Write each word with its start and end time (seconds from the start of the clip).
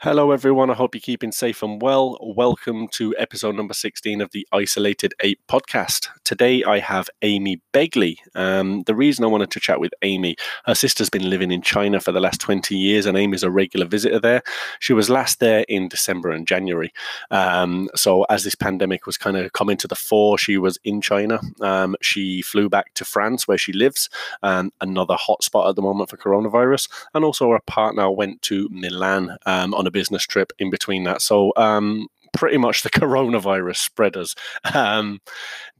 Hello, 0.00 0.30
everyone. 0.30 0.70
I 0.70 0.74
hope 0.74 0.94
you're 0.94 1.00
keeping 1.00 1.32
safe 1.32 1.60
and 1.60 1.82
well. 1.82 2.18
Welcome 2.22 2.86
to 2.92 3.16
episode 3.18 3.56
number 3.56 3.74
16 3.74 4.20
of 4.20 4.30
the 4.30 4.46
Isolated 4.52 5.12
Ape 5.24 5.40
podcast. 5.48 6.06
Today, 6.22 6.62
I 6.62 6.78
have 6.78 7.10
Amy 7.22 7.60
Begley. 7.74 8.18
Um, 8.36 8.82
the 8.82 8.94
reason 8.94 9.24
I 9.24 9.28
wanted 9.28 9.50
to 9.50 9.58
chat 9.58 9.80
with 9.80 9.92
Amy, 10.02 10.36
her 10.66 10.76
sister's 10.76 11.10
been 11.10 11.28
living 11.28 11.50
in 11.50 11.62
China 11.62 11.98
for 11.98 12.12
the 12.12 12.20
last 12.20 12.40
20 12.40 12.76
years, 12.76 13.06
and 13.06 13.18
Amy's 13.18 13.42
a 13.42 13.50
regular 13.50 13.86
visitor 13.86 14.20
there. 14.20 14.44
She 14.78 14.92
was 14.92 15.10
last 15.10 15.40
there 15.40 15.64
in 15.68 15.88
December 15.88 16.30
and 16.30 16.46
January. 16.46 16.92
Um, 17.32 17.88
so, 17.96 18.22
as 18.30 18.44
this 18.44 18.54
pandemic 18.54 19.04
was 19.04 19.16
kind 19.16 19.36
of 19.36 19.52
coming 19.52 19.78
to 19.78 19.88
the 19.88 19.96
fore, 19.96 20.38
she 20.38 20.58
was 20.58 20.78
in 20.84 21.00
China. 21.00 21.40
Um, 21.60 21.96
she 22.00 22.40
flew 22.40 22.68
back 22.68 22.94
to 22.94 23.04
France, 23.04 23.48
where 23.48 23.58
she 23.58 23.72
lives, 23.72 24.08
um, 24.44 24.72
another 24.80 25.16
hotspot 25.16 25.68
at 25.68 25.74
the 25.74 25.82
moment 25.82 26.10
for 26.10 26.16
coronavirus. 26.16 26.88
And 27.14 27.24
also, 27.24 27.50
her 27.50 27.60
partner 27.66 28.08
went 28.12 28.42
to 28.42 28.68
Milan 28.70 29.36
um, 29.44 29.74
a 29.88 29.90
business 29.90 30.22
trip 30.22 30.52
in 30.58 30.70
between 30.70 31.04
that. 31.04 31.20
So 31.20 31.52
um, 31.56 32.06
pretty 32.38 32.56
much 32.56 32.84
the 32.84 32.90
coronavirus 33.00 33.76
spreaders. 33.78 34.36
Um, 34.72 35.20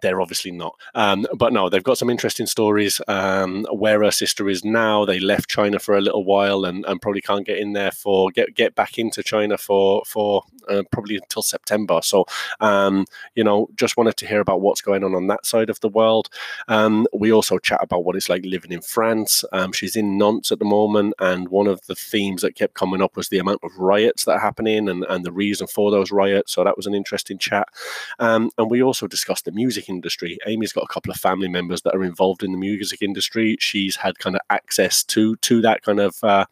they're 0.01 0.21
obviously 0.21 0.51
not. 0.51 0.75
Um, 0.95 1.27
but 1.37 1.53
no, 1.53 1.69
they've 1.69 1.83
got 1.83 1.99
some 1.99 2.11
interesting 2.11 2.47
stories. 2.47 3.01
Um, 3.09 3.65
where 3.71 4.03
her 4.03 4.11
sister 4.11 4.49
is 4.49 4.65
now, 4.65 5.05
they 5.05 5.21
left 5.21 5.49
China 5.49 5.79
for 5.79 5.97
a 5.97 6.01
little 6.01 6.25
while 6.25 6.65
and, 6.65 6.85
and 6.87 7.01
probably 7.01 7.21
can't 7.21 7.47
get 7.47 7.59
in 7.59 7.73
there 7.73 7.93
for 7.93 8.31
get 8.31 8.55
get 8.55 8.75
back 8.75 8.99
into 8.99 9.23
China 9.23 9.57
for 9.57 10.03
for 10.07 10.43
uh, 10.69 10.83
probably 10.93 11.17
until 11.17 11.43
September. 11.43 12.01
So, 12.03 12.27
um, 12.61 13.07
you 13.35 13.45
know, 13.45 13.69
just 13.77 13.97
wanted 13.97 14.17
to 14.19 14.27
hear 14.27 14.41
about 14.41 14.61
what's 14.61 14.81
going 14.81 15.05
on 15.05 15.15
on 15.15 15.27
that 15.29 15.47
side 15.47 15.71
of 15.71 15.81
the 15.81 15.89
world. 15.89 16.29
Um, 16.69 17.07
we 17.13 17.33
also 17.33 17.59
chat 17.59 17.81
about 17.83 18.05
what 18.05 18.17
it's 18.17 18.29
like 18.29 18.45
living 18.45 18.73
in 18.73 18.83
France. 18.83 19.45
Um, 19.53 19.73
she's 19.73 19.97
in 19.97 20.19
Nantes 20.19 20.53
at 20.53 20.59
the 20.59 20.65
moment, 20.65 21.15
and 21.19 21.49
one 21.49 21.67
of 21.67 21.85
the 21.87 21.95
themes 21.95 22.43
that 22.43 22.55
kept 22.55 22.75
coming 22.75 23.03
up 23.03 23.17
was 23.17 23.29
the 23.29 23.39
amount 23.39 23.61
of 23.63 23.71
riots 23.79 24.25
that 24.25 24.33
are 24.33 24.41
happening 24.41 24.89
and, 24.89 25.05
and 25.09 25.25
the 25.25 25.33
reason 25.33 25.67
for 25.67 25.91
those 25.91 26.11
riots. 26.11 26.48
So 26.49 26.65
that 26.65 26.77
was 26.77 26.87
an 26.87 26.95
interesting 26.95 27.39
chat. 27.39 27.69
Um, 28.19 28.51
and 28.59 28.71
we 28.71 28.83
also 28.83 29.07
discussed 29.07 29.45
the 29.45 29.53
music 29.53 29.89
industry. 29.89 30.39
Amy's 30.47 30.73
got 30.73 30.85
a 30.85 30.93
couple 30.93 31.11
of 31.11 31.19
family 31.19 31.49
members 31.49 31.83
that 31.83 31.95
are 31.95 32.05
involved 32.05 32.43
in 32.43 32.53
the 32.53 32.59
music 32.59 33.03
industry. 33.03 33.57
She's 33.61 33.97
had 33.97 34.19
kind 34.19 34.37
of 34.37 34.43
access 34.51 35.05
to 35.05 35.37
to 35.37 35.61
that 35.63 35.83
kind 35.83 36.01
of. 36.01 36.17
Uh, 36.23 36.47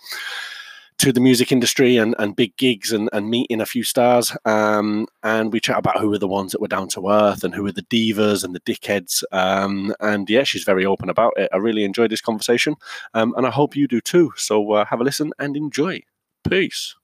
to 0.98 1.12
the 1.12 1.20
music 1.20 1.52
industry 1.52 1.98
and, 1.98 2.14
and 2.18 2.36
big 2.36 2.56
gigs 2.56 2.90
and, 2.92 3.10
and 3.12 3.28
meeting 3.28 3.60
a 3.60 3.66
few 3.66 3.82
stars. 3.82 4.34
Um, 4.44 5.06
and 5.22 5.52
we 5.52 5.60
chat 5.60 5.78
about 5.78 6.00
who 6.00 6.12
are 6.14 6.18
the 6.18 6.28
ones 6.28 6.52
that 6.52 6.60
were 6.60 6.68
down 6.68 6.88
to 6.88 7.08
earth 7.08 7.44
and 7.44 7.54
who 7.54 7.66
are 7.66 7.72
the 7.72 7.82
divas 7.82 8.42
and 8.42 8.54
the 8.54 8.60
dickheads. 8.60 9.22
Um, 9.30 9.94
and 10.00 10.28
yeah, 10.30 10.44
she's 10.44 10.64
very 10.64 10.86
open 10.86 11.10
about 11.10 11.34
it. 11.36 11.50
I 11.52 11.58
really 11.58 11.84
enjoyed 11.84 12.10
this 12.10 12.22
conversation. 12.22 12.76
Um, 13.12 13.34
and 13.36 13.46
I 13.46 13.50
hope 13.50 13.76
you 13.76 13.86
do 13.86 14.00
too. 14.00 14.32
So 14.36 14.72
uh, 14.72 14.84
have 14.86 15.00
a 15.00 15.04
listen 15.04 15.32
and 15.38 15.56
enjoy. 15.56 16.00
Peace. 16.48 16.96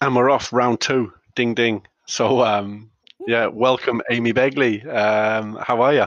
And 0.00 0.14
we're 0.14 0.30
off 0.30 0.52
round 0.52 0.80
two. 0.80 1.12
Ding 1.34 1.54
ding. 1.54 1.82
So 2.06 2.44
um 2.44 2.90
yeah, 3.26 3.46
welcome 3.46 4.00
Amy 4.10 4.32
Begley. 4.32 4.86
Um, 4.86 5.58
how 5.60 5.82
are 5.82 5.92
you? 5.92 6.06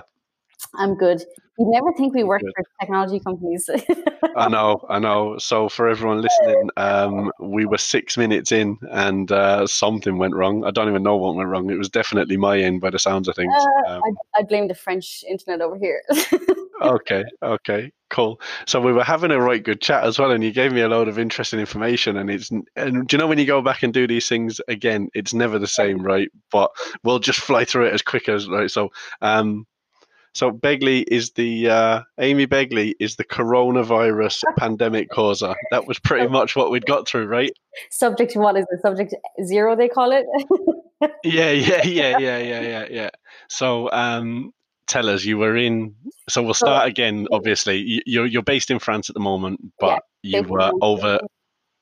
I'm 0.75 0.95
good. 0.95 1.21
You 1.59 1.69
never 1.69 1.91
think 1.97 2.13
we 2.15 2.23
work 2.23 2.41
for 2.41 2.63
technology 2.79 3.19
companies. 3.19 3.69
I 4.35 4.47
know, 4.47 4.85
I 4.89 4.99
know. 4.99 5.37
So 5.37 5.67
for 5.67 5.87
everyone 5.89 6.21
listening, 6.21 6.69
um, 6.77 7.31
we 7.39 7.65
were 7.65 7.77
six 7.77 8.17
minutes 8.17 8.51
in 8.51 8.77
and 8.89 9.31
uh, 9.31 9.67
something 9.67 10.17
went 10.17 10.35
wrong. 10.35 10.63
I 10.63 10.71
don't 10.71 10.87
even 10.87 11.03
know 11.03 11.17
what 11.17 11.35
went 11.35 11.49
wrong. 11.49 11.69
It 11.69 11.77
was 11.77 11.89
definitely 11.89 12.37
my 12.37 12.57
end 12.59 12.79
by 12.81 12.91
the 12.91 12.99
sounds 12.99 13.27
of 13.27 13.35
things. 13.35 13.53
Uh, 13.53 13.91
um, 13.91 14.01
I, 14.35 14.39
I, 14.39 14.43
blame 14.43 14.69
the 14.69 14.73
French 14.73 15.23
internet 15.29 15.61
over 15.61 15.77
here. 15.77 16.01
okay, 16.81 17.25
okay, 17.43 17.91
cool. 18.11 18.39
So 18.67 18.79
we 18.79 18.93
were 18.93 19.03
having 19.03 19.31
a 19.31 19.39
right 19.39 19.63
good 19.63 19.81
chat 19.81 20.03
as 20.03 20.19
well, 20.19 20.31
and 20.31 20.43
you 20.43 20.51
gave 20.51 20.71
me 20.71 20.81
a 20.81 20.89
load 20.89 21.07
of 21.07 21.17
interesting 21.17 21.59
information. 21.59 22.17
And 22.17 22.29
it's 22.29 22.51
and 22.75 23.07
do 23.07 23.15
you 23.15 23.17
know 23.17 23.27
when 23.27 23.39
you 23.39 23.45
go 23.45 23.61
back 23.61 23.81
and 23.81 23.93
do 23.93 24.05
these 24.05 24.29
things 24.29 24.61
again, 24.67 25.09
it's 25.13 25.33
never 25.33 25.57
the 25.57 25.67
same, 25.67 26.03
right? 26.03 26.29
But 26.51 26.71
we'll 27.03 27.19
just 27.19 27.39
fly 27.39 27.65
through 27.65 27.87
it 27.87 27.93
as 27.93 28.01
quick 28.01 28.29
as 28.29 28.47
right. 28.47 28.69
So 28.69 28.91
um, 29.21 29.65
so 30.33 30.51
Begley 30.51 31.03
is 31.07 31.31
the 31.31 31.69
uh, 31.69 32.01
Amy 32.19 32.47
Begley 32.47 32.93
is 32.99 33.15
the 33.15 33.25
coronavirus 33.25 34.43
pandemic 34.57 35.09
causer. 35.09 35.55
That 35.71 35.87
was 35.87 35.99
pretty 35.99 36.27
much 36.27 36.55
what 36.55 36.71
we'd 36.71 36.85
got 36.85 37.07
through, 37.07 37.25
right? 37.25 37.51
Subject 37.89 38.31
to 38.33 38.39
what 38.39 38.57
is 38.57 38.65
the 38.69 38.77
subject 38.81 39.15
zero? 39.43 39.75
They 39.75 39.89
call 39.89 40.11
it. 40.11 40.25
yeah, 41.23 41.51
yeah, 41.51 41.83
yeah, 41.83 42.17
yeah, 42.17 42.37
yeah, 42.37 42.61
yeah, 42.61 42.87
yeah. 42.89 43.09
So, 43.49 43.91
um, 43.91 44.53
tell 44.91 45.09
us, 45.09 45.23
you 45.23 45.37
were 45.37 45.55
in. 45.55 45.95
So 46.29 46.43
we'll 46.43 46.53
start 46.53 46.87
again. 46.87 47.27
Obviously, 47.31 48.01
you're 48.05 48.25
you're 48.25 48.43
based 48.43 48.69
in 48.69 48.79
France 48.79 49.09
at 49.09 49.13
the 49.13 49.21
moment, 49.21 49.59
but 49.79 50.03
yeah, 50.21 50.41
you 50.41 50.47
were 50.47 50.71
over 50.81 51.19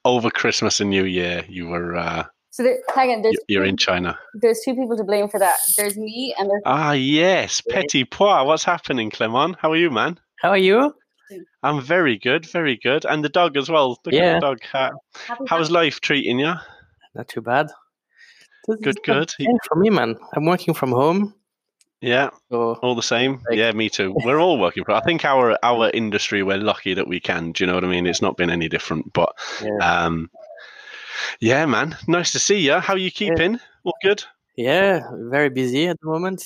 over 0.06 0.30
Christmas 0.30 0.80
and 0.80 0.90
New 0.90 1.06
Year. 1.06 1.44
You 1.50 1.68
were 1.68 1.96
uh, 1.96 2.24
so 2.52 2.64
there, 2.64 2.80
hang 2.96 3.12
on, 3.12 3.22
there's 3.22 3.38
you're 3.48 3.64
two, 3.64 3.70
in 3.70 3.78
China. 3.78 4.18
There's 4.34 4.62
two 4.66 4.76
people 4.76 4.98
to 4.98 5.04
blame 5.04 5.30
for 5.30 5.40
that. 5.40 5.58
There's 5.78 5.98
me 5.98 6.34
and 6.38 6.50
there's 6.50 6.62
ah 6.66 6.94
yes, 6.94 7.62
Petit 7.62 8.06
Pois. 8.06 8.46
What's 8.46 8.64
happening, 8.64 9.10
Clement? 9.10 9.58
How 9.60 9.72
are 9.72 9.78
you, 9.78 9.90
man? 9.90 10.20
How 10.42 10.50
are 10.50 10.58
you? 10.58 10.96
I'm 11.62 11.82
very 11.82 12.18
good, 12.18 12.46
very 12.46 12.78
good, 12.78 13.06
and 13.06 13.24
the 13.24 13.30
dog 13.30 13.56
as 13.56 13.70
well. 13.70 14.00
The 14.04 14.14
yeah. 14.14 14.40
dog. 14.40 14.60
Uh, 14.74 14.90
how's 15.48 15.70
life 15.70 16.02
treating 16.02 16.40
you? 16.40 16.54
Not 17.14 17.28
too 17.28 17.42
bad. 17.42 17.68
good, 18.82 18.98
good. 19.04 19.32
For 19.68 19.76
me, 19.76 19.90
man, 19.90 20.16
I'm 20.36 20.46
working 20.46 20.74
from 20.74 20.92
home. 20.92 21.36
Yeah, 22.02 22.30
so, 22.50 22.76
all 22.76 22.96
the 22.96 23.04
same. 23.04 23.42
Like, 23.50 23.58
yeah, 23.58 23.72
me 23.74 23.90
too. 23.90 24.16
We're 24.24 24.40
all 24.40 24.58
working 24.58 24.86
for. 24.86 24.94
I 24.94 25.02
think 25.02 25.26
our 25.26 25.58
our 25.64 25.90
industry, 25.90 26.44
we're 26.44 26.58
lucky 26.58 26.94
that 26.94 27.08
we 27.08 27.20
can. 27.20 27.52
Do 27.52 27.64
you 27.64 27.68
know 27.68 27.76
what 27.76 27.84
I 27.84 27.88
mean? 27.88 28.08
It's 28.08 28.22
not 28.22 28.38
been 28.38 28.50
any 28.50 28.70
different, 28.70 29.12
but 29.12 29.36
yeah. 29.62 30.06
um, 30.06 30.30
yeah, 31.42 31.66
man. 31.66 31.98
Nice 32.08 32.32
to 32.32 32.40
see 32.40 32.60
you. 32.60 32.80
How 32.80 32.94
are 32.94 32.98
you 32.98 33.12
keeping? 33.12 33.54
Yeah. 33.54 33.60
All 33.84 33.96
good? 34.02 34.24
Yeah, 34.56 35.02
very 35.14 35.50
busy 35.50 35.88
at 35.88 36.00
the 36.02 36.08
moment. 36.08 36.44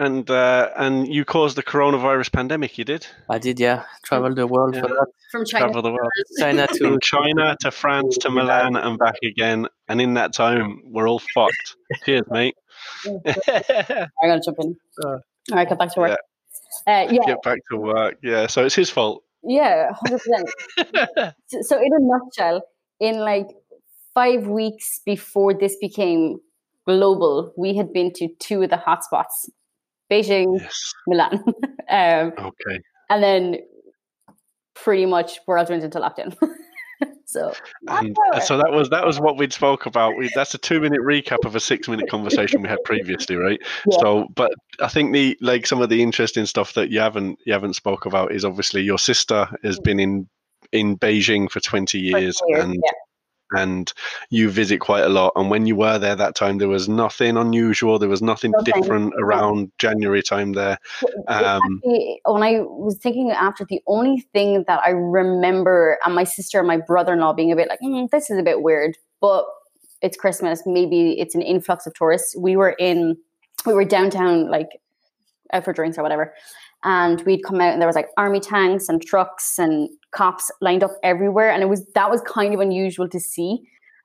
And 0.00 0.28
uh, 0.30 0.70
and 0.76 1.06
you 1.06 1.24
caused 1.24 1.56
the 1.56 1.62
coronavirus 1.62 2.32
pandemic. 2.32 2.78
You 2.78 2.84
did. 2.84 3.06
I 3.28 3.38
did. 3.38 3.60
Yeah, 3.60 3.84
travel 4.04 4.34
the 4.34 4.46
world 4.46 4.74
yeah. 4.74 4.82
for 4.82 4.88
that. 4.88 5.06
From 5.30 5.44
China, 5.44 5.66
travel 5.66 5.82
the 5.82 5.92
world. 5.92 6.10
China 6.38 6.66
to 6.66 6.78
From 6.78 7.00
China 7.00 7.56
to 7.60 7.70
France 7.70 8.18
to 8.18 8.30
Milan 8.38 8.76
and 8.76 8.98
back 8.98 9.16
again. 9.24 9.68
And 9.88 10.00
in 10.00 10.14
that 10.14 10.32
time, 10.32 10.82
we're 10.84 11.08
all 11.08 11.20
fucked. 11.34 11.76
Cheers, 12.04 12.24
mate. 12.30 12.56
I'm 13.06 14.10
gonna 14.22 14.40
jump 14.44 14.58
in. 14.60 14.76
Uh, 15.02 15.08
all 15.08 15.20
right, 15.52 15.68
get 15.68 15.78
back 15.78 15.92
to 15.94 16.00
work. 16.00 16.18
Yeah. 16.86 17.02
Uh, 17.02 17.12
yeah. 17.12 17.20
Get 17.26 17.42
back 17.42 17.58
to 17.70 17.76
work. 17.76 18.18
Yeah. 18.22 18.46
So 18.46 18.64
it's 18.64 18.74
his 18.74 18.90
fault. 18.90 19.22
Yeah, 19.44 19.92
hundred 19.92 20.20
percent. 20.20 21.34
So 21.62 21.76
in 21.80 21.92
a 21.92 21.98
nutshell, 22.00 22.62
in 23.00 23.18
like 23.18 23.48
five 24.14 24.46
weeks 24.46 25.00
before 25.04 25.54
this 25.54 25.76
became 25.80 26.38
global, 26.86 27.52
we 27.56 27.74
had 27.74 27.92
been 27.92 28.12
to 28.14 28.28
two 28.38 28.62
of 28.62 28.70
the 28.70 28.76
hotspots 28.76 29.48
Beijing, 30.12 30.60
yes. 30.60 30.92
Milan. 31.06 31.42
um, 31.90 32.32
okay. 32.38 32.80
And 33.08 33.22
then 33.22 33.56
pretty 34.74 35.06
much 35.06 35.38
we're 35.46 35.58
all 35.58 35.66
went 35.66 35.82
into 35.84 35.98
lockdown. 35.98 36.36
So, 37.32 37.54
uh, 37.88 38.40
so 38.40 38.56
that 38.58 38.70
was 38.70 38.90
that 38.90 39.06
was 39.06 39.18
what 39.18 39.36
we'd 39.36 39.52
spoke 39.52 39.86
about. 39.86 40.16
We, 40.16 40.30
that's 40.34 40.54
a 40.54 40.58
two 40.58 40.80
minute 40.80 41.00
recap 41.00 41.44
of 41.44 41.56
a 41.56 41.60
six 41.60 41.88
minute 41.88 42.08
conversation 42.10 42.62
we 42.62 42.68
had 42.68 42.78
previously, 42.84 43.36
right? 43.36 43.60
Yeah. 43.90 43.98
So, 44.00 44.28
but 44.34 44.52
I 44.80 44.88
think 44.88 45.12
the 45.12 45.36
like 45.40 45.66
some 45.66 45.80
of 45.80 45.88
the 45.88 46.02
interesting 46.02 46.46
stuff 46.46 46.74
that 46.74 46.90
you 46.90 47.00
haven't 47.00 47.38
you 47.46 47.52
haven't 47.52 47.74
spoke 47.74 48.06
about 48.06 48.32
is 48.32 48.44
obviously 48.44 48.82
your 48.82 48.98
sister 48.98 49.48
has 49.62 49.78
mm. 49.78 49.84
been 49.84 50.00
in 50.00 50.28
in 50.72 50.96
Beijing 50.98 51.50
for 51.50 51.60
20 51.60 51.98
years, 51.98 52.36
20 52.36 52.52
years 52.52 52.64
and 52.64 52.74
yeah 52.74 52.90
and 53.56 53.92
you 54.30 54.50
visit 54.50 54.80
quite 54.80 55.04
a 55.04 55.08
lot. 55.08 55.32
And 55.36 55.50
when 55.50 55.66
you 55.66 55.76
were 55.76 55.98
there 55.98 56.16
that 56.16 56.34
time, 56.34 56.58
there 56.58 56.68
was 56.68 56.88
nothing 56.88 57.36
unusual. 57.36 57.98
There 57.98 58.08
was 58.08 58.22
nothing 58.22 58.52
different 58.64 59.14
around 59.18 59.72
January 59.78 60.22
time 60.22 60.52
there. 60.52 60.78
Um, 61.28 61.80
when 62.24 62.42
I 62.42 62.60
was 62.60 62.96
thinking 62.96 63.30
after, 63.30 63.64
the 63.64 63.82
only 63.86 64.20
thing 64.32 64.64
that 64.66 64.80
I 64.84 64.90
remember, 64.90 65.98
and 66.04 66.14
my 66.14 66.24
sister 66.24 66.58
and 66.58 66.68
my 66.68 66.78
brother-in-law 66.78 67.34
being 67.34 67.52
a 67.52 67.56
bit 67.56 67.68
like, 67.68 67.80
mm, 67.80 68.10
"This 68.10 68.30
is 68.30 68.38
a 68.38 68.42
bit 68.42 68.62
weird," 68.62 68.96
but 69.20 69.44
it's 70.00 70.16
Christmas. 70.16 70.62
Maybe 70.66 71.12
it's 71.20 71.34
an 71.34 71.42
influx 71.42 71.86
of 71.86 71.94
tourists. 71.94 72.36
We 72.36 72.56
were 72.56 72.70
in, 72.78 73.16
we 73.64 73.74
were 73.74 73.84
downtown, 73.84 74.50
like 74.50 74.68
out 75.52 75.64
for 75.64 75.72
drinks 75.72 75.98
or 75.98 76.02
whatever. 76.02 76.34
And 76.84 77.20
we'd 77.22 77.42
come 77.44 77.60
out 77.60 77.72
and 77.72 77.80
there 77.80 77.86
was 77.88 77.96
like 77.96 78.08
army 78.16 78.40
tanks 78.40 78.88
and 78.88 79.02
trucks 79.02 79.58
and 79.58 79.88
cops 80.12 80.50
lined 80.60 80.82
up 80.82 80.92
everywhere 81.02 81.50
and 81.50 81.62
it 81.62 81.66
was 81.68 81.84
that 81.94 82.10
was 82.10 82.20
kind 82.22 82.52
of 82.54 82.60
unusual 82.60 83.08
to 83.08 83.20
see 83.20 83.60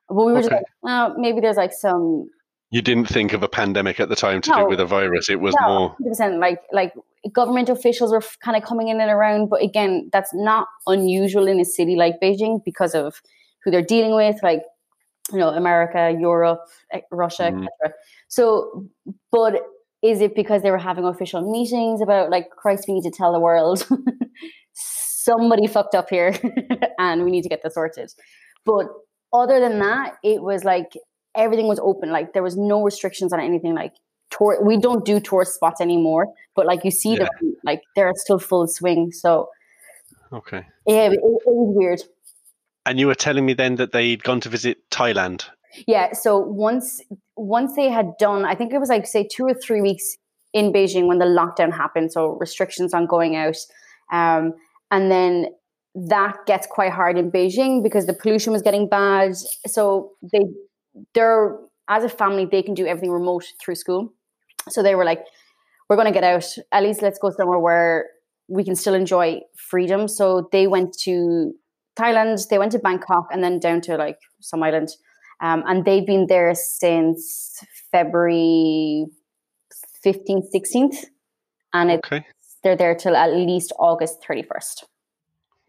but 0.09 0.15
we 0.25 0.31
were 0.31 0.39
just 0.39 0.51
like 0.51 0.63
oh, 0.83 1.13
maybe 1.17 1.39
there's 1.41 1.57
like 1.57 1.73
some 1.73 2.29
You 2.71 2.81
didn't 2.81 3.07
think 3.07 3.33
of 3.33 3.43
a 3.43 3.47
pandemic 3.49 3.99
at 3.99 4.09
the 4.09 4.15
time 4.15 4.41
to 4.41 4.49
No. 4.51 4.57
do 4.57 4.67
with 4.67 4.79
a 4.79 4.85
virus. 4.85 5.29
It 5.29 5.39
was 5.39 5.55
no, 5.61 5.67
more 5.67 5.95
100% 6.01 6.39
like 6.39 6.61
like 6.71 6.93
government 7.33 7.67
officials 7.69 8.11
were 8.11 8.23
kind 8.43 8.55
of 8.55 8.63
coming 8.63 8.87
in 8.89 9.01
and 9.01 9.11
around 9.11 9.49
but 9.49 9.61
again 9.61 10.09
that's 10.13 10.33
not 10.33 10.67
unusual 10.85 11.47
in 11.47 11.59
a 11.59 11.65
city 11.65 11.95
like 11.95 12.15
beijing 12.21 12.63
because 12.63 12.93
of 12.95 13.21
who 13.63 13.71
they're 13.71 13.81
dealing 13.81 14.15
with 14.15 14.37
like 14.43 14.61
you 15.33 15.39
know 15.39 15.49
america 15.49 16.15
europe 16.17 16.61
eh, 16.93 17.01
russia 17.11 17.51
Mhm. 17.51 17.65
etc 17.67 17.93
so 18.29 18.85
but 19.31 19.61
is 20.03 20.21
it 20.21 20.35
because 20.35 20.61
they 20.61 20.71
were 20.71 20.77
having 20.77 21.05
official 21.05 21.41
meetings 21.49 22.01
about 22.01 22.29
like 22.29 22.49
christ 22.51 22.85
we 22.87 22.95
need 22.95 23.03
to 23.03 23.11
tell 23.11 23.33
the 23.33 23.39
world? 23.39 23.87
Somebody 24.73 25.67
fucked 25.67 25.95
up 25.95 26.09
here 26.09 26.33
and 26.99 27.23
we 27.25 27.31
need 27.31 27.41
to 27.41 27.49
get 27.49 27.61
this 27.63 27.73
sorted. 27.73 28.11
But 28.65 28.85
other 29.33 29.59
than 29.59 29.79
that 29.79 30.15
it 30.23 30.41
was 30.41 30.63
like 30.63 30.93
everything 31.35 31.67
was 31.67 31.79
open. 31.79 32.11
Like 32.11 32.33
there 32.33 32.43
was 32.43 32.57
no 32.57 32.81
restrictions 32.81 33.33
on 33.33 33.39
anything 33.39 33.75
like 33.75 33.93
tour 34.29 34.61
we 34.63 34.77
don't 34.77 35.05
do 35.05 35.21
tourist 35.21 35.53
spots 35.53 35.79
anymore 35.79 36.27
but 36.53 36.65
like 36.65 36.83
you 36.83 36.91
see 36.91 37.15
them 37.15 37.29
like 37.63 37.81
they're 37.95 38.11
still 38.17 38.39
full 38.39 38.67
swing 38.67 39.09
so 39.09 39.47
okay. 40.33 40.65
yeah 40.85 41.05
it, 41.05 41.13
it 41.13 41.21
was 41.21 41.73
weird. 41.73 42.01
And 42.85 43.01
you 43.01 43.07
were 43.07 43.15
telling 43.15 43.45
me 43.45 43.53
then 43.53 43.75
that 43.75 43.91
they'd 43.91 44.23
gone 44.23 44.39
to 44.39 44.49
visit 44.49 44.89
Thailand. 44.89 45.49
Yeah 45.85 46.13
so 46.13 46.37
once 46.37 47.01
once 47.35 47.75
they 47.75 47.89
had 47.89 48.17
done 48.17 48.45
i 48.45 48.55
think 48.55 48.73
it 48.73 48.79
was 48.79 48.89
like 48.89 49.05
say 49.05 49.27
two 49.29 49.43
or 49.43 49.53
three 49.53 49.81
weeks 49.81 50.17
in 50.53 50.71
beijing 50.71 51.07
when 51.07 51.19
the 51.19 51.25
lockdown 51.25 51.71
happened 51.71 52.11
so 52.11 52.37
restrictions 52.39 52.93
on 52.93 53.05
going 53.05 53.35
out 53.35 53.57
um, 54.11 54.53
and 54.91 55.11
then 55.11 55.47
that 55.95 56.45
gets 56.45 56.67
quite 56.67 56.91
hard 56.91 57.17
in 57.17 57.31
beijing 57.31 57.81
because 57.81 58.05
the 58.05 58.13
pollution 58.13 58.53
was 58.53 58.61
getting 58.61 58.87
bad. 58.87 59.35
So 59.65 60.11
they 60.31 60.45
they're 61.13 61.57
as 61.89 62.03
a 62.03 62.09
family 62.09 62.45
they 62.45 62.61
can 62.61 62.73
do 62.73 62.85
everything 62.85 63.11
remote 63.11 63.45
through 63.61 63.75
school. 63.75 64.13
So 64.69 64.83
they 64.83 64.95
were 64.95 65.05
like 65.05 65.25
we're 65.89 65.95
going 65.95 66.07
to 66.07 66.13
get 66.13 66.23
out. 66.23 66.45
At 66.71 66.83
least 66.83 67.01
let's 67.01 67.17
go 67.17 67.31
somewhere 67.31 67.59
where 67.59 68.07
we 68.49 68.63
can 68.63 68.75
still 68.75 68.93
enjoy 68.93 69.39
freedom. 69.55 70.07
So 70.07 70.49
they 70.51 70.67
went 70.67 70.93
to 70.99 71.53
thailand 71.97 72.47
they 72.49 72.59
went 72.59 72.71
to 72.71 72.77
bangkok 72.77 73.25
and 73.31 73.43
then 73.43 73.57
down 73.57 73.81
to 73.81 73.97
like 73.97 74.19
some 74.39 74.61
island 74.61 74.89
um, 75.41 75.63
and 75.67 75.85
they've 75.85 76.05
been 76.05 76.27
there 76.27 76.53
since 76.55 77.63
february 77.91 79.05
15th 80.05 80.45
16th 80.53 81.05
and 81.73 81.91
it, 81.91 81.99
Okay. 82.05 82.25
they're 82.63 82.75
there 82.75 82.95
till 82.95 83.15
at 83.15 83.33
least 83.33 83.73
august 83.79 84.21
31st 84.27 84.83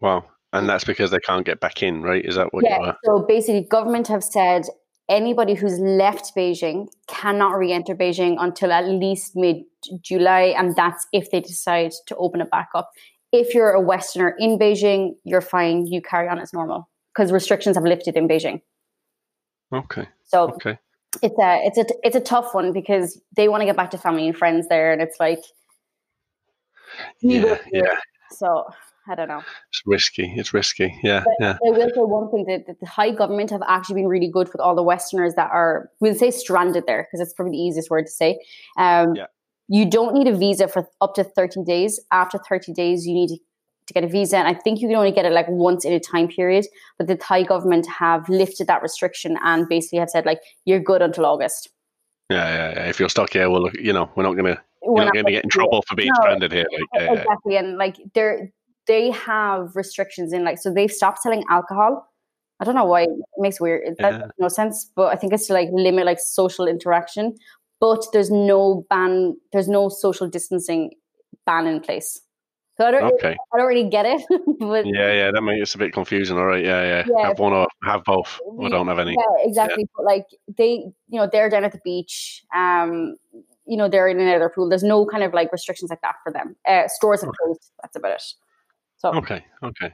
Wow. 0.01 0.25
And 0.53 0.67
that's 0.67 0.83
because 0.85 1.11
they 1.11 1.19
can't 1.19 1.45
get 1.45 1.59
back 1.59 1.83
in, 1.83 2.01
right? 2.01 2.23
Is 2.25 2.35
that 2.35 2.53
what 2.53 2.63
you 2.63 2.69
yeah 2.69 2.93
so 3.03 3.19
basically 3.27 3.61
government 3.69 4.07
have 4.07 4.23
said 4.23 4.63
anybody 5.09 5.53
who's 5.55 5.77
left 5.79 6.35
beijing 6.35 6.87
cannot 7.07 7.57
re-enter 7.57 7.95
beijing 7.95 8.35
until 8.39 8.71
at 8.71 8.85
least 8.87 9.35
mid-july 9.35 10.53
and 10.57 10.75
that's 10.75 11.05
if 11.11 11.29
they 11.31 11.41
decide 11.41 11.91
to 12.07 12.15
open 12.15 12.41
it 12.41 12.49
back 12.51 12.69
up 12.75 12.89
if 13.31 13.53
you're 13.53 13.71
a 13.71 13.81
westerner 13.81 14.35
in 14.39 14.57
beijing 14.57 15.13
you're 15.23 15.41
fine 15.41 15.85
you 15.87 16.01
carry 16.01 16.27
on 16.29 16.39
as 16.39 16.53
normal 16.53 16.87
because 17.13 17.31
restrictions 17.31 17.75
have 17.75 17.83
lifted 17.83 18.15
in 18.15 18.27
beijing 18.27 18.61
Okay. 19.73 20.07
so 20.25 20.49
Okay. 20.51 20.77
it's 21.21 21.37
a 21.39 21.61
it's 21.65 21.77
a 21.77 21.85
it's 22.03 22.15
a 22.15 22.21
tough 22.21 22.53
one 22.53 22.71
because 22.73 23.19
they 23.35 23.47
want 23.47 23.61
to 23.61 23.65
get 23.65 23.75
back 23.77 23.91
to 23.91 23.97
family 23.97 24.27
and 24.27 24.35
friends 24.37 24.67
there 24.67 24.91
and 24.91 25.01
it's 25.01 25.19
like 25.19 25.43
Yeah. 27.21 27.53
it. 27.53 27.61
Yeah. 27.71 27.97
so 28.31 28.65
i 29.07 29.15
don't 29.15 29.27
know 29.27 29.41
It's 29.69 29.81
risky. 29.85 30.33
It's 30.37 30.53
risky. 30.53 30.93
Yeah. 31.03 31.23
Yeah. 31.39 31.57
I 31.65 31.69
will 31.71 31.89
say 31.89 32.01
one 32.01 32.29
thing 32.31 32.45
that, 32.45 32.67
that 32.67 32.79
the 32.79 32.85
high 32.85 33.11
government 33.11 33.49
have 33.51 33.63
actually 33.67 33.95
been 34.01 34.07
really 34.07 34.27
good 34.27 34.47
with 34.51 34.59
all 34.61 34.75
the 34.75 34.83
Westerners 34.83 35.33
that 35.35 35.49
are, 35.51 35.89
we'll 35.99 36.13
say 36.15 36.29
stranded 36.31 36.83
there, 36.85 37.03
because 37.07 37.19
it's 37.25 37.33
probably 37.33 37.53
the 37.53 37.63
easiest 37.63 37.89
word 37.89 38.05
to 38.05 38.11
say. 38.11 38.39
Um, 38.77 39.15
Yeah. 39.15 39.25
You 39.71 39.87
don't 39.89 40.13
need 40.15 40.27
a 40.27 40.35
visa 40.35 40.67
for 40.67 40.87
up 41.01 41.13
to 41.15 41.23
30 41.23 41.63
days. 41.63 41.99
After 42.11 42.39
30 42.39 42.73
days, 42.73 43.05
you 43.07 43.13
need 43.13 43.29
to, 43.29 43.37
to 43.89 43.93
get 43.93 44.03
a 44.03 44.07
visa. 44.07 44.37
And 44.37 44.47
I 44.47 44.53
think 44.53 44.79
you 44.79 44.87
can 44.87 44.95
only 44.95 45.11
get 45.11 45.25
it 45.25 45.33
like 45.33 45.47
once 45.49 45.83
in 45.83 45.93
a 45.93 45.99
time 45.99 46.29
period. 46.29 46.65
But 46.97 47.07
the 47.07 47.15
Thai 47.15 47.43
government 47.43 47.85
have 47.87 48.27
lifted 48.29 48.67
that 48.67 48.81
restriction 48.81 49.37
and 49.43 49.67
basically 49.67 49.99
have 49.99 50.09
said, 50.09 50.25
like, 50.25 50.39
you're 50.65 50.79
good 50.79 51.01
until 51.01 51.25
August. 51.25 51.69
Yeah. 52.29 52.47
Yeah. 52.47 52.73
yeah. 52.75 52.89
If 52.89 52.99
you're 52.99 53.09
stuck 53.09 53.33
here, 53.33 53.49
well, 53.49 53.69
you 53.73 53.91
know, 53.91 54.09
we're 54.15 54.23
not 54.23 54.35
gonna 54.35 54.61
We're 54.81 55.03
you're 55.03 55.05
not 55.05 55.13
to 55.13 55.23
get 55.23 55.43
in 55.43 55.49
gonna 55.49 55.51
trouble 55.51 55.83
for 55.87 55.95
being 55.95 56.09
No. 56.09 56.21
stranded 56.21 56.53
here. 56.53 56.65
Like, 56.71 56.81
yeah, 56.93 57.03
yeah. 57.03 57.19
exactly 57.19 57.57
and 57.57 57.77
like 57.77 57.97
they're 58.13 58.49
they 58.89 59.11
have 59.11 59.75
restrictions 59.75 60.33
in 60.33 60.43
like 60.43 60.57
so 60.57 60.73
they've 60.73 60.91
stopped 60.91 61.19
selling 61.19 61.43
alcohol 61.49 62.05
i 62.59 62.65
don't 62.65 62.75
know 62.75 62.83
why 62.83 63.03
it 63.03 63.09
makes 63.37 63.61
weird 63.61 63.95
that 63.99 64.19
makes 64.19 64.33
no 64.39 64.47
sense 64.49 64.91
but 64.95 65.13
i 65.13 65.15
think 65.15 65.31
it's 65.31 65.47
to 65.47 65.53
like 65.53 65.69
limit 65.71 66.05
like 66.05 66.19
social 66.19 66.67
interaction 66.67 67.35
but 67.79 68.03
there's 68.11 68.31
no 68.31 68.85
ban 68.89 69.37
there's 69.53 69.69
no 69.69 69.87
social 69.89 70.27
distancing 70.27 70.91
ban 71.45 71.67
in 71.67 71.79
place 71.79 72.19
so 72.79 72.85
i 72.87 72.91
don't 72.91 73.13
Okay. 73.15 73.35
i 73.53 73.57
don't 73.57 73.67
really 73.67 73.89
get 73.89 74.05
it 74.05 74.21
but 74.59 74.85
Yeah. 74.85 75.11
Yeah. 75.13 75.31
That 75.31 75.41
makes 75.41 75.71
it 75.71 75.75
a 75.75 75.77
bit 75.79 75.93
confusing. 75.93 76.37
All 76.37 76.45
right. 76.45 76.63
Yeah. 76.63 76.81
Yeah. 76.81 77.03
Yeah. 77.07 77.27
Have 77.27 77.39
one 77.39 77.53
or 77.53 77.67
have 77.83 78.03
both, 78.05 78.39
or 78.45 78.69
don't 78.69 78.87
have 78.87 78.99
any. 78.99 79.11
Yeah, 79.13 79.47
exactly. 79.49 79.85
But 79.95 80.05
like 80.05 80.25
they, 80.57 80.69
you 81.09 81.19
know, 81.19 81.27
they're 81.31 81.49
down 81.49 81.63
at 81.65 81.71
the 81.73 81.81
beach. 81.83 82.43
Um, 82.55 83.15
you 83.65 83.77
know, 83.77 83.87
they're 83.89 84.07
in 84.07 84.19
another 84.19 84.49
pool. 84.49 84.67
There's 84.69 84.83
no 84.83 85.05
kind 85.05 85.23
of 85.23 85.33
like 85.33 85.51
restrictions 85.51 85.89
like 85.91 86.01
that 86.01 86.15
for 86.23 86.31
them. 86.33 86.55
Uh, 86.67 86.87
stores 86.87 87.21
have 87.21 87.31
closed. 87.39 87.71
That's 87.81 87.95
about 87.95 88.13
it. 88.13 88.23
So 88.97 89.13
Okay. 89.13 89.45
Okay. 89.63 89.93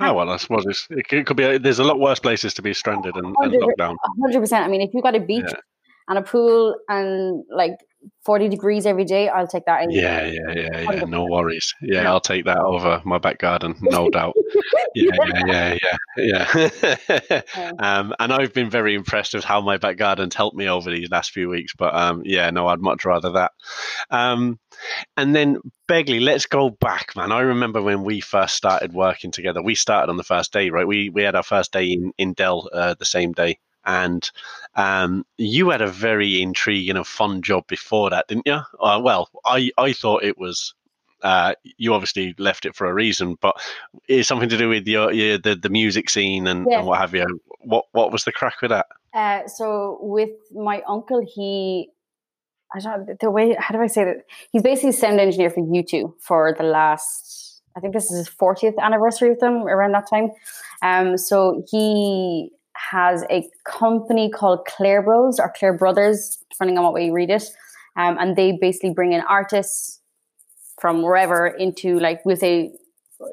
Oh 0.00 0.12
well, 0.14 0.28
I 0.30 0.36
suppose 0.36 0.64
it's, 0.66 0.86
it, 0.90 1.08
could- 1.26 1.36
be. 1.36 1.58
There's 1.58 1.78
a 1.78 1.84
lot 1.84 1.98
worse 1.98 2.20
places 2.20 2.52
to 2.54 2.62
be 2.62 2.74
stranded 2.74 3.16
and, 3.16 3.34
and 3.40 3.52
locked 3.52 3.78
down. 3.78 3.96
hundred 4.22 4.40
percent. 4.40 4.64
I 4.64 4.68
mean, 4.68 4.82
if 4.82 4.90
you 4.94 5.00
got 5.02 5.14
a 5.16 5.20
beach 5.20 5.44
Yeah. 5.48 5.60
and 6.08 6.18
a 6.18 6.22
pool 6.22 6.76
and 6.88 7.44
like 7.50 7.76
forty 8.24 8.48
degrees 8.48 8.86
every 8.86 9.04
day, 9.04 9.28
I'll 9.28 9.46
take 9.46 9.64
that. 9.66 9.90
Yeah, 9.90 10.24
yeah, 10.24 10.52
yeah, 10.54 10.80
yeah. 10.92 11.04
No 11.04 11.24
worries. 11.24 11.74
Yeah. 11.80 12.10
I'll 12.10 12.20
take 12.20 12.44
that 12.46 12.58
over 12.58 13.00
my 13.04 13.18
back 13.18 13.38
garden, 13.38 13.74
no 13.80 14.08
doubt. 14.10 14.34
Yeah, 14.94 15.10
yeah, 15.26 15.42
yeah, 15.46 15.78
yeah, 16.16 16.48
yeah. 16.48 16.70
Yeah. 17.56 17.70
um, 17.78 18.14
and 18.18 18.32
I've 18.32 18.52
been 18.52 18.70
very 18.70 18.94
impressed 18.94 19.34
with 19.34 19.44
how 19.44 19.60
my 19.60 19.76
back 19.76 19.96
garden's 19.96 20.34
helped 20.34 20.56
me 20.56 20.68
over 20.68 20.90
these 20.90 21.10
last 21.10 21.32
few 21.32 21.48
weeks. 21.48 21.72
But 21.76 21.94
um, 21.94 22.22
yeah, 22.24 22.50
no, 22.50 22.66
I'd 22.68 22.80
much 22.80 23.04
rather 23.04 23.32
that. 23.32 23.52
Um, 24.10 24.58
and 25.16 25.34
then 25.34 25.58
Begley, 25.88 26.20
let's 26.20 26.46
go 26.46 26.70
back, 26.70 27.14
man. 27.16 27.32
I 27.32 27.40
remember 27.40 27.82
when 27.82 28.02
we 28.04 28.20
first 28.20 28.56
started 28.56 28.92
working 28.92 29.30
together. 29.30 29.62
We 29.62 29.74
started 29.74 30.10
on 30.10 30.16
the 30.16 30.24
first 30.24 30.52
day, 30.52 30.70
right? 30.70 30.86
We 30.86 31.10
we 31.10 31.22
had 31.22 31.34
our 31.36 31.42
first 31.42 31.72
day 31.72 31.86
in 31.86 32.12
in 32.18 32.32
Dell 32.34 32.68
uh, 32.72 32.94
the 32.98 33.04
same 33.04 33.32
day. 33.32 33.58
And 33.86 34.28
um, 34.74 35.24
you 35.38 35.70
had 35.70 35.80
a 35.80 35.86
very 35.86 36.42
intriguing 36.42 36.96
and 36.96 37.06
fun 37.06 37.40
job 37.40 37.66
before 37.68 38.10
that, 38.10 38.26
didn't 38.28 38.46
you? 38.46 38.60
Uh, 38.80 39.00
well, 39.02 39.30
I, 39.46 39.70
I 39.78 39.92
thought 39.92 40.24
it 40.24 40.38
was. 40.38 40.74
Uh, 41.22 41.54
you 41.78 41.94
obviously 41.94 42.34
left 42.38 42.66
it 42.66 42.76
for 42.76 42.86
a 42.86 42.92
reason, 42.92 43.36
but 43.40 43.56
it's 44.06 44.28
something 44.28 44.50
to 44.50 44.58
do 44.58 44.68
with 44.68 44.86
your, 44.86 45.12
your 45.12 45.38
the, 45.38 45.56
the 45.56 45.70
music 45.70 46.10
scene 46.10 46.46
and, 46.46 46.66
Yeah. 46.68 46.78
and 46.78 46.86
what 46.86 46.98
have 46.98 47.14
you. 47.14 47.40
What 47.60 47.86
what 47.92 48.12
was 48.12 48.24
the 48.24 48.32
crack 48.32 48.60
with 48.60 48.70
that? 48.70 48.86
Uh, 49.14 49.48
so 49.48 49.98
with 50.02 50.30
my 50.52 50.82
uncle, 50.86 51.24
he, 51.26 51.88
I 52.74 52.80
don't 52.80 53.18
the 53.18 53.30
way. 53.30 53.56
How 53.58 53.74
do 53.74 53.80
I 53.80 53.86
say 53.86 54.04
that? 54.04 54.16
He's 54.52 54.62
basically 54.62 54.92
sound 54.92 55.18
engineer 55.18 55.48
for 55.50 55.62
U2 55.62 56.12
for 56.20 56.54
the 56.56 56.64
last. 56.64 57.62
I 57.76 57.80
think 57.80 57.94
this 57.94 58.10
is 58.10 58.18
his 58.18 58.28
40th 58.28 58.78
anniversary 58.78 59.30
with 59.30 59.40
them 59.40 59.66
around 59.66 59.92
that 59.92 60.08
time. 60.08 60.30
Um, 60.82 61.16
so 61.18 61.64
he 61.70 62.50
has 62.90 63.24
a 63.30 63.48
company 63.64 64.30
called 64.30 64.66
Clair 64.66 65.02
Bros 65.02 65.38
or 65.38 65.52
Clair 65.56 65.76
Brothers, 65.76 66.38
depending 66.50 66.78
on 66.78 66.84
what 66.84 66.92
way 66.92 67.06
you 67.06 67.12
read 67.12 67.30
it. 67.30 67.44
Um, 67.96 68.16
and 68.18 68.36
they 68.36 68.58
basically 68.60 68.90
bring 68.90 69.12
in 69.12 69.22
artists 69.22 70.00
from 70.80 71.02
wherever 71.02 71.46
into 71.46 71.98
like 71.98 72.24
we'll 72.24 72.36
say 72.36 72.72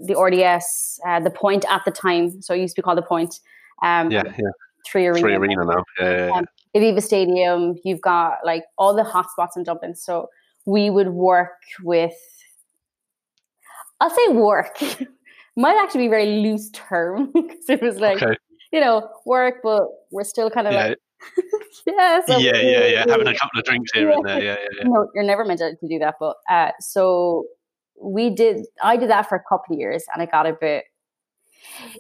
the 0.06 0.18
RDS, 0.18 1.00
uh, 1.06 1.20
the 1.20 1.30
Point 1.30 1.66
at 1.70 1.84
the 1.86 1.92
time. 1.92 2.42
So 2.42 2.54
it 2.54 2.60
used 2.60 2.76
to 2.76 2.82
be 2.82 2.84
called 2.84 2.98
the 2.98 3.04
Point. 3.04 3.40
Um, 3.82 4.12
Yeah, 4.12 4.24
yeah. 4.26 4.50
Three 4.86 5.08
Arena. 5.08 5.22
Free 5.22 5.36
arena 5.36 5.66
now. 5.66 5.84
Yeah, 6.00 6.10
yeah, 6.10 6.26
yeah. 6.28 6.32
Um, 6.32 6.46
Aviva 6.76 7.02
Stadium, 7.02 7.76
you've 7.84 8.02
got 8.02 8.38
like 8.44 8.64
all 8.78 8.96
the 8.96 9.04
hotspots 9.04 9.56
in 9.56 9.64
Dublin. 9.64 9.96
So 9.96 10.30
we 10.66 10.90
would 10.90 11.10
work 11.10 11.52
with, 11.82 12.16
I'll 14.00 14.10
say 14.10 14.28
work, 14.30 14.80
might 15.56 15.78
actually 15.82 16.02
be 16.02 16.08
a 16.08 16.10
very 16.10 16.42
loose 16.42 16.70
term 16.72 17.32
because 17.34 17.70
it 17.70 17.82
was 17.82 18.00
like, 18.00 18.22
okay. 18.22 18.36
You 18.74 18.82
know, 18.82 19.08
work, 19.26 19.58
but 19.64 19.84
we're 20.12 20.24
still 20.24 20.50
kind 20.50 20.68
of 20.68 20.74
Yeah, 20.74 20.88
like, 20.88 20.98
yeah, 21.88 22.22
so 22.26 22.38
yeah, 22.40 22.52
we- 22.54 22.72
yeah, 22.72 22.86
yeah. 22.88 23.06
we- 23.06 23.12
Having 23.12 23.28
a 23.28 23.38
couple 23.38 23.60
of 23.60 23.66
drinks 23.66 23.92
here 23.94 24.10
and 24.10 24.26
there. 24.26 24.42
Yeah, 24.44 24.56
yeah, 24.60 24.68
yeah. 24.80 24.88
no, 24.88 25.08
you're 25.14 25.24
never 25.24 25.46
meant 25.46 25.60
to, 25.60 25.76
to 25.76 25.88
do 25.88 26.00
that. 26.00 26.16
But 26.20 26.36
uh, 26.50 26.72
so 26.80 27.46
we 28.02 28.32
did, 28.32 28.66
I 28.82 28.98
did 28.98 29.10
that 29.12 29.30
for 29.30 29.36
a 29.36 29.44
couple 29.48 29.76
of 29.76 29.80
years 29.80 30.04
and 30.12 30.22
I 30.22 30.26
got 30.26 30.48
a 30.48 30.54
bit, 30.60 30.86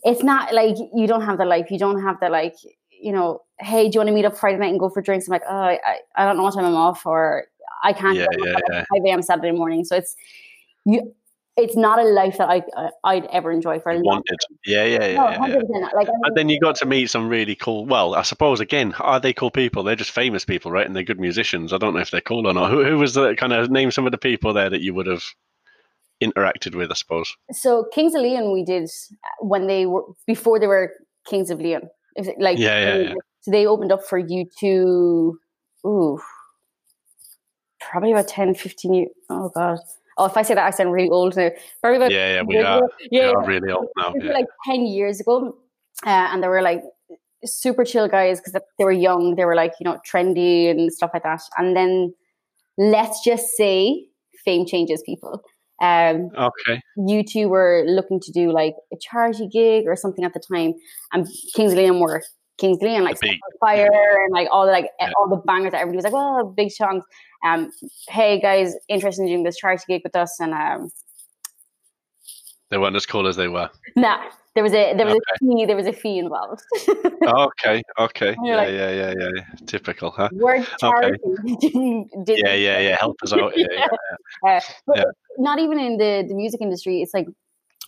it's 0.03 0.23
not 0.23 0.53
like 0.53 0.75
you 0.93 1.07
don't 1.07 1.21
have 1.21 1.37
the 1.37 1.45
life, 1.45 1.69
you 1.69 1.77
don't 1.79 2.01
have 2.01 2.19
the 2.19 2.29
like, 2.29 2.55
you 2.89 3.11
know, 3.13 3.41
hey, 3.59 3.87
do 3.89 3.95
you 3.95 3.99
want 3.99 4.07
to 4.09 4.13
meet 4.13 4.25
up 4.25 4.35
Friday 4.35 4.57
night 4.57 4.71
and 4.71 4.79
go 4.79 4.89
for 4.89 5.01
drinks? 5.01 5.27
I'm 5.27 5.31
like, 5.31 5.43
oh, 5.47 5.55
I, 5.55 5.79
I 6.15 6.25
don't 6.25 6.37
know 6.37 6.43
what 6.43 6.55
time 6.55 6.65
I'm 6.65 6.75
off 6.75 7.05
or 7.05 7.45
I 7.83 7.93
can't 7.93 8.17
Yeah, 8.17 8.25
yeah, 8.43 8.57
yeah. 8.71 8.83
5 8.93 9.01
a.m. 9.05 9.21
Saturday 9.21 9.51
morning. 9.51 9.85
So 9.85 9.95
it's, 9.95 10.15
you, 10.85 11.13
it's 11.55 11.75
not 11.75 11.99
a 11.99 12.03
life 12.03 12.37
that 12.37 12.49
I 12.49 12.63
uh, 12.75 12.89
I'd 13.03 13.25
ever 13.25 13.51
enjoy 13.51 13.79
for 13.79 13.91
a 13.91 13.95
long 13.95 14.03
Wanted. 14.05 14.37
Yeah, 14.65 14.85
yeah, 14.85 15.05
yeah. 15.05 15.15
No, 15.15 15.29
yeah, 15.29 15.47
yeah. 15.47 15.55
100%. 15.89 15.93
Like, 15.93 16.07
I 16.09 16.11
And 16.23 16.35
then 16.35 16.49
you 16.49 16.59
got 16.59 16.75
to 16.77 16.85
meet 16.85 17.09
some 17.09 17.29
really 17.29 17.55
cool. 17.55 17.85
Well, 17.85 18.15
I 18.15 18.23
suppose 18.23 18.59
again, 18.59 18.93
are 18.99 19.19
they 19.19 19.33
cool 19.33 19.51
people? 19.51 19.83
They're 19.83 19.95
just 19.95 20.11
famous 20.11 20.45
people, 20.45 20.71
right? 20.71 20.85
And 20.85 20.95
they're 20.95 21.03
good 21.03 21.19
musicians. 21.19 21.71
I 21.71 21.77
don't 21.77 21.93
know 21.93 21.99
if 21.99 22.09
they're 22.11 22.21
cool 22.21 22.47
or 22.47 22.53
not. 22.53 22.71
Who, 22.71 22.83
who 22.83 22.97
was 22.97 23.13
the 23.13 23.35
kind 23.35 23.53
of 23.53 23.69
name 23.69 23.91
some 23.91 24.05
of 24.05 24.11
the 24.11 24.17
people 24.17 24.53
there 24.53 24.69
that 24.69 24.81
you 24.81 24.93
would 24.95 25.05
have 25.07 25.23
interacted 26.21 26.73
with? 26.75 26.89
I 26.91 26.95
suppose. 26.95 27.35
so 27.51 27.85
Kings 27.93 28.15
of 28.15 28.21
Leon 28.21 28.51
we 28.51 28.63
did 28.63 28.85
uh, 28.85 29.45
when 29.45 29.67
they 29.67 29.85
were 29.85 30.03
before 30.25 30.59
they 30.59 30.67
were 30.67 30.91
Kings 31.27 31.49
of 31.51 31.59
Leon. 31.59 31.83
Like 32.39 32.57
Yeah, 32.57 32.79
yeah, 32.79 32.97
they- 32.97 33.03
yeah. 33.09 33.13
so 33.41 33.51
they 33.51 33.67
opened 33.67 33.91
up 33.91 34.03
for 34.05 34.17
you 34.17 34.45
to 34.59 35.39
ooh 35.85 36.19
probably 37.79 38.11
about 38.11 38.27
10, 38.27 38.55
15 38.55 38.93
years. 38.93 39.09
Oh 39.29 39.49
god. 39.53 39.77
Oh, 40.17 40.25
if 40.25 40.37
I 40.37 40.41
say 40.43 40.53
that, 40.53 40.65
I 40.65 40.69
sound 40.71 40.91
really 40.91 41.09
old 41.09 41.35
now. 41.35 41.49
Probably 41.81 41.97
about 41.97 42.11
Yeah, 42.11 42.35
yeah, 42.35 42.41
we 42.43 42.57
are. 42.57 42.77
ago. 42.77 42.89
We 43.11 43.17
Yeah, 43.19 43.31
are 43.31 43.45
really 43.45 43.71
old 43.71 43.87
now. 43.97 44.13
Yeah. 44.21 44.31
like 44.33 44.45
10 44.65 44.85
years 44.85 45.19
ago. 45.19 45.55
Uh, 46.05 46.09
and 46.31 46.43
they 46.43 46.47
were 46.47 46.61
like 46.61 46.83
super 47.45 47.83
chill 47.83 48.07
guys 48.07 48.39
because 48.39 48.53
they 48.53 48.83
were 48.85 48.91
young. 48.91 49.35
They 49.35 49.45
were 49.45 49.55
like, 49.55 49.73
you 49.79 49.85
know, 49.85 49.99
trendy 50.09 50.69
and 50.69 50.91
stuff 50.93 51.11
like 51.13 51.23
that. 51.23 51.41
And 51.57 51.75
then 51.75 52.13
let's 52.77 53.23
just 53.23 53.47
say 53.57 54.05
fame 54.45 54.65
changes 54.65 55.01
people. 55.05 55.41
Um, 55.81 56.29
Okay. 56.37 56.81
U2 56.97 57.49
were 57.49 57.83
looking 57.85 58.19
to 58.21 58.31
do 58.31 58.51
like 58.51 58.75
a 58.93 58.97
charity 59.01 59.47
gig 59.47 59.85
or 59.87 59.95
something 59.95 60.23
at 60.23 60.33
the 60.33 60.39
time, 60.39 60.73
and 61.11 61.27
Kings 61.55 61.71
of 61.73 61.77
Leon 61.77 61.99
were 61.99 62.21
Kings 62.57 62.77
of 62.77 62.83
Leon, 62.83 63.03
like 63.03 63.19
The 63.19 63.27
big- 63.27 63.31
Sex 63.31 63.41
on 63.45 63.57
Fire 63.59 64.23
and 64.23 64.31
like 64.33 64.47
all 64.51 64.65
the 64.65 64.71
like 64.71 64.89
Yeah. 64.99 65.09
all 65.17 65.27
the 65.27 65.37
bangers 65.37 65.71
that 65.71 65.81
everybody 65.81 65.97
was 65.97 66.05
like, 66.05 66.13
oh, 66.15 66.45
big 66.55 66.71
songs. 66.71 67.03
Um, 67.45 67.71
hey 68.09 68.39
guys, 68.39 68.75
interested 68.87 69.23
in 69.23 69.27
doing 69.27 69.43
this 69.43 69.57
charity 69.57 69.83
gig 69.87 70.01
with 70.03 70.15
us? 70.15 70.39
And 70.39 70.53
um, 70.53 70.91
They 72.69 72.77
weren't 72.77 72.95
as 72.95 73.05
cool 73.05 73.27
as 73.27 73.35
they 73.35 73.47
were. 73.47 73.69
nah, 73.95 74.19
there 74.55 74.63
was 74.63 74.73
a 74.73 74.93
there 74.95 75.05
was 75.05 75.15
a 75.15 75.37
fee 75.39 75.65
there 75.65 75.75
was 75.75 75.87
a 75.87 75.93
fee 75.93 76.19
involved. 76.19 76.61
Okay. 77.25 77.81
Okay. 77.97 78.35
Yeah, 78.43 78.55
like- 78.57 78.67
yeah, 78.69 78.91
yeah, 78.91 79.13
yeah, 79.17 79.29
yeah. 79.35 79.43
Typical, 79.65 80.11
huh? 80.11 80.29
Word 80.33 80.67
charity 80.79 81.17
didn't 81.61 82.09
Yeah, 82.27 82.53
yeah, 82.53 82.79
yeah. 82.79 82.97
Help 82.99 83.15
us 83.23 83.31
out. 83.33 83.53
Yeah, 83.57 83.65
yeah. 83.71 83.87
Uh, 84.47 84.59
but 84.85 84.97
Yeah. 84.97 85.03
not 85.37 85.59
even 85.59 85.79
in 85.79 85.97
the, 85.97 86.25
the 86.27 86.33
music 86.35 86.59
industry. 86.61 87.01
It's 87.01 87.13
like 87.13 87.27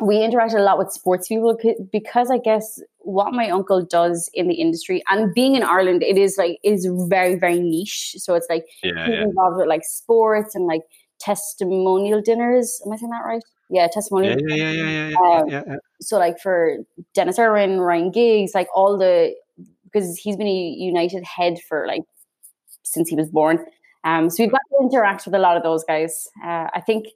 we 0.02 0.16
interacted 0.16 0.60
a 0.60 0.64
lot 0.64 0.78
with 0.78 0.92
sports 0.92 1.28
people 1.28 1.58
because 1.92 2.30
I 2.30 2.38
guess 2.38 2.82
what 3.00 3.34
my 3.34 3.50
uncle 3.50 3.86
does 3.86 4.30
in 4.34 4.48
the 4.48 4.56
industry 4.56 5.02
and 5.10 5.34
being 5.34 5.56
in 5.56 5.64
Ireland, 5.64 6.04
it 6.04 6.18
is 6.18 6.38
like 6.38 6.58
it 6.64 6.72
is 6.74 6.88
very 7.08 7.36
very 7.36 7.60
niche. 7.60 8.16
So 8.18 8.36
it's 8.36 8.48
like 8.50 8.66
Yeah, 8.84 9.06
he's 9.06 9.16
yeah. 9.16 9.24
involved 9.24 9.58
with 9.58 9.68
like 9.68 9.84
sports 9.84 10.56
and 10.56 10.66
like 10.66 10.82
testimonial 11.20 12.22
dinners. 12.22 12.82
Am 12.86 12.92
I 12.92 12.98
saying 12.98 13.12
that 13.12 13.24
right? 13.25 13.44
Yeah, 13.70 13.88
testimonial. 13.88 14.36
Yeah, 14.48 14.56
yeah, 14.56 14.72
yeah, 14.72 14.84
yeah, 14.84 15.10
yeah, 15.10 15.38
Um, 15.40 15.50
yeah, 15.50 15.64
yeah. 15.68 15.75
So 16.02 16.18
like 16.18 16.40
for 16.40 16.78
Denis 17.14 17.40
Irwin, 17.40 17.80
Ryan 17.80 18.12
Giggs, 18.12 18.54
like 18.54 18.68
all 18.75 18.98
the 18.98 19.34
because 19.86 20.18
he's 20.18 20.36
been 20.36 20.48
a 20.48 20.75
United 20.78 21.24
head 21.24 21.58
for 21.70 21.88
like 21.88 22.02
since 22.84 23.08
he 23.08 23.16
was 23.16 23.30
born. 23.30 23.66
Um, 24.04 24.30
so 24.30 24.44
we've 24.44 24.52
got 24.52 24.62
to 24.72 24.84
interact 24.84 25.25
with 25.25 25.34
a 25.34 25.40
lot 25.40 25.58
of 25.58 25.64
those 25.64 25.84
guys. 25.84 26.28
Uh, 26.44 26.68
I 26.74 26.82
think 26.86 27.08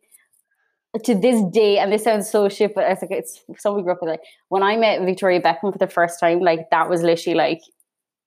to 1.03 1.15
this 1.15 1.41
day, 1.51 1.77
and 1.77 1.91
this 1.91 2.03
sounds 2.03 2.29
so 2.29 2.50
shit, 2.50 2.74
but 2.74 2.86
I 2.86 2.96
think 2.96 3.12
it's 3.12 3.41
so 3.58 3.74
we 3.75 3.84
grew 3.84 3.91
up 3.91 4.00
with 4.01 4.15
it. 4.15 4.22
When 4.50 4.63
I 4.63 4.75
met 4.77 5.01
Victoria 5.01 5.41
Beckham 5.41 5.72
for 5.72 5.77
the 5.77 5.88
first 5.88 6.19
time, 6.19 6.39
like 6.39 6.69
that 6.72 6.89
was 6.89 7.03
literally 7.03 7.38
like 7.38 7.62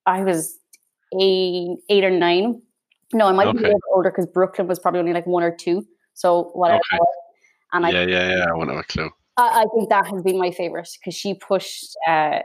I 0.05 0.23
was 0.23 0.57
eight, 1.19 1.77
eight 1.89 2.03
or 2.03 2.09
nine. 2.09 2.61
No, 3.13 3.27
I 3.27 3.31
might 3.31 3.51
be 3.51 3.59
a 3.59 3.61
little 3.61 3.73
bit 3.73 3.81
older 3.93 4.09
because 4.09 4.25
Brooklyn 4.27 4.67
was 4.67 4.79
probably 4.79 4.99
only 4.99 5.13
like 5.13 5.27
one 5.27 5.43
or 5.43 5.55
two. 5.55 5.85
So 6.13 6.51
whatever. 6.53 6.81
Okay. 6.93 7.03
And 7.73 7.85
I 7.85 7.89
Yeah, 7.91 8.05
yeah, 8.05 8.29
yeah. 8.37 8.45
I 8.49 8.53
wouldn't 8.53 8.75
have 8.75 8.85
a 8.85 8.87
clue. 8.87 9.09
I, 9.37 9.63
I 9.63 9.65
think 9.75 9.89
that 9.89 10.07
has 10.07 10.21
been 10.23 10.37
my 10.37 10.51
favorite 10.51 10.89
because 10.99 11.15
she 11.15 11.33
pushed 11.33 11.95
uh, 12.07 12.39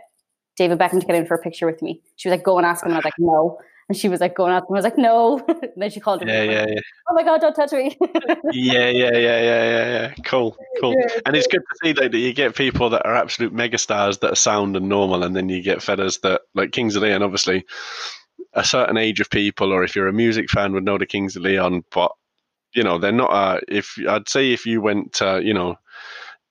David 0.56 0.78
Beckham 0.78 1.00
to 1.00 1.06
get 1.06 1.14
in 1.14 1.26
for 1.26 1.34
a 1.34 1.38
picture 1.38 1.66
with 1.66 1.80
me. 1.80 2.02
She 2.16 2.28
was 2.28 2.36
like, 2.36 2.44
"Go 2.44 2.58
and 2.58 2.66
ask 2.66 2.84
him," 2.84 2.88
and 2.90 2.96
I 2.96 2.98
was 2.98 3.04
like, 3.04 3.14
"No." 3.18 3.58
And 3.88 3.96
she 3.96 4.08
was 4.08 4.20
like, 4.20 4.34
"Go 4.34 4.44
and 4.44 4.54
ask 4.54 4.64
him." 4.68 4.74
I 4.74 4.78
was 4.78 4.84
like, 4.84 4.98
"No." 4.98 5.38
and 5.48 5.72
then 5.76 5.90
she 5.90 6.00
called 6.00 6.22
him. 6.22 6.28
Yeah, 6.28 6.42
yeah, 6.42 6.66
yeah. 6.68 6.80
Oh 7.08 7.14
my 7.14 7.22
god! 7.22 7.40
Don't 7.40 7.54
touch 7.54 7.72
me. 7.72 7.96
Yeah, 8.52 8.88
yeah, 8.88 9.12
yeah, 9.12 9.40
yeah, 9.40 9.40
yeah, 9.40 9.90
yeah. 9.90 10.14
Cool, 10.24 10.56
cool. 10.80 10.94
Yeah, 10.98 11.20
And 11.26 11.36
it's 11.36 11.46
good 11.46 11.60
to 11.60 11.78
see 11.82 11.92
like, 11.94 12.12
that 12.12 12.18
you 12.18 12.32
get 12.32 12.54
people 12.54 12.90
that 12.90 13.06
are 13.06 13.14
absolute 13.14 13.54
megastars 13.54 14.20
that 14.20 14.32
are 14.32 14.36
sound 14.36 14.76
and 14.76 14.88
normal, 14.88 15.22
and 15.22 15.34
then 15.34 15.48
you 15.48 15.62
get 15.62 15.82
fellas 15.82 16.18
that 16.18 16.42
like 16.54 16.72
Kings 16.72 16.96
of 16.96 17.02
Leon, 17.02 17.22
obviously, 17.22 17.64
a 18.52 18.64
certain 18.64 18.96
age 18.96 19.20
of 19.20 19.30
people, 19.30 19.72
or 19.72 19.84
if 19.84 19.96
you're 19.96 20.08
a 20.08 20.12
music 20.12 20.50
fan, 20.50 20.72
would 20.72 20.84
know 20.84 20.98
the 20.98 21.06
Kings 21.06 21.36
of 21.36 21.42
Leon, 21.42 21.84
but 21.90 22.12
you 22.74 22.82
know 22.82 22.98
they're 22.98 23.12
not. 23.12 23.30
Uh, 23.30 23.60
if 23.68 23.96
I'd 24.08 24.28
say 24.28 24.52
if 24.52 24.66
you 24.66 24.82
went, 24.82 25.22
uh, 25.22 25.40
you 25.42 25.54
know, 25.54 25.76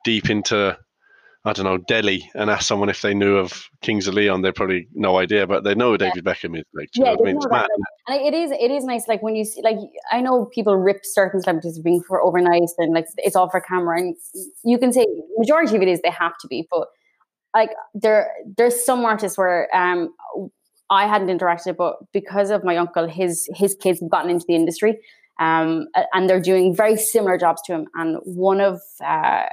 deep 0.03 0.29
into 0.29 0.77
I 1.47 1.53
don't 1.53 1.65
know 1.65 1.77
Delhi 1.77 2.29
and 2.35 2.49
ask 2.49 2.67
someone 2.67 2.89
if 2.89 3.01
they 3.01 3.13
knew 3.13 3.37
of 3.37 3.69
Kings 3.81 4.05
of 4.07 4.13
Leon, 4.13 4.41
they'd 4.41 4.53
probably 4.53 4.87
no 4.93 5.17
idea, 5.17 5.47
but 5.47 5.63
they 5.63 5.73
know 5.75 5.91
who 5.91 5.97
David 5.97 6.25
Beckham 6.25 6.57
is. 6.59 6.65
Like, 6.73 6.89
Yeah, 6.93 7.15
I 7.17 7.23
mean? 7.23 7.37
It's 7.37 7.45
that, 7.45 7.51
mad. 7.51 7.67
and 8.09 8.25
it 8.27 8.33
is 8.33 8.51
it 8.51 8.69
is 8.69 8.83
nice. 8.83 9.07
Like 9.07 9.23
when 9.23 9.35
you 9.35 9.45
see, 9.45 9.61
like 9.61 9.77
I 10.11 10.19
know 10.19 10.45
people 10.53 10.75
rip 10.75 10.99
certain 11.03 11.41
celebrities 11.41 11.79
being 11.79 12.03
for 12.03 12.21
overnight 12.21 12.69
and 12.77 12.93
like 12.93 13.07
it's 13.17 13.35
all 13.35 13.49
for 13.49 13.61
camera, 13.61 13.97
and 13.97 14.15
you 14.65 14.77
can 14.77 14.91
say 14.91 15.07
majority 15.37 15.77
of 15.77 15.81
it 15.81 15.87
is 15.87 16.01
they 16.01 16.11
have 16.11 16.37
to 16.41 16.47
be, 16.47 16.67
but 16.69 16.89
like 17.55 17.71
there 17.93 18.29
there's 18.57 18.83
some 18.83 19.05
artists 19.05 19.37
where 19.37 19.73
um 19.73 20.13
I 20.89 21.07
hadn't 21.07 21.29
interacted, 21.29 21.77
but 21.77 21.95
because 22.11 22.49
of 22.49 22.63
my 22.63 22.75
uncle, 22.75 23.07
his 23.07 23.49
his 23.55 23.75
kids 23.75 23.99
have 24.01 24.09
gotten 24.09 24.29
into 24.29 24.45
the 24.47 24.55
industry, 24.55 24.99
um, 25.39 25.87
and 26.13 26.29
they're 26.29 26.41
doing 26.41 26.75
very 26.75 26.97
similar 26.97 27.37
jobs 27.37 27.61
to 27.63 27.73
him. 27.73 27.87
And 27.95 28.17
one 28.23 28.61
of 28.61 28.81
uh, 29.05 29.43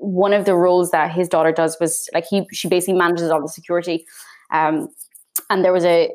one 0.00 0.32
of 0.32 0.44
the 0.44 0.54
roles 0.54 0.90
that 0.90 1.10
his 1.10 1.28
daughter 1.28 1.52
does 1.52 1.76
was 1.80 2.08
like 2.14 2.26
he 2.26 2.46
she 2.52 2.68
basically 2.68 2.94
manages 2.94 3.30
all 3.30 3.40
the 3.40 3.48
security, 3.48 4.06
um, 4.52 4.88
and 5.50 5.64
there 5.64 5.72
was 5.72 5.84
a 5.84 6.10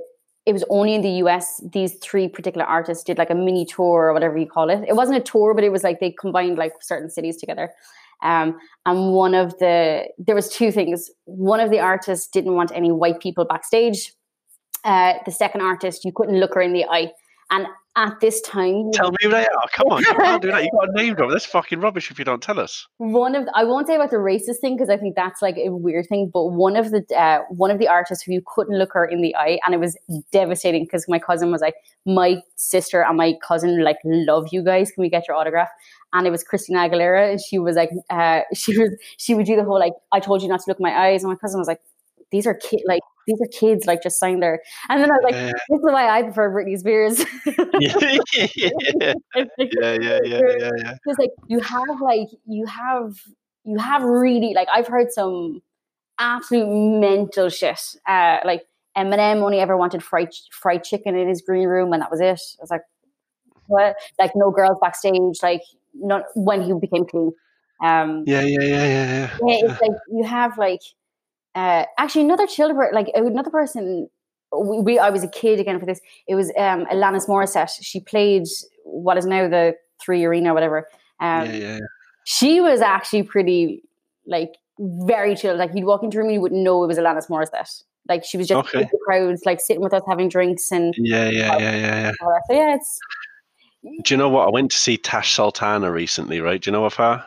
it 0.45 0.53
was 0.53 0.63
only 0.69 0.95
in 0.95 1.01
the 1.01 1.11
US 1.23 1.61
these 1.73 1.95
three 1.95 2.27
particular 2.27 2.65
artists 2.65 3.03
did 3.03 3.17
like 3.17 3.29
a 3.29 3.35
mini 3.35 3.65
tour 3.65 4.07
or 4.07 4.13
whatever 4.13 4.37
you 4.37 4.47
call 4.47 4.69
it. 4.69 4.83
It 4.87 4.95
wasn't 4.95 5.17
a 5.17 5.21
tour, 5.21 5.53
but 5.53 5.63
it 5.63 5.71
was 5.71 5.83
like 5.83 5.99
they 5.99 6.11
combined 6.11 6.57
like 6.57 6.73
certain 6.81 7.09
cities 7.09 7.37
together. 7.37 7.71
Um, 8.21 8.57
and 8.85 9.13
one 9.13 9.33
of 9.33 9.57
the 9.59 10.05
there 10.17 10.35
was 10.35 10.49
two 10.49 10.71
things. 10.71 11.09
One 11.25 11.59
of 11.59 11.69
the 11.69 11.79
artists 11.79 12.27
didn't 12.27 12.55
want 12.55 12.71
any 12.73 12.91
white 12.91 13.19
people 13.19 13.45
backstage. 13.45 14.13
Uh, 14.83 15.13
the 15.25 15.31
second 15.31 15.61
artist, 15.61 16.05
you 16.05 16.11
couldn't 16.13 16.39
look 16.39 16.53
her 16.53 16.61
in 16.61 16.73
the 16.73 16.85
eye. 16.85 17.11
And 17.51 17.67
at 17.95 18.19
this 18.19 18.39
time, 18.41 18.91
Tell 18.93 19.09
me 19.11 19.17
who 19.23 19.29
they 19.29 19.45
are. 19.45 19.69
Come 19.73 19.87
on, 19.87 20.01
you 20.01 20.13
can't 20.13 20.41
do 20.41 20.51
that. 20.51 20.63
You 20.63 20.69
got 20.71 20.89
a 20.89 20.91
name 20.93 21.15
drop. 21.15 21.31
That's 21.31 21.45
fucking 21.45 21.79
rubbish 21.79 22.11
if 22.11 22.19
you 22.19 22.25
don't 22.25 22.41
tell 22.41 22.59
us. 22.59 22.87
one 22.97 23.35
of 23.35 23.47
I 23.55 23.63
won't 23.63 23.87
say 23.87 23.95
about 23.95 24.11
the 24.11 24.17
racist 24.17 24.59
thing 24.61 24.75
because 24.75 24.89
I 24.89 24.97
think 24.97 25.15
that's 25.15 25.41
like 25.41 25.57
a 25.57 25.69
weird 25.69 26.07
thing. 26.07 26.29
But 26.31 26.49
one 26.49 26.75
of 26.75 26.91
the 26.91 27.03
uh, 27.17 27.39
one 27.49 27.71
of 27.71 27.79
the 27.79 27.87
artists 27.87 28.23
who 28.23 28.31
you 28.33 28.41
couldn't 28.45 28.77
look 28.77 28.93
her 28.93 29.05
in 29.05 29.21
the 29.21 29.35
eye, 29.35 29.59
and 29.65 29.73
it 29.73 29.79
was 29.79 29.97
devastating 30.31 30.83
because 30.83 31.07
my 31.07 31.19
cousin 31.19 31.51
was 31.51 31.61
like, 31.61 31.75
"My 32.05 32.41
sister 32.55 33.03
and 33.03 33.17
my 33.17 33.33
cousin 33.45 33.83
like 33.83 33.97
love 34.05 34.47
you 34.51 34.63
guys. 34.63 34.91
Can 34.91 35.01
we 35.01 35.09
get 35.09 35.27
your 35.27 35.35
autograph?" 35.35 35.69
And 36.13 36.25
it 36.25 36.31
was 36.31 36.43
Christina 36.43 36.79
Aguilera, 36.79 37.31
and 37.31 37.41
she 37.41 37.59
was 37.59 37.75
like, 37.75 37.89
uh, 38.09 38.41
she 38.53 38.77
was 38.77 38.95
she 39.17 39.33
would 39.33 39.45
do 39.45 39.55
the 39.55 39.63
whole 39.63 39.79
like, 39.79 39.93
"I 40.11 40.19
told 40.19 40.41
you 40.41 40.47
not 40.47 40.61
to 40.61 40.65
look 40.67 40.79
my 40.79 40.91
eyes," 40.91 41.23
and 41.23 41.31
my 41.31 41.37
cousin 41.37 41.59
was 41.59 41.67
like, 41.67 41.81
"These 42.31 42.47
are 42.47 42.53
kid 42.53 42.81
like." 42.87 43.01
These 43.29 43.41
are 43.41 43.47
kids, 43.59 43.85
like 43.85 44.01
just 44.01 44.19
sign 44.19 44.39
there. 44.39 44.59
And 44.89 45.01
then 45.01 45.11
I 45.11 45.13
was 45.13 45.23
like, 45.23 45.33
Yeah. 45.35 45.51
this 45.69 45.79
is 45.79 45.83
why 45.83 46.09
I 46.09 46.23
prefer 46.23 46.49
Britney 46.49 46.77
Spears. 46.77 47.19
yeah, 47.45 47.93
yeah, 48.79 49.15
yeah, 49.69 50.19
yeah, 50.23 50.41
yeah, 50.59 50.71
yeah. 50.77 50.93
Because 50.93 51.17
like 51.19 51.29
you 51.47 51.59
have 51.59 52.01
like 52.01 52.29
you 52.47 52.65
have 52.65 53.15
you 53.65 53.77
have 53.77 54.03
really 54.03 54.53
like 54.55 54.67
I've 54.73 54.87
heard 54.87 55.11
some 55.11 55.61
absolute 56.19 56.67
mental 56.99 57.49
shit. 57.49 57.79
Uh, 58.07 58.39
like 58.43 58.63
Eminem 58.97 59.43
only 59.43 59.59
ever 59.59 59.77
wanted 59.77 60.03
fried 60.03 60.29
fried 60.51 60.83
chicken 60.83 61.15
in 61.15 61.27
his 61.29 61.41
green 61.41 61.67
room, 61.67 61.93
and 61.93 62.01
that 62.01 62.09
was 62.11 62.19
it. 62.19 62.41
I 62.59 62.61
was 62.61 62.71
like, 62.71 62.81
what? 63.67 63.95
Like 64.17 64.31
no 64.35 64.51
girls 64.51 64.77
backstage. 64.81 65.37
Like 65.43 65.61
not 65.93 66.23
when 66.35 66.63
he 66.63 66.73
became 66.73 67.05
clean. 67.05 67.31
Um, 67.83 68.23
Yeah, 68.27 68.41
yeah, 68.41 68.57
yeah, 68.61 68.67
yeah, 68.67 68.85
yeah. 68.85 69.37
yeah, 69.45 69.59
it's 69.69 69.81
like 69.81 69.97
you 70.09 70.23
have 70.25 70.57
like 70.57 70.81
uh 71.55 71.85
actually 71.97 72.23
another 72.23 72.47
chill 72.47 72.75
like 72.93 73.09
another 73.15 73.49
person 73.49 74.09
we, 74.57 74.79
we 74.79 74.99
I 74.99 75.09
was 75.09 75.23
a 75.23 75.27
kid 75.27 75.59
again 75.59 75.79
for 75.79 75.85
this. 75.85 75.99
It 76.27 76.35
was 76.35 76.49
um 76.57 76.85
Alanis 76.85 77.27
Morissette. 77.27 77.71
She 77.81 77.99
played 77.99 78.43
what 78.83 79.17
is 79.17 79.25
now 79.25 79.47
the 79.47 79.75
three 80.01 80.23
arena 80.25 80.51
or 80.51 80.53
whatever. 80.53 80.87
Um 81.19 81.45
yeah, 81.45 81.51
yeah, 81.51 81.73
yeah. 81.75 81.79
she 82.25 82.61
was 82.61 82.81
actually 82.81 83.23
pretty 83.23 83.83
like 84.25 84.53
very 84.79 85.35
chill. 85.35 85.55
Like 85.55 85.71
you'd 85.75 85.85
walk 85.85 86.03
into 86.03 86.17
a 86.17 86.19
room 86.19 86.27
and 86.27 86.35
you 86.35 86.41
wouldn't 86.41 86.63
know 86.63 86.83
it 86.83 86.87
was 86.87 86.97
Alanis 86.97 87.29
Morissette. 87.29 87.83
Like 88.07 88.23
she 88.23 88.37
was 88.37 88.47
just 88.47 88.69
Okay. 88.69 88.81
in 88.81 88.87
the 88.91 88.99
crowds, 89.05 89.43
like 89.45 89.59
sitting 89.61 89.83
with 89.83 89.93
us 89.93 90.01
having 90.07 90.29
drinks 90.29 90.71
and 90.71 90.95
Yeah, 90.97 91.29
yeah, 91.29 91.57
yeah, 91.57 91.75
yeah, 91.75 92.01
yeah. 92.01 92.11
So 92.47 92.53
yeah, 92.55 92.75
it's 92.75 92.99
Do 94.03 94.13
you 94.13 94.17
know 94.17 94.29
what? 94.29 94.47
I 94.47 94.51
went 94.51 94.71
to 94.71 94.77
see 94.77 94.97
Tash 94.97 95.33
Sultana 95.33 95.91
recently, 95.91 96.41
right? 96.41 96.59
Do 96.61 96.69
you 96.69 96.71
know 96.71 96.85
of 96.85 96.95
her? 96.95 97.23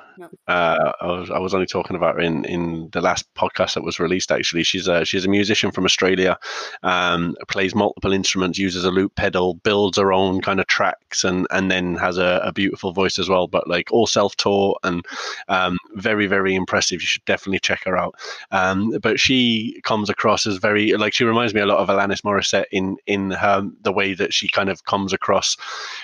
Uh, 0.49 0.93
I 1.01 1.07
was 1.07 1.31
I 1.31 1.39
was 1.39 1.55
only 1.55 1.67
talking 1.67 1.97
about 1.97 2.17
her 2.17 2.21
in, 2.21 2.45
in 2.45 2.89
the 2.93 3.01
last 3.01 3.33
podcast 3.35 3.75
that 3.75 3.85
was 3.85 3.99
released. 3.99 4.31
Actually, 4.31 4.63
she's 4.65 4.89
a 4.89 5.05
she's 5.05 5.25
a 5.25 5.29
musician 5.29 5.71
from 5.71 5.85
Australia. 5.85 6.39
Um, 6.83 7.37
plays 7.49 7.75
multiple 7.75 8.13
instruments, 8.13 8.59
uses 8.59 8.85
a 8.85 8.91
loop 8.91 9.15
pedal, 9.15 9.55
builds 9.55 9.99
her 9.99 10.13
own 10.13 10.41
kind 10.41 10.61
of 10.61 10.67
tracks, 10.67 11.25
and 11.25 11.47
and 11.51 11.71
then 11.71 11.97
has 11.97 12.19
a, 12.19 12.41
a 12.45 12.53
beautiful 12.53 12.93
voice 12.93 13.19
as 13.19 13.29
well. 13.29 13.47
But 13.47 13.69
like 13.69 13.91
all 13.91 14.07
self 14.07 14.37
taught 14.37 14.79
and 14.83 15.05
um, 15.49 15.79
very 15.95 16.27
very 16.27 16.55
impressive. 16.55 17.01
You 17.01 17.07
should 17.07 17.25
definitely 17.25 17.61
check 17.61 17.85
her 17.85 17.97
out. 17.97 18.15
Um, 18.51 18.91
but 19.03 19.19
she 19.19 19.81
comes 19.85 20.11
across 20.11 20.47
as 20.47 20.59
very 20.59 20.93
like 20.93 21.15
she 21.15 21.25
reminds 21.25 21.55
me 21.55 21.61
a 21.61 21.67
lot 21.67 21.79
of 21.79 21.89
Alanis 21.89 22.23
Morissette 22.23 22.67
in 22.71 22.97
in 23.07 23.31
her 23.31 23.69
the 23.83 23.93
way 23.93 24.15
that 24.15 24.35
she 24.35 24.49
kind 24.49 24.69
of 24.69 24.85
comes 24.85 25.13
across. 25.13 25.57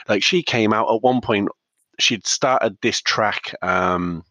Like 0.09 0.23
she 0.23 0.43
came 0.43 0.73
out 0.73 0.93
at 0.93 1.03
one 1.03 1.21
point 1.21 1.49
she'd 1.99 2.27
started 2.27 2.77
this 2.83 3.01
track 3.01 3.55
um, 3.63 4.25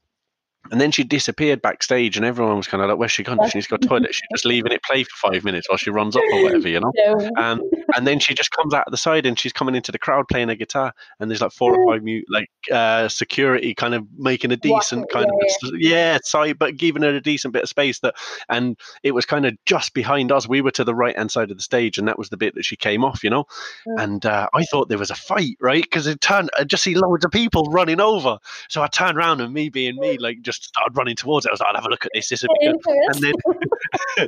and 0.72 0.82
then 0.82 0.92
she 0.92 1.04
disappeared 1.04 1.62
backstage 1.62 2.18
and 2.18 2.26
everyone 2.26 2.58
was 2.58 2.68
kind 2.68 2.82
of 2.84 2.90
like 2.90 2.98
where's 2.98 3.12
she 3.12 3.24
gone? 3.24 3.38
She's 3.50 3.68
got 3.68 3.82
toilet. 3.82 4.14
She's 4.14 4.28
just 4.34 4.46
leaving 4.46 4.72
it 4.72 4.84
play 4.84 5.04
for 5.04 5.32
five 5.32 5.44
minutes 5.44 5.70
while 5.70 5.78
she 5.78 5.90
runs 5.90 6.16
up 6.16 6.24
or 6.32 6.44
whatever 6.44 6.68
you 6.68 6.80
know? 6.80 6.92
No. 7.08 7.30
um, 7.38 7.62
and 7.96 8.08
then 8.08 8.20
she 8.20 8.34
just 8.34 8.52
comes 8.52 8.74
out 8.74 8.88
of 8.88 8.92
the 8.92 8.98
side 8.98 9.26
and 9.26 9.38
she's 9.40 9.54
coming 9.54 9.76
into 9.76 9.92
the 9.92 10.00
crowd 10.00 10.28
playing 10.28 10.50
a 10.50 10.56
guitar 10.56 10.94
and 11.20 11.30
there's 11.30 11.42
like 11.42 11.52
four 11.52 11.76
or 11.76 11.86
five 11.86 12.04
mute 12.04 12.26
like 12.30 12.50
uh, 12.72 13.08
security 13.08 13.74
kind 13.74 13.94
of 13.94 14.06
making 14.18 14.52
a 14.52 14.58
decent 14.58 15.06
Watching, 15.14 15.28
kind 15.28 15.32
of 15.64 15.74
yeah 15.80 16.18
side 16.24 16.58
but 16.60 16.76
giving 16.76 17.04
her 17.04 17.10
a 17.10 17.22
decent 17.22 17.54
bit 17.54 17.64
of 17.64 17.70
space 17.70 18.00
that 18.00 18.16
and 18.50 18.78
it 19.04 19.12
was 19.12 19.26
kind 19.26 19.46
of 19.46 19.54
just 19.66 19.94
behind 19.94 20.32
us. 20.32 20.48
We 20.48 20.62
were 20.62 20.72
to 20.72 20.84
the 20.84 20.96
right 20.96 21.16
hand 21.16 21.32
side 21.32 21.52
of 21.52 21.58
the 21.58 21.64
stage 21.64 21.98
and 21.98 22.08
that 22.08 22.18
was 22.18 22.30
the 22.30 22.38
bit 22.38 22.56
that 22.56 22.66
she 22.66 22.76
came 22.76 23.04
off 23.04 23.24
you 23.24 23.30
know? 23.30 23.46
Mm. 23.88 24.04
and 24.04 24.26
uh, 24.26 24.50
I 24.54 24.64
thought 24.64 24.90
there 24.90 24.98
was 24.98 25.12
a 25.12 25.16
fight 25.16 25.58
right? 25.62 25.84
Because 25.84 26.08
it 26.08 26.20
turned 26.20 26.50
I 26.58 26.64
just 26.64 26.84
see 26.84 26.96
loads 26.96 27.26
of 27.26 27.32
people 27.32 27.66
running 27.66 28.02
over. 28.02 28.40
So 28.70 28.82
I 28.82 28.88
turned 28.88 29.18
around 29.18 29.42
and 29.42 29.54
me 29.54 29.70
being 29.70 29.98
me 29.98 30.18
like 30.18 30.42
just 30.42 30.57
started 30.64 30.96
running 30.98 31.16
towards 31.16 31.46
it 31.46 31.50
I 31.50 31.54
was 31.54 31.60
like 31.60 31.70
I'll 31.70 31.76
have 31.76 31.86
a 31.86 31.90
look 31.90 32.06
at 32.06 32.12
this 32.14 32.30
this 32.30 32.44
would 32.44 32.52
be 32.60 32.68
good 32.68 32.80
and 32.86 33.22
then 33.22 34.28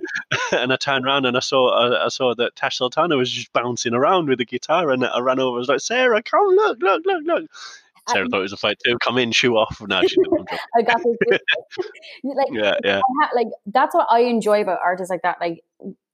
and 0.52 0.74
I 0.74 0.76
turned 0.76 1.06
around 1.06 1.26
and 1.26 1.38
I 1.38 1.42
saw 1.42 1.68
uh, 1.70 2.04
I 2.06 2.10
saw 2.10 2.34
that 2.36 2.56
Tash 2.56 2.78
Sultana 2.78 3.18
was 3.18 3.32
just 3.32 3.52
bouncing 3.54 3.94
around 3.94 4.28
with 4.30 4.40
the 4.40 4.46
guitar 4.46 4.92
and 4.92 5.06
I 5.06 5.20
ran 5.20 5.40
over. 5.40 5.58
I 5.58 5.60
was 5.60 5.70
like, 5.70 5.80
Sarah, 5.80 6.22
come 6.22 6.48
look, 6.48 6.80
look, 6.82 7.04
look, 7.06 7.24
look. 7.26 7.50
Sarah 8.10 8.26
Um, 8.26 8.32
thought 8.32 8.40
it 8.40 8.44
was 8.44 8.54
a 8.54 8.58
fight 8.58 8.78
too. 8.84 8.98
Come 9.04 9.18
in, 9.18 9.32
shoot 9.32 9.56
off. 9.56 9.82
No, 9.88 10.02
she 10.02 10.16
didn't. 10.16 10.50
I 10.78 10.82
got 10.82 11.02
this. 11.04 11.40
like 12.24 12.48
yeah, 12.52 12.76
yeah, 12.84 12.98
I 12.98 13.26
ha- 13.26 13.32
like 13.36 13.48
that's 13.68 13.94
what 13.94 14.08
I 14.10 14.22
enjoy 14.22 14.62
about 14.62 14.80
artists 14.84 15.12
like 15.12 15.22
that. 15.22 15.38
Like 15.40 15.64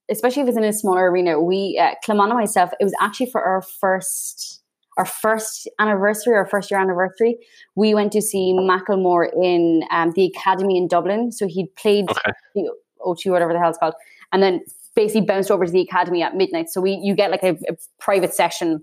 especially 0.08 0.42
if 0.42 0.48
it's 0.48 0.56
in 0.56 0.64
a 0.64 0.72
smaller 0.72 1.10
arena. 1.10 1.40
We 1.40 1.78
uh, 1.82 1.94
Clement 2.04 2.30
and 2.30 2.38
myself. 2.38 2.70
It 2.78 2.84
was 2.84 2.94
actually 3.00 3.30
for 3.30 3.42
our 3.42 3.62
first 3.62 4.55
our 4.96 5.04
first 5.04 5.68
anniversary, 5.78 6.34
our 6.34 6.46
first 6.46 6.70
year 6.70 6.80
anniversary. 6.80 7.36
We 7.74 7.94
went 7.94 8.12
to 8.12 8.22
see 8.22 8.54
Macklemore 8.54 9.28
in 9.42 9.84
um, 9.90 10.12
the 10.12 10.26
Academy 10.34 10.76
in 10.78 10.88
Dublin. 10.88 11.32
So 11.32 11.46
he 11.46 11.66
played 11.76 12.08
Okay. 12.10 12.32
the 12.54 12.70
O2, 13.00 13.30
whatever 13.30 13.52
the 13.52 13.58
hell 13.58 13.68
it's 13.68 13.78
called, 13.78 13.94
and 14.32 14.42
then 14.42 14.64
basically 14.94 15.20
bounced 15.20 15.50
over 15.50 15.66
to 15.66 15.70
the 15.72 15.82
Academy 15.82 16.22
at 16.22 16.34
midnight. 16.34 16.68
So 16.70 16.80
we 16.80 16.92
you 17.02 17.14
get 17.14 17.30
like 17.30 17.42
a, 17.42 17.50
a 17.68 17.76
private 18.00 18.32
session. 18.34 18.82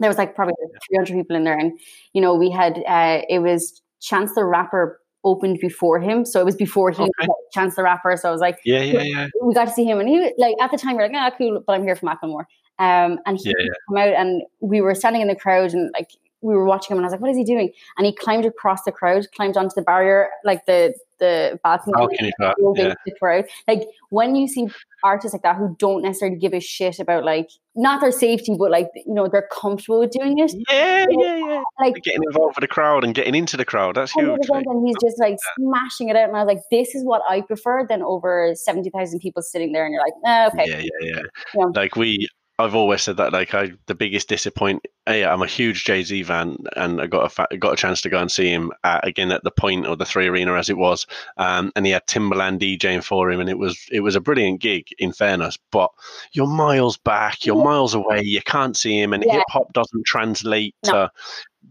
There 0.00 0.10
was 0.10 0.18
like 0.18 0.34
probably 0.34 0.54
300 0.90 1.14
people 1.14 1.36
in 1.36 1.44
there, 1.44 1.56
and 1.56 1.78
you 2.12 2.20
know 2.20 2.34
we 2.34 2.50
had 2.50 2.82
uh, 2.88 3.22
it 3.28 3.38
was 3.38 3.80
Chance 4.00 4.34
the 4.34 4.44
Rapper 4.44 5.00
opened 5.22 5.58
before 5.60 6.00
him, 6.00 6.24
so 6.26 6.40
it 6.40 6.44
was 6.44 6.56
before 6.56 6.90
he 6.90 7.00
Okay. 7.02 7.10
was, 7.20 7.28
like, 7.28 7.52
Chance 7.52 7.76
the 7.76 7.82
Rapper. 7.82 8.14
So 8.16 8.28
I 8.28 8.32
was 8.32 8.42
like, 8.42 8.58
yeah, 8.64 8.82
yeah, 8.82 9.02
yeah. 9.02 9.28
we 9.40 9.54
got 9.54 9.66
to 9.66 9.70
see 9.72 9.84
him, 9.84 10.00
and 10.00 10.08
he 10.08 10.18
was- 10.18 10.32
like 10.36 10.54
at 10.60 10.70
the 10.72 10.76
time 10.76 10.96
we 10.96 11.02
are 11.04 11.08
like, 11.08 11.16
ah, 11.16 11.30
cool, 11.38 11.62
but 11.64 11.72
I'm 11.74 11.84
here 11.84 11.94
for 11.96 12.06
Macklemore. 12.06 12.44
Um, 12.78 13.18
and 13.26 13.38
he 13.38 13.50
Yeah, 13.50 13.54
yeah. 13.58 13.72
come 13.88 13.96
out, 13.98 14.14
and 14.14 14.42
we 14.60 14.80
were 14.80 14.94
standing 14.94 15.22
in 15.22 15.28
the 15.28 15.36
crowd, 15.36 15.72
and 15.72 15.90
like 15.94 16.10
we 16.44 16.54
were 16.54 16.64
watching 16.64 16.92
him, 16.92 16.98
and 16.98 17.06
I 17.06 17.08
was 17.08 17.12
like, 17.12 17.22
what 17.22 17.30
is 17.30 17.38
he 17.38 17.44
doing? 17.44 17.72
And 17.96 18.06
he 18.06 18.14
climbed 18.14 18.44
across 18.44 18.84
the 18.84 18.92
crowd, 18.92 19.26
climbed 19.34 19.56
onto 19.56 19.74
the 19.74 19.82
barrier, 19.82 20.28
like 20.44 20.66
the 20.66 20.94
the 21.18 21.58
balcony. 21.62 21.92
Balcony 21.96 22.32
shot, 22.40 22.56
yeah. 22.76 22.94
the 23.06 23.12
crowd. 23.18 23.44
Like 23.66 23.88
when 24.10 24.34
you 24.34 24.46
see 24.46 24.68
artists 25.02 25.32
like 25.32 25.42
that 25.42 25.56
who 25.56 25.74
don't 25.78 26.02
necessarily 26.02 26.36
give 26.36 26.52
a 26.52 26.60
shit 26.60 26.98
about 26.98 27.24
like 27.24 27.48
not 27.74 28.00
their 28.00 28.12
safety, 28.12 28.56
but 28.58 28.70
like 28.70 28.88
you 28.94 29.14
know 29.14 29.28
they're 29.28 29.48
comfortable 29.50 30.00
with 30.00 30.10
doing 30.10 30.38
it. 30.38 30.52
Yeah, 30.68 31.06
yeah, 31.10 31.36
yeah. 31.36 31.62
Like 31.80 31.94
Getting 32.02 32.24
involved 32.24 32.56
with 32.56 32.62
the 32.62 32.68
crowd 32.68 33.04
and 33.04 33.14
getting 33.14 33.34
into 33.34 33.56
the 33.56 33.64
crowd. 33.64 33.96
That's 33.96 34.12
huge. 34.12 34.40
100%, 34.40 34.48
like. 34.50 34.66
and 34.66 34.86
he's 34.86 34.96
just 35.02 35.18
like 35.18 35.36
smashing 35.58 36.08
it 36.08 36.16
out, 36.16 36.28
and 36.28 36.36
I 36.36 36.44
was 36.44 36.54
like, 36.54 36.62
"This 36.70 36.94
is 36.94 37.04
what 37.04 37.22
I 37.28 37.40
prefer 37.40 37.86
than 37.88 38.02
over 38.02 38.52
seventy 38.54 38.90
thousand 38.90 39.20
people 39.20 39.42
sitting 39.42 39.72
there." 39.72 39.86
And 39.86 39.92
you're 39.92 40.02
like, 40.02 40.14
"Ah, 40.26 40.48
"Okay, 40.48 40.64
Yeah, 40.66 40.78
yeah, 40.78 41.14
yeah. 41.14 41.22
Yeah. 41.54 41.66
Like 41.74 41.96
we, 41.96 42.28
I've 42.56 42.76
always 42.76 43.02
said 43.02 43.16
that. 43.16 43.32
Like 43.32 43.52
I, 43.52 43.72
the 43.86 43.96
biggest 43.96 44.28
disappoint. 44.28 44.86
Yeah, 45.08 45.32
I'm 45.32 45.42
a 45.42 45.46
huge 45.46 45.84
Jay 45.84 46.04
Z 46.04 46.22
fan, 46.22 46.56
and 46.76 47.00
I 47.00 47.06
got 47.08 47.26
a 47.26 47.28
fa- 47.28 47.56
got 47.58 47.72
a 47.72 47.76
chance 47.76 48.00
to 48.02 48.08
go 48.08 48.20
and 48.20 48.30
see 48.30 48.48
him 48.48 48.70
at, 48.84 49.06
again 49.06 49.32
at 49.32 49.42
the 49.42 49.50
Point 49.50 49.86
or 49.88 49.96
the 49.96 50.04
Three 50.04 50.28
Arena 50.28 50.54
as 50.54 50.70
it 50.70 50.76
was. 50.78 51.04
Um, 51.36 51.72
and 51.74 51.84
he 51.84 51.90
had 51.90 52.06
Timbaland 52.06 52.60
DJing 52.60 53.02
for 53.02 53.28
him, 53.30 53.40
and 53.40 53.50
it 53.50 53.58
was 53.58 53.84
it 53.90 54.00
was 54.00 54.14
a 54.14 54.20
brilliant 54.20 54.60
gig. 54.60 54.86
In 54.98 55.12
fairness, 55.12 55.58
but 55.72 55.90
you're 56.32 56.46
miles 56.46 56.96
back, 56.96 57.44
you're 57.44 57.56
Yeah. 57.56 57.64
miles 57.64 57.92
away, 57.94 58.22
you 58.22 58.40
can't 58.42 58.76
see 58.76 59.00
him, 59.02 59.12
and 59.12 59.24
Yeah. 59.26 59.32
hip 59.34 59.44
hop 59.48 59.72
doesn't 59.72 60.06
translate 60.06 60.76
No. 60.86 60.92
to 60.92 61.10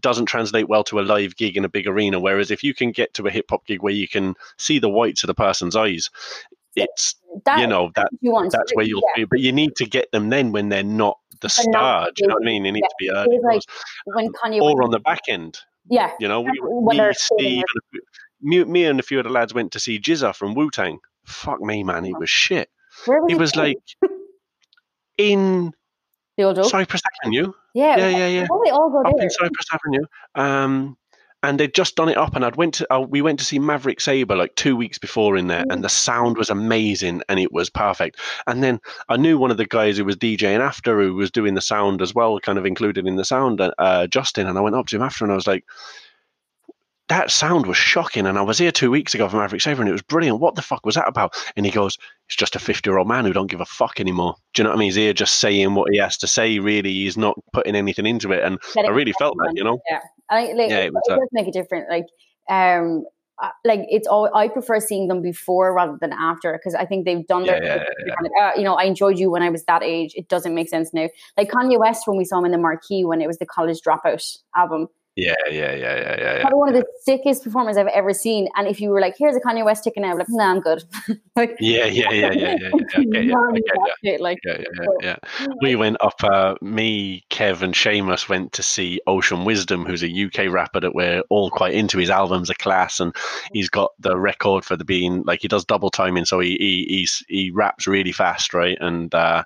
doesn't 0.00 0.26
translate 0.26 0.68
well 0.68 0.84
to 0.84 1.00
a 1.00 1.02
live 1.02 1.34
gig 1.36 1.56
in 1.56 1.64
a 1.64 1.68
big 1.68 1.86
arena. 1.86 2.20
Whereas 2.20 2.50
if 2.50 2.62
you 2.62 2.74
can 2.74 2.90
get 2.92 3.14
to 3.14 3.26
a 3.26 3.30
hip 3.30 3.46
hop 3.48 3.64
gig 3.64 3.82
where 3.82 3.92
you 3.92 4.06
can 4.08 4.34
see 4.58 4.78
the 4.78 4.88
whites 4.90 5.22
of 5.22 5.28
the 5.28 5.34
person's 5.34 5.76
eyes, 5.76 6.10
it's 6.76 7.14
that 7.44 7.58
you 7.60 7.66
know 7.66 7.90
that 7.96 8.08
you 8.20 8.32
want." 8.32 8.52
that's 8.52 8.74
where 8.74 8.84
you'll 8.84 9.02
Yeah. 9.16 9.20
feel. 9.22 9.26
But 9.30 9.40
you 9.40 9.52
need 9.52 9.76
to 9.76 9.86
get 9.86 10.10
them 10.12 10.30
then 10.30 10.52
when 10.52 10.68
they're 10.68 10.82
not 10.82 11.18
the 11.40 11.48
star. 11.48 12.06
Do 12.06 12.12
you 12.22 12.28
know 12.28 12.34
what 12.34 12.42
I 12.42 12.46
mean? 12.46 12.62
They 12.62 12.70
need 12.70 12.82
Yeah. 12.82 12.88
to 12.88 12.94
be 12.98 13.10
early. 13.10 13.38
Like 13.42 13.62
when 14.06 14.32
Kanye 14.32 14.60
or 14.60 14.74
went- 14.74 14.84
on 14.84 14.90
the 14.90 15.00
back 15.00 15.20
end. 15.28 15.58
yeah, 15.90 16.12
You 16.20 16.28
know, 16.28 16.40
we, 16.40 16.50
When 16.62 16.96
me, 16.96 17.12
Steve, 17.14 17.62
and 17.74 17.82
a 17.82 17.86
few- 17.90 18.02
me, 18.40 18.64
me 18.64 18.84
and 18.86 18.98
a 19.00 19.02
few 19.02 19.18
of 19.18 19.24
the 19.24 19.30
lads 19.30 19.52
went 19.52 19.72
to 19.72 19.80
see 19.80 19.98
GZA 19.98 20.34
from 20.34 20.54
Wu 20.54 20.70
Tang. 20.70 20.98
Fuck 21.26 21.60
me, 21.60 21.82
man, 21.84 22.04
he 22.04 22.14
was 22.14 22.30
shit. 22.30 22.70
where 23.06 23.20
was 23.22 23.30
He 23.32 23.34
was 23.36 23.56
like 23.56 23.76
in 25.18 25.72
the 26.36 26.42
old? 26.44 26.64
Cypress 26.66 27.02
Avenue. 27.22 27.52
Yeah, 27.74 27.96
Yeah, 27.96 28.08
yeah, 28.08 28.26
yeah. 28.28 28.46
They 28.64 28.70
all 28.70 28.90
go 28.90 29.00
up 29.08 29.14
there? 29.16 29.24
in 29.24 29.30
Cypress 29.30 29.66
Avenue. 29.72 30.04
Um, 30.34 30.96
and 31.44 31.60
they'd 31.60 31.74
just 31.74 31.94
done 31.94 32.08
it 32.08 32.16
up, 32.16 32.34
and 32.34 32.44
I'd 32.44 32.56
went 32.56 32.74
to 32.74 32.94
uh, 32.94 33.00
we 33.00 33.22
went 33.22 33.38
to 33.38 33.44
see 33.44 33.58
Maverick 33.58 34.00
Sabre 34.00 34.34
like 34.34 34.54
two 34.56 34.74
weeks 34.76 34.98
before 34.98 35.36
in 35.36 35.46
there, 35.46 35.64
and 35.70 35.84
the 35.84 35.88
sound 35.88 36.38
was 36.38 36.50
amazing 36.50 37.22
and 37.28 37.38
it 37.38 37.52
was 37.52 37.70
perfect. 37.70 38.18
And 38.46 38.62
then 38.62 38.80
I 39.08 39.16
knew 39.16 39.38
one 39.38 39.50
of 39.50 39.56
the 39.56 39.66
guys 39.66 39.98
who 39.98 40.04
was 40.04 40.16
DJing 40.16 40.60
after 40.60 41.00
who 41.00 41.14
was 41.14 41.30
doing 41.30 41.54
the 41.54 41.60
sound 41.60 42.02
as 42.02 42.14
well, 42.14 42.40
kind 42.40 42.58
of 42.58 42.66
included 42.66 43.06
in 43.06 43.16
the 43.16 43.24
sound, 43.24 43.60
uh, 43.60 44.06
Justin. 44.06 44.46
And 44.46 44.58
I 44.58 44.62
went 44.62 44.74
up 44.74 44.86
to 44.86 44.96
him 44.96 45.02
after, 45.02 45.24
and 45.24 45.32
I 45.32 45.36
was 45.36 45.46
like. 45.46 45.64
That 47.08 47.30
sound 47.30 47.66
was 47.66 47.76
shocking, 47.76 48.24
and 48.26 48.38
I 48.38 48.40
was 48.40 48.56
here 48.56 48.72
two 48.72 48.90
weeks 48.90 49.12
ago 49.14 49.28
for 49.28 49.36
Maverick 49.36 49.60
Sabre, 49.60 49.82
and 49.82 49.90
it 49.90 49.92
was 49.92 50.00
brilliant. 50.00 50.40
What 50.40 50.54
the 50.54 50.62
fuck 50.62 50.86
was 50.86 50.94
that 50.94 51.06
about? 51.06 51.36
And 51.54 51.66
he 51.66 51.70
goes, 51.70 51.98
"It's 52.28 52.36
just 52.36 52.56
a 52.56 52.58
fifty-year-old 52.58 53.06
man 53.06 53.26
who 53.26 53.34
don't 53.34 53.50
give 53.50 53.60
a 53.60 53.66
fuck 53.66 54.00
anymore." 54.00 54.36
Do 54.54 54.62
you 54.62 54.64
know 54.64 54.70
what 54.70 54.76
I 54.76 54.78
mean? 54.78 54.86
He's 54.86 54.94
here 54.94 55.12
just 55.12 55.34
saying 55.34 55.74
what 55.74 55.92
he 55.92 55.98
has 55.98 56.16
to 56.16 56.26
say. 56.26 56.58
Really, 56.60 56.90
he's 56.90 57.18
not 57.18 57.36
putting 57.52 57.76
anything 57.76 58.06
into 58.06 58.32
it, 58.32 58.42
and 58.42 58.58
I 58.78 58.88
really 58.88 59.12
felt 59.18 59.36
that, 59.36 59.52
you 59.54 59.62
know. 59.62 59.78
Yeah, 59.90 60.00
I, 60.30 60.52
like, 60.52 60.70
Yeah, 60.70 60.78
it, 60.78 60.92
it 60.94 61.02
does 61.08 61.28
make 61.32 61.48
a 61.48 61.52
difference. 61.52 61.86
Like, 61.90 62.06
um, 62.48 63.04
uh, 63.42 63.48
like 63.64 63.80
it's 63.88 64.06
all. 64.06 64.30
I 64.32 64.46
prefer 64.46 64.78
seeing 64.78 65.08
them 65.08 65.20
before 65.20 65.74
rather 65.74 65.98
than 66.00 66.12
after 66.12 66.52
because 66.52 66.74
I 66.74 66.86
think 66.86 67.04
they've 67.04 67.26
done 67.26 67.44
their. 67.44 67.62
Yeah, 67.62 67.82
yeah, 68.06 68.14
kind 68.14 68.26
of, 68.26 68.32
uh, 68.40 68.52
you 68.56 68.62
know, 68.62 68.74
I 68.74 68.84
enjoyed 68.84 69.18
you 69.18 69.28
when 69.28 69.42
I 69.42 69.50
was 69.50 69.64
that 69.64 69.82
age. 69.82 70.12
It 70.14 70.28
doesn't 70.28 70.54
make 70.54 70.68
sense 70.68 70.94
now. 70.94 71.08
Like 71.36 71.50
Kanye 71.50 71.78
West 71.78 72.06
when 72.06 72.16
we 72.16 72.24
saw 72.24 72.38
him 72.38 72.44
in 72.44 72.52
the 72.52 72.58
Marquee 72.58 73.04
when 73.04 73.20
it 73.20 73.26
was 73.26 73.38
the 73.38 73.46
College 73.46 73.80
Dropout 73.84 74.38
album. 74.54 74.86
Yeah, 75.16 75.34
yeah, 75.48 75.72
yeah, 75.72 75.74
yeah, 75.74 75.96
yeah, 75.96 76.16
yeah. 76.18 76.40
Probably 76.40 76.58
one 76.58 76.68
of 76.70 76.74
the 76.74 76.84
sickest 77.02 77.44
performers 77.44 77.76
I've 77.76 77.86
ever 77.86 78.12
seen. 78.12 78.48
And 78.56 78.66
if 78.66 78.80
you 78.80 78.90
were 78.90 79.00
like, 79.00 79.14
"Here's 79.16 79.36
a 79.36 79.40
Kanye 79.40 79.64
West 79.64 79.84
ticket 79.84 80.02
now," 80.02 80.10
I'm 80.10 80.18
like, 80.18 80.26
"Nah, 80.28 80.50
I'm 80.50 80.60
good." 80.60 80.82
like, 81.36 81.56
Yeah, 81.60 81.84
yeah, 81.84 82.10
yeah, 82.10 82.32
yeah, 82.32 82.32
yeah, 82.32 82.56
yeah. 82.60 82.70
I 82.74 83.04
get 83.04 83.24
you, 83.24 83.30
I 83.30 83.40
none 83.40 83.48
of 83.50 83.54
get 83.54 83.64
you. 83.64 83.86
that 83.86 83.94
shit, 84.04 84.20
like, 84.20 84.38
Yeah, 84.44 84.56
yeah, 84.58 84.86
yeah, 85.02 85.16
yeah. 85.40 85.46
We 85.62 85.76
went 85.76 85.98
up. 86.00 86.22
Uh, 86.24 86.56
me, 86.60 87.24
Kev, 87.30 87.62
and 87.62 87.74
Seamus 87.74 88.28
went 88.28 88.52
to 88.54 88.62
see 88.62 89.00
Ocean 89.06 89.44
Wisdom, 89.44 89.84
who's 89.84 90.02
a 90.02 90.24
UK 90.24 90.52
rapper 90.52 90.80
that 90.80 90.96
we're 90.96 91.22
all 91.30 91.48
quite 91.48 91.74
into. 91.74 91.98
His 91.98 92.10
albums 92.10 92.50
are 92.50 92.54
class, 92.54 92.98
and 92.98 93.14
he's 93.52 93.68
got 93.70 93.92
the 94.00 94.18
record 94.18 94.64
for 94.64 94.76
the 94.76 94.84
being 94.84 95.22
like 95.22 95.42
he 95.42 95.48
does 95.48 95.64
double 95.64 95.90
timing, 95.90 96.24
so 96.24 96.40
he 96.40 96.56
he 96.58 96.86
he's, 96.88 97.24
he 97.28 97.52
raps 97.52 97.86
really 97.86 98.12
fast, 98.12 98.52
right? 98.52 98.76
And 98.80 99.14
uh, 99.14 99.44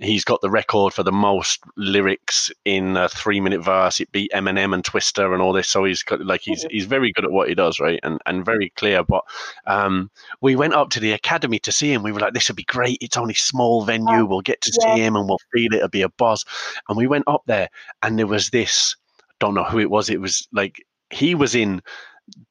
he's 0.00 0.24
got 0.24 0.40
the 0.40 0.50
record 0.50 0.92
for 0.92 1.02
the 1.02 1.12
most 1.12 1.60
lyrics 1.76 2.50
in 2.64 2.96
a 2.96 3.08
three 3.08 3.40
minute 3.40 3.62
verse. 3.62 4.00
It 4.00 4.10
beat 4.12 4.30
Eminem 4.32 4.74
and 4.74 4.84
Twista 4.84 5.32
and 5.32 5.42
all 5.42 5.52
this. 5.52 5.68
So 5.68 5.84
he's 5.84 6.02
got 6.02 6.24
like 6.24 6.42
he's 6.42 6.64
he's 6.70 6.86
very 6.86 7.12
good 7.12 7.24
at 7.24 7.32
what 7.32 7.48
he 7.48 7.54
does, 7.54 7.80
right? 7.80 8.00
And 8.02 8.20
and 8.26 8.44
very 8.44 8.70
clear. 8.70 9.02
But 9.02 9.24
um, 9.66 10.10
we 10.40 10.56
went 10.56 10.74
up 10.74 10.90
to 10.90 11.00
the 11.00 11.12
academy 11.12 11.58
to 11.60 11.72
see 11.72 11.92
him. 11.92 12.02
We 12.02 12.12
were 12.12 12.20
like, 12.20 12.34
this 12.34 12.48
would 12.48 12.56
be 12.56 12.64
great. 12.64 12.98
It's 13.00 13.16
only 13.16 13.34
small 13.34 13.84
venue. 13.84 14.24
We'll 14.24 14.40
get 14.40 14.60
to 14.62 14.72
yeah. 14.80 14.94
see 14.94 15.02
him 15.02 15.16
and 15.16 15.28
we'll 15.28 15.40
feel 15.52 15.72
it. 15.72 15.76
It'll 15.76 15.88
be 15.88 16.02
a 16.02 16.08
buzz. 16.08 16.44
And 16.88 16.96
we 16.96 17.06
went 17.06 17.24
up 17.26 17.42
there, 17.46 17.68
and 18.02 18.18
there 18.18 18.26
was 18.26 18.50
this. 18.50 18.96
I 19.20 19.34
don't 19.40 19.54
know 19.54 19.64
who 19.64 19.78
it 19.78 19.90
was. 19.90 20.08
It 20.08 20.20
was 20.20 20.48
like 20.52 20.84
he 21.10 21.34
was 21.34 21.54
in 21.54 21.82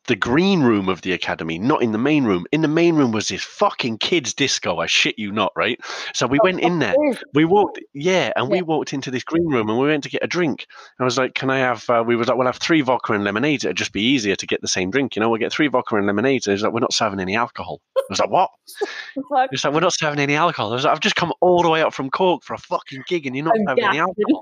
the 0.07 0.15
green 0.15 0.61
room 0.61 0.87
of 0.87 1.01
the 1.01 1.13
academy, 1.13 1.57
not 1.57 1.81
in 1.81 1.91
the 1.91 1.97
main 1.97 2.25
room. 2.25 2.45
In 2.51 2.61
the 2.61 2.67
main 2.67 2.95
room 2.95 3.11
was 3.11 3.27
this 3.27 3.43
fucking 3.43 3.97
kids 3.97 4.33
disco. 4.33 4.79
I 4.79 4.85
shit 4.85 5.17
you 5.17 5.31
not, 5.31 5.51
right? 5.55 5.79
So 6.13 6.27
we 6.27 6.39
went 6.43 6.59
in 6.59 6.79
there. 6.79 6.93
We 7.33 7.45
walked, 7.45 7.79
yeah, 7.93 8.31
and 8.35 8.49
we 8.49 8.61
walked 8.61 8.93
into 8.93 9.11
this 9.11 9.23
green 9.23 9.47
room 9.47 9.69
and 9.69 9.79
we 9.79 9.87
went 9.87 10.03
to 10.03 10.09
get 10.09 10.23
a 10.23 10.27
drink. 10.27 10.67
I 10.99 11.03
was 11.03 11.17
like, 11.17 11.35
"Can 11.35 11.49
I 11.49 11.59
have?" 11.59 11.89
Uh, 11.89 12.03
we 12.05 12.15
was 12.15 12.27
like, 12.27 12.37
"We'll 12.37 12.47
have 12.47 12.57
three 12.57 12.81
vodka 12.81 13.13
and 13.13 13.23
lemonades. 13.23 13.65
It'd 13.65 13.77
just 13.77 13.93
be 13.93 14.01
easier 14.01 14.35
to 14.35 14.47
get 14.47 14.61
the 14.61 14.67
same 14.67 14.91
drink, 14.91 15.15
you 15.15 15.19
know. 15.19 15.29
We'll 15.29 15.39
get 15.39 15.51
three 15.51 15.67
vodka 15.67 15.95
and 15.95 16.05
lemonades." 16.05 16.47
And 16.47 16.51
he 16.51 16.55
was 16.55 16.63
like, 16.63 16.73
"We're 16.73 16.79
not 16.79 16.93
serving 16.93 17.19
any 17.19 17.35
alcohol." 17.35 17.81
I 17.97 18.01
was 18.09 18.19
like, 18.19 18.29
"What?" 18.29 18.51
Fuck. 19.29 19.49
He 19.51 19.57
like, 19.63 19.73
"We're 19.73 19.79
not 19.79 19.93
serving 19.93 20.19
any 20.19 20.35
alcohol." 20.35 20.71
I 20.71 20.75
was 20.75 20.83
like, 20.85 20.93
"I've 20.93 20.99
just 20.99 21.15
come 21.15 21.33
all 21.41 21.63
the 21.63 21.69
way 21.69 21.81
up 21.81 21.93
from 21.93 22.09
Cork 22.09 22.43
for 22.43 22.53
a 22.53 22.59
fucking 22.59 23.03
gig, 23.07 23.25
and 23.25 23.35
you're 23.35 23.45
not 23.45 23.55
I'm 23.57 23.67
having 23.67 23.85
any 23.85 23.99
alcohol." 23.99 24.41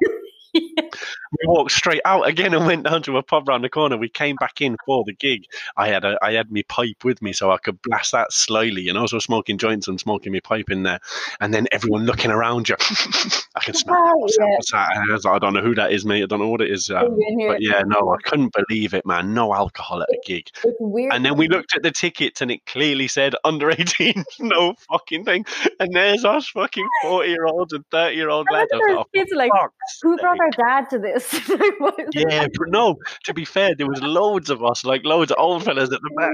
we 1.39 1.47
walked 1.47 1.71
straight 1.71 2.01
out 2.05 2.27
again 2.27 2.53
and 2.53 2.65
went 2.65 2.83
down 2.83 3.01
to 3.03 3.17
a 3.17 3.23
pub 3.23 3.47
round 3.47 3.63
the 3.63 3.69
corner. 3.69 3.97
We 3.97 4.09
came 4.09 4.35
back 4.35 4.61
in 4.61 4.77
for 4.85 5.03
the 5.05 5.13
gig. 5.13 5.45
I 5.77 5.87
had 5.87 6.05
a 6.05 6.17
I 6.21 6.33
had 6.33 6.51
my 6.51 6.63
pipe 6.67 7.03
with 7.03 7.21
me 7.21 7.33
so 7.33 7.51
I 7.51 7.57
could 7.57 7.81
blast 7.81 8.11
that 8.11 8.31
slowly, 8.31 8.81
you 8.81 8.93
know, 8.93 9.07
so 9.07 9.19
smoking 9.19 9.57
joints 9.57 9.87
and 9.87 9.99
smoking 9.99 10.31
my 10.31 10.39
pipe 10.39 10.69
in 10.69 10.83
there. 10.83 10.99
And 11.39 11.53
then 11.53 11.67
everyone 11.71 12.05
looking 12.05 12.31
around 12.31 12.69
you. 12.69 12.75
I 13.55 13.63
can 13.63 13.73
smell 13.73 13.95
it. 13.95 14.19
What's 14.19 14.37
that? 14.37 14.45
Yeah. 14.47 14.55
What's 14.55 14.71
that? 14.71 14.89
I 14.95 15.13
like, 15.13 15.25
I 15.25 15.39
don't 15.39 15.53
know 15.53 15.61
who 15.61 15.75
that 15.75 15.91
is, 15.91 16.05
mate. 16.05 16.23
I 16.23 16.25
don't 16.25 16.39
know 16.39 16.49
what 16.49 16.61
it 16.61 16.71
is. 16.71 16.89
Um, 16.89 17.17
here? 17.37 17.51
but 17.51 17.61
yeah, 17.61 17.81
no, 17.85 18.13
I 18.13 18.17
couldn't 18.27 18.53
believe 18.53 18.93
it, 18.93 19.05
man. 19.05 19.33
No 19.33 19.53
alcohol 19.53 20.01
at 20.01 20.09
a 20.09 20.19
gig. 20.25 20.49
It's 20.63 20.77
weird. 20.79 21.13
And 21.13 21.25
then 21.25 21.37
we 21.37 21.47
looked 21.47 21.75
at 21.75 21.83
the 21.83 21.91
tickets 21.91 22.41
and 22.41 22.51
it 22.51 22.65
clearly 22.65 23.07
said 23.07 23.35
under 23.43 23.71
18, 23.71 24.23
no 24.39 24.75
fucking 24.89 25.25
thing. 25.25 25.45
And 25.79 25.93
there's 25.93 26.25
us 26.25 26.47
fucking 26.49 26.87
40 27.03 27.29
year 27.29 27.45
olds 27.45 27.73
and 27.73 27.85
30 27.91 28.15
year 28.15 28.29
old 28.29 28.47
lads. 28.51 28.69
I 28.73 28.77
remember 28.77 28.99
was 28.99 29.05
those 29.13 29.19
like, 29.19 29.27
kids 29.27 29.35
like, 29.35 29.51
"Oh, 29.55 29.67
who 30.01 30.17
brought 30.17 30.37
sake." 30.37 30.42
Our 30.43 30.51
dad 30.51 30.89
to 30.91 30.99
this? 30.99 31.33
Like, 31.53 31.79
what 31.79 31.99
is 31.99 32.09
it? 32.15 32.25
Yeah, 32.29 32.47
but 32.57 32.69
no, 32.69 32.97
to 33.25 33.33
be 33.33 33.45
fair, 33.45 33.75
there 33.75 33.87
was 33.87 34.01
loads 34.01 34.49
of 34.49 34.63
us, 34.63 34.83
like 34.83 35.03
loads 35.05 35.31
of 35.31 35.37
old 35.39 35.63
fellas 35.63 35.91
at 35.91 36.01
the 36.01 36.09
back, 36.17 36.33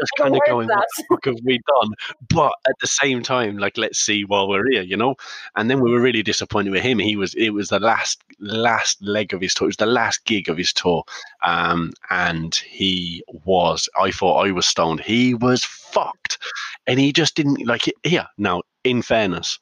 just 0.00 0.12
Oh, 0.20 0.22
kind 0.22 0.34
of 0.36 0.40
going, 0.46 0.68
what 0.68 0.86
the 0.96 1.04
fuck 1.08 1.24
have 1.24 1.38
we 1.44 1.58
done? 1.66 1.90
But 2.28 2.52
at 2.68 2.74
the 2.80 2.86
same 2.86 3.22
time, 3.22 3.58
like, 3.58 3.76
let's 3.76 3.98
see 3.98 4.24
while 4.24 4.48
we're 4.48 4.68
here, 4.70 4.82
you 4.82 4.96
know? 4.96 5.16
And 5.56 5.70
then 5.70 5.80
we 5.80 5.90
were 5.90 6.00
really 6.00 6.22
disappointed 6.22 6.70
with 6.70 6.82
him. 6.82 6.98
He 6.98 7.16
was, 7.16 7.34
it 7.34 7.50
was 7.50 7.68
the 7.68 7.80
last, 7.80 8.22
last 8.38 9.02
leg 9.02 9.32
of 9.34 9.40
his 9.40 9.54
tour. 9.54 9.66
It 9.66 9.70
was 9.70 9.76
the 9.76 9.86
last 9.86 10.24
gig 10.24 10.48
of 10.48 10.56
his 10.56 10.72
tour. 10.72 11.04
Um, 11.44 11.92
and 12.10 12.54
he 12.54 13.24
was, 13.44 13.88
I 14.00 14.10
thought 14.10 14.46
I 14.46 14.52
was 14.52 14.66
stoned. 14.66 15.00
He 15.00 15.34
was 15.34 15.64
fucked. 15.64 16.38
And 16.86 17.00
he 17.00 17.12
just 17.12 17.34
didn't, 17.34 17.66
like, 17.66 17.88
it. 17.88 17.94
here, 18.04 18.26
now, 18.38 18.62
in 18.84 19.02
fairness, 19.02 19.58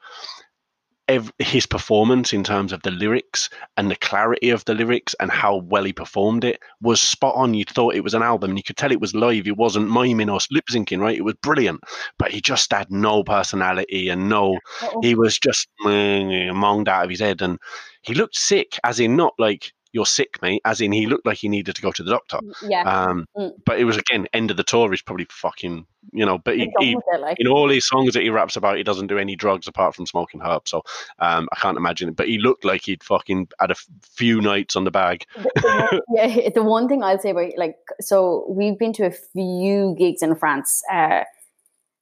ev- 1.11 1.33
his 1.39 1.67
performance 1.67 2.33
in 2.33 2.45
terms 2.45 2.73
of 2.73 2.83
the 2.83 2.91
lyrics 2.91 3.51
and 3.77 3.91
the 3.91 3.97
clarity 3.97 4.51
of 4.51 4.65
the 4.65 4.75
lyrics 4.75 5.15
and 5.21 5.31
how 5.31 5.57
well 5.57 5.85
he 5.85 5.93
performed 5.93 6.45
it 6.45 6.61
was 6.81 7.01
spot 7.01 7.35
on. 7.35 7.55
You 7.55 7.65
thought 7.65 7.95
it 7.95 8.05
was 8.05 8.15
an 8.15 8.23
album, 8.23 8.51
and 8.51 8.59
you 8.59 8.63
could 8.63 8.77
tell 8.77 8.93
it 8.93 9.01
was 9.01 9.15
live. 9.15 9.45
He 9.45 9.53
wasn't 9.53 9.91
miming 9.91 10.31
or 10.31 10.39
lip 10.51 10.65
syncing, 10.71 11.01
right? 11.01 11.17
It 11.17 11.25
was 11.25 11.35
brilliant, 11.43 11.81
but 12.19 12.31
he 12.31 12.41
just 12.41 12.73
had 12.73 12.91
no 12.91 13.25
personality 13.25 14.09
and 14.09 14.29
no. 14.29 14.55
Uh-oh. 14.83 15.01
He 15.03 15.15
was 15.15 15.39
just 15.39 15.69
mm, 15.85 16.55
monged 16.55 16.89
out 16.89 17.05
of 17.05 17.11
his 17.11 17.21
head, 17.21 17.43
and 17.43 17.59
he 18.03 18.15
looked 18.15 18.37
sick, 18.37 18.79
as 18.85 19.01
in 19.01 19.17
not 19.17 19.35
like 19.39 19.73
you're 19.93 20.07
sick, 20.07 20.41
mate, 20.43 20.63
as 20.65 20.81
in 20.81 20.93
he 20.93 21.07
looked 21.07 21.27
like 21.27 21.39
he 21.39 21.49
needed 21.49 21.75
to 21.75 21.83
go 21.83 21.91
to 21.93 22.03
the 22.03 22.11
doctor. 22.11 22.39
Yeah. 22.63 22.83
Um, 22.83 23.27
Mm. 23.37 23.53
but 23.65 23.79
it 23.79 23.85
was 23.85 23.97
again 23.97 24.27
end 24.33 24.51
of 24.51 24.57
the 24.57 24.63
tour. 24.65 24.91
He's 24.91 25.03
probably 25.03 25.27
fucking, 25.31 25.87
you 26.13 26.27
know. 26.27 26.39
But 26.39 26.57
he, 26.57 26.73
he 26.79 26.93
it, 26.97 27.21
like. 27.21 27.37
in 27.41 27.47
all 27.49 27.69
these 27.69 27.87
songs 27.87 28.15
that 28.15 28.23
he 28.23 28.31
raps 28.31 28.57
about, 28.57 28.77
he 28.77 28.83
doesn't 28.83 29.07
do 29.09 29.19
any 29.19 29.37
drugs 29.37 29.67
apart 29.67 29.95
from 29.95 30.07
smoking 30.07 30.41
herb. 30.41 30.67
So 30.69 30.83
um, 31.19 31.49
I 31.53 31.57
can't 31.61 31.77
imagine 31.77 32.09
it. 32.09 32.17
But 32.17 32.29
he 32.29 32.39
looked 32.39 32.65
like 32.65 32.83
he'd 32.85 33.03
fucking 33.03 33.49
had 33.61 33.71
a 33.71 33.77
few 34.03 34.41
nights 34.41 34.77
on 34.77 34.85
the 34.85 34.91
bag. 34.91 35.25
the, 35.37 35.51
the 35.55 35.89
one, 35.91 36.01
yeah, 36.15 36.49
the 36.55 36.63
one 36.63 36.89
thing 36.89 37.03
I'll 37.03 37.19
say 37.19 37.31
about 37.31 37.53
like, 37.57 37.77
so 38.01 38.45
we've 38.49 38.79
been 38.79 38.93
to 38.95 39.07
a 39.07 39.11
few 39.33 39.95
gigs 39.99 40.23
in 40.23 40.35
France. 40.37 40.83
Uh, 40.93 41.23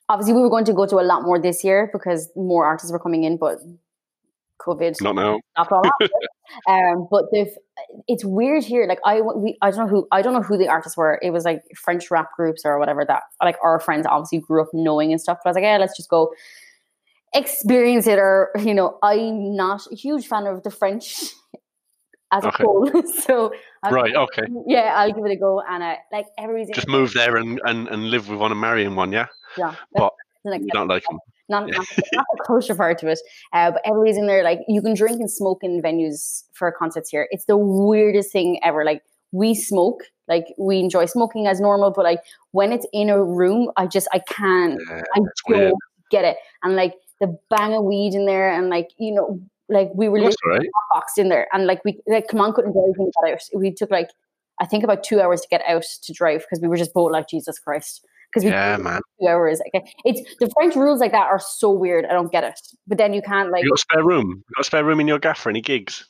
obviously, 0.09 0.35
we 0.35 0.41
were 0.41 0.51
going 0.51 0.65
to 0.67 0.73
go 0.73 0.87
to 0.87 0.97
a 0.97 1.03
lot 1.07 1.23
more 1.23 1.39
this 1.41 1.63
year 1.65 1.89
because 1.93 2.31
more 2.37 2.65
artists 2.65 2.93
were 2.93 2.99
coming 2.99 3.25
in, 3.25 3.37
but 3.37 3.59
COVID 4.69 5.01
Not 5.03 5.15
now. 5.15 5.41
stopped 5.53 5.73
all 5.73 5.83
um, 6.69 7.09
but 7.11 7.25
they've, 7.33 7.53
it's 8.07 8.25
weird 8.25 8.65
here. 8.65 8.87
Like 8.87 9.01
I, 9.05 9.21
we, 9.21 9.57
I 9.63 9.71
don't 9.71 9.87
know 9.87 9.89
who, 9.89 10.09
I 10.13 10.23
don't 10.23 10.35
know 10.35 10.43
who 10.43 10.59
the 10.59 10.69
artists 10.69 10.97
were. 10.97 11.19
It 11.23 11.31
was 11.31 11.45
like 11.45 11.63
French 11.77 12.11
rap 12.11 12.31
groups 12.37 12.63
or 12.65 12.79
whatever 12.79 13.05
that, 13.05 13.23
like 13.43 13.57
our 13.63 13.81
friends 13.81 14.07
obviously 14.09 14.41
grew 14.41 14.63
up 14.63 14.69
knowing 14.73 15.13
and 15.13 15.21
stuff. 15.21 15.39
But 15.43 15.49
I 15.49 15.51
was 15.51 15.55
like, 15.57 15.65
yeah, 15.65 15.79
let's 15.79 15.97
just 15.97 16.11
go 16.11 16.33
experience 17.35 18.07
it. 18.07 18.19
Or 18.19 18.51
you 18.59 18.75
know, 18.75 18.99
I'm 19.03 19.57
not 19.57 19.83
a 19.91 19.95
huge 19.95 20.27
fan 20.27 20.47
of 20.47 20.63
the 20.63 20.71
French 20.71 21.25
as 22.33 22.45
a 22.45 22.51
whole, 22.51 22.91
so 23.27 23.53
I 23.83 23.89
was 23.89 23.95
Right. 23.95 24.15
Okay. 24.15 24.43
yeah, 24.67 24.95
I'll 24.97 25.13
give 25.13 25.25
it 25.25 25.33
a 25.33 25.37
go. 25.37 25.63
And 25.69 25.83
I 25.83 25.99
like 26.13 26.27
everybody's 26.39 26.75
Just 26.75 26.89
move 26.89 27.13
there 27.15 27.37
and, 27.37 27.61
and, 27.65 27.89
and 27.89 28.11
live 28.11 28.29
with 28.29 28.39
one 28.39 28.53
and 28.53 28.61
marry 28.61 28.85
in 28.85 28.97
one. 28.97 29.13
Yeah. 29.13 29.27
Yeah, 29.57 29.75
but 29.95 30.13
You 30.45 30.69
don't 30.73 30.89
like 30.89 31.05
him. 31.11 31.19
Not, 31.49 31.69
not, 31.69 31.87
not 32.13 32.27
the 32.33 32.45
kosher 32.47 32.75
part 32.75 32.99
to 32.99 33.09
it. 33.09 33.19
Uh, 33.53 33.73
but 33.73 33.83
everybody's 33.85 34.17
in 34.17 34.27
there, 34.27 34.43
like 34.43 34.61
you 34.69 34.83
can 34.83 34.95
drink 34.95 35.21
and 35.21 35.31
smoke 35.31 35.61
in 35.63 35.83
venues 35.83 36.45
for 36.53 36.71
concerts 36.73 37.11
here. 37.11 37.29
It's 37.31 37.47
the 37.47 37.57
weirdest 37.57 38.33
thing 38.33 38.61
ever. 38.63 38.85
Like 38.85 39.03
we 39.33 39.55
smoke, 39.55 40.03
like 40.27 40.47
we 40.59 40.79
enjoy 40.79 41.07
smoking 41.07 41.47
as 41.47 41.61
normal, 41.61 41.91
but 41.91 42.05
like 42.05 42.21
when 42.53 42.73
it's 42.73 42.87
in 42.93 43.11
a 43.11 43.23
room, 43.23 43.71
I 43.77 43.87
just 43.87 44.09
I 44.13 44.21
can't, 44.21 44.81
Yeah, 44.89 45.03
I 45.15 45.21
don't 45.49 45.75
get 46.11 46.25
it. 46.25 46.37
And 46.63 46.77
like 46.77 46.95
the 47.21 47.37
bang 47.51 47.75
of 47.75 47.85
weed 47.85 48.15
in 48.15 48.27
there, 48.27 48.51
and 48.51 48.69
like 48.69 48.91
you 48.99 49.13
know, 49.15 49.41
like 49.69 49.91
we 49.95 50.09
were 50.09 50.21
right. 50.21 50.67
boxed 50.93 51.19
in 51.19 51.29
there, 51.29 51.49
and 51.53 51.67
like 51.67 51.85
we 51.85 52.01
like 52.07 52.29
come 52.29 52.41
on 52.41 52.53
couldn't 52.53 52.73
drive 52.73 52.95
we 52.99 53.11
got 53.21 53.33
out. 53.33 53.41
We 53.55 53.73
took 53.73 53.91
like 53.91 54.11
I 54.61 54.67
think 54.67 54.85
about 54.85 55.05
two 55.05 55.21
hours 55.21 55.41
to 55.43 55.49
get 55.49 55.63
out 55.67 55.85
to 56.03 56.13
drive 56.13 56.41
because 56.41 56.61
we 56.61 56.69
were 56.69 56.77
just 56.77 56.93
both 56.93 57.13
like 57.13 57.29
Jesus 57.29 57.59
Christ. 57.59 58.05
Because 58.33 58.45
we 58.45 58.51
Yeah, 58.51 58.77
man. 58.77 59.01
two 59.21 59.27
hours. 59.27 59.61
Okay, 59.69 59.91
it's 60.05 60.21
the 60.39 60.51
French 60.55 60.77
rules 60.77 61.01
like 61.01 61.13
that 61.13 61.27
are 61.27 61.41
so 61.41 61.71
weird. 61.71 62.05
I 62.05 62.13
don't 62.13 62.31
get 62.31 62.45
it. 62.45 62.61
But 62.87 62.99
then 62.99 63.15
you 63.15 63.23
can't 63.23 63.51
like 63.51 63.65
You 63.65 63.71
got 63.71 63.79
a 63.79 63.81
spare 63.81 64.05
room? 64.05 64.27
You 64.29 64.55
got 64.57 64.61
a 64.61 64.65
spare 64.65 64.85
room 64.85 65.01
in 65.01 65.09
your 65.09 65.19
gaff 65.19 65.39
for 65.41 65.51
any 65.51 65.61
gigs? 65.63 66.09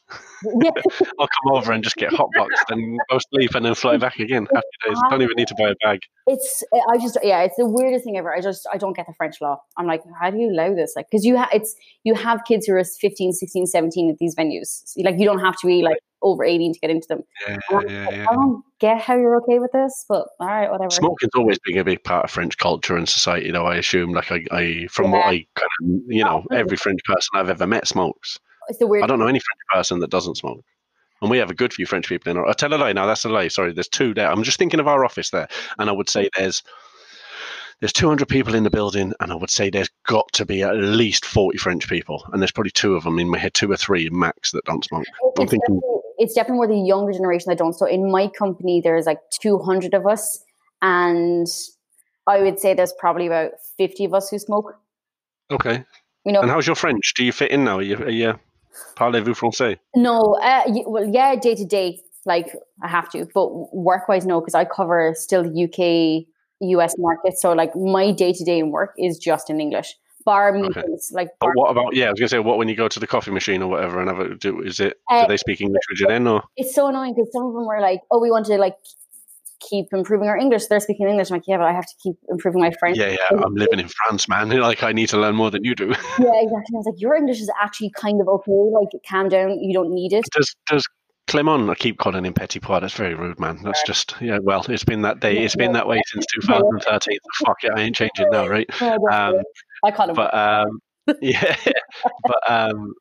yeah, 0.62 0.70
I'll 1.20 1.28
come 1.28 1.52
over 1.52 1.72
and 1.72 1.82
just 1.84 1.96
get 1.96 2.10
hotboxed 2.10 2.70
and 2.70 2.98
go 3.10 3.18
sleep 3.30 3.54
and 3.54 3.64
then 3.64 3.74
fly 3.74 3.96
back 3.96 4.18
again. 4.18 4.46
Happy 4.54 4.66
days. 4.86 4.98
Don't 5.10 5.22
even 5.22 5.34
need 5.36 5.48
to 5.48 5.54
buy 5.56 5.70
a 5.70 5.74
bag. 5.82 6.00
it's 6.26 6.64
eh, 6.74 6.80
I 6.90 6.98
just 6.98 7.18
yeah, 7.22 7.42
it's 7.42 7.56
the 7.56 7.66
weirdest 7.66 8.04
thing 8.04 8.16
ever. 8.16 8.34
I 8.34 8.40
just 8.40 8.66
I 8.72 8.78
don't 8.78 8.96
get 8.96 9.06
the 9.06 9.14
French 9.16 9.40
law. 9.40 9.60
I'm 9.76 9.86
like, 9.86 10.02
how 10.20 10.30
do 10.30 10.38
you 10.38 10.50
allow 10.50 10.74
this? 10.74 10.94
Like, 10.96 11.06
because 11.10 11.24
you 11.24 11.36
have 11.36 11.48
it's 11.52 11.74
you 12.04 12.14
have 12.14 12.40
kids 12.46 12.66
who 12.66 12.74
are 12.74 12.82
15, 12.84 13.32
16, 13.32 13.66
17 13.66 14.10
at 14.10 14.18
these 14.18 14.34
venues. 14.34 14.82
So, 14.86 15.02
like, 15.02 15.18
you 15.18 15.24
don't 15.24 15.40
have 15.40 15.56
to 15.58 15.66
be 15.66 15.82
like 15.82 15.98
over 16.22 16.44
18 16.44 16.74
to 16.74 16.80
get 16.80 16.90
into 16.90 17.08
them. 17.08 17.22
Yeah, 17.46 17.54
And 17.54 17.78
I'm 17.78 17.88
yeah, 17.88 18.04
like, 18.04 18.14
yeah. 18.16 18.26
I 18.28 18.34
don't 18.34 18.62
get 18.80 19.00
how 19.00 19.16
you're 19.16 19.36
okay 19.42 19.58
with 19.58 19.72
this, 19.72 20.04
but 20.08 20.26
all 20.40 20.46
right, 20.46 20.70
whatever. 20.70 20.90
Smoking's 20.90 21.34
always 21.36 21.58
been 21.64 21.78
a 21.78 21.84
big 21.84 22.02
part 22.04 22.24
of 22.24 22.30
French 22.30 22.56
culture 22.58 22.96
and 22.96 23.08
society, 23.08 23.50
though. 23.50 23.66
I 23.66 23.76
assume, 23.76 24.12
like 24.12 24.30
I, 24.32 24.44
I 24.50 24.86
from 24.90 25.10
what 25.12 25.24
I 25.26 25.46
kind 25.54 25.70
of, 25.82 26.02
you 26.08 26.24
know, 26.24 26.44
every 26.52 26.76
French 26.76 27.00
person 27.04 27.28
I've 27.34 27.50
ever 27.50 27.66
met 27.66 27.86
smokes. 27.86 28.38
It's 28.68 28.78
the 28.78 28.86
weird. 28.86 29.04
I 29.04 29.06
don't 29.06 29.18
know 29.18 29.26
any 29.26 29.40
French 29.40 29.60
person 29.72 30.00
that 30.00 30.10
doesn't 30.10 30.36
smoke. 30.36 30.64
And 31.20 31.30
we 31.30 31.38
have 31.38 31.50
a 31.50 31.54
good 31.54 31.72
few 31.72 31.86
French 31.86 32.08
people 32.08 32.30
in 32.30 32.36
our. 32.36 32.46
I 32.46 32.52
tell 32.52 32.72
a 32.72 32.76
lie 32.76 32.92
now. 32.92 33.06
That's 33.06 33.24
a 33.24 33.28
lie. 33.28 33.48
Sorry, 33.48 33.72
there's 33.72 33.88
two 33.88 34.14
there. 34.14 34.30
I'm 34.30 34.44
just 34.44 34.58
thinking 34.58 34.80
of 34.80 34.86
our 34.86 35.04
office 35.04 35.30
there, 35.30 35.48
and 35.78 35.90
I 35.90 35.92
would 35.92 36.08
say 36.08 36.28
there's 36.36 36.62
there's 37.80 37.92
200 37.92 38.28
people 38.28 38.54
in 38.54 38.64
the 38.64 38.70
building, 38.70 39.12
and 39.20 39.32
I 39.32 39.34
would 39.34 39.50
say 39.50 39.70
there's 39.70 39.90
got 40.08 40.32
to 40.32 40.46
be 40.46 40.62
at 40.62 40.74
least 40.74 41.26
40 41.26 41.58
French 41.58 41.88
people, 41.88 42.24
and 42.32 42.42
there's 42.42 42.50
probably 42.50 42.70
two 42.70 42.96
of 42.96 43.04
them 43.04 43.18
in 43.18 43.28
my 43.28 43.38
head, 43.38 43.52
two 43.54 43.70
or 43.70 43.76
three 43.76 44.08
max 44.10 44.52
that 44.52 44.64
don't 44.64 44.82
smoke. 44.84 45.04
I'm 45.22 45.42
it's, 45.44 45.50
thinking- 45.50 45.60
definitely, 45.76 46.00
it's 46.16 46.34
definitely 46.34 46.56
more 46.56 46.66
the 46.66 46.88
younger 46.88 47.12
generation 47.12 47.50
that 47.50 47.58
don't. 47.58 47.74
So 47.74 47.86
in 47.86 48.10
my 48.10 48.26
company, 48.28 48.80
there's 48.82 49.06
like 49.06 49.20
200 49.30 49.94
of 49.94 50.06
us, 50.06 50.42
and 50.82 51.46
I 52.26 52.40
would 52.40 52.58
say 52.58 52.74
there's 52.74 52.94
probably 52.98 53.26
about 53.26 53.52
50 53.76 54.06
of 54.06 54.14
us 54.14 54.30
who 54.30 54.38
smoke. 54.38 54.74
Okay. 55.50 55.84
You 56.24 56.32
know, 56.32 56.40
And 56.40 56.50
how's 56.50 56.66
your 56.66 56.76
French? 56.76 57.14
Do 57.14 57.24
you 57.24 57.32
fit 57.32 57.50
in 57.50 57.64
now? 57.64 57.76
Are 57.78 57.82
you, 57.82 57.96
are 57.96 58.10
you 58.10 58.34
parlez-vous 58.96 59.34
français? 59.34 59.76
no, 59.94 60.38
uh, 60.42 60.62
well, 60.86 61.06
yeah, 61.06 61.36
day 61.36 61.54
to 61.54 61.64
day, 61.64 62.00
like 62.24 62.54
I 62.82 62.88
have 62.88 63.10
to, 63.10 63.26
but 63.34 63.74
work 63.74 64.08
wise, 64.08 64.24
no, 64.26 64.40
because 64.40 64.54
I 64.54 64.64
cover 64.64 65.12
still 65.16 65.42
UK, 65.42 66.26
US 66.60 66.94
market. 66.98 67.38
So 67.38 67.52
like 67.52 67.74
my 67.76 68.10
day 68.12 68.32
to 68.32 68.44
day 68.44 68.58
in 68.58 68.70
work 68.70 68.94
is 68.98 69.18
just 69.18 69.50
in 69.50 69.60
English. 69.60 69.94
Bar 70.24 70.52
meetings, 70.52 71.10
like 71.12 71.28
bar, 71.40 71.52
But 71.54 71.60
what 71.60 71.70
about 71.70 71.94
yeah? 71.94 72.06
I 72.06 72.10
was 72.10 72.20
gonna 72.20 72.28
say 72.28 72.38
what 72.38 72.58
when 72.58 72.68
you 72.68 72.76
go 72.76 72.88
to 72.88 73.00
the 73.00 73.06
coffee 73.06 73.30
machine 73.30 73.62
or 73.62 73.68
whatever 73.68 74.00
and 74.00 74.10
have 74.10 74.18
a 74.18 74.34
do 74.34 74.60
is 74.60 74.78
it 74.78 75.00
Uh, 75.10 75.22
do 75.22 75.28
they 75.28 75.36
speak 75.38 75.60
English 75.60 75.82
with 75.90 76.00
you 76.00 76.06
then 76.06 76.26
or 76.26 76.42
it's 76.56 76.74
so 76.74 76.88
annoying 76.88 77.14
because 77.14 77.32
some 77.32 77.46
of 77.46 77.54
them 77.54 77.64
were 77.64 77.80
like, 77.80 78.02
"Oh, 78.10 78.20
we 78.20 78.30
want 78.30 78.44
to 78.46 78.58
like 78.58 78.76
keep 79.70 79.86
improving 79.92 80.28
our 80.28 80.36
English." 80.36 80.66
They're 80.66 80.80
speaking 80.80 81.08
English. 81.08 81.30
I'm 81.30 81.36
like, 81.36 81.44
"Yeah, 81.46 81.56
but 81.56 81.66
I 81.66 81.72
have 81.72 81.86
to 81.86 81.94
keep 82.02 82.16
improving 82.28 82.60
my 82.60 82.72
French." 82.78 82.98
yeah 82.98 83.08
yeah 83.08 83.38
I'm 83.42 83.54
living 83.54 83.80
in 83.80 83.88
France 83.88 84.28
man 84.28 84.50
like 84.70 84.82
I 84.82 84.92
need 84.92 85.08
to 85.10 85.18
learn 85.18 85.34
more 85.34 85.50
than 85.50 85.64
you 85.64 85.74
do. 85.74 85.86
Yeah, 85.86 86.36
exactly. 86.44 86.74
I 86.74 86.78
was 86.82 86.86
like, 86.86 87.00
your 87.00 87.14
English 87.14 87.40
is 87.40 87.50
actually 87.62 87.92
kind 87.96 88.20
of 88.20 88.28
okay. 88.28 88.52
Like, 88.52 88.90
calm 89.08 89.30
down. 89.30 89.60
You 89.60 89.72
don't 89.72 89.94
need 89.94 90.12
it. 90.12 90.24
does 90.34 90.54
does 90.66 90.84
Clement 91.28 91.70
I 91.70 91.74
keep 91.74 91.98
calling 91.98 92.24
him 92.24 92.32
Petit 92.34 92.58
Pois 92.60 92.80
that's 92.80 92.94
very 92.94 93.14
rude 93.14 93.38
man 93.38 93.60
that's 93.62 93.82
just 93.84 94.14
yeah 94.20 94.38
well 94.42 94.64
it's 94.68 94.84
been 94.84 95.02
that 95.02 95.20
day 95.20 95.38
it's 95.44 95.54
been 95.56 95.72
that 95.72 95.86
way 95.86 96.00
since 96.06 96.26
2013 96.42 97.18
fuck 97.46 97.56
it 97.62 97.72
I 97.76 97.80
ain't 97.82 97.96
changing 97.96 98.28
now 98.30 98.48
right 98.48 98.68
No, 98.80 98.88
I 98.88 98.96
don't 98.96 99.12
um. 99.36 99.42
I 99.84 99.90
call 99.92 100.08
him. 100.10 100.16
but 100.16 100.34
um 100.34 100.80
yeah 101.22 101.56
but 102.24 102.50
um 102.50 102.94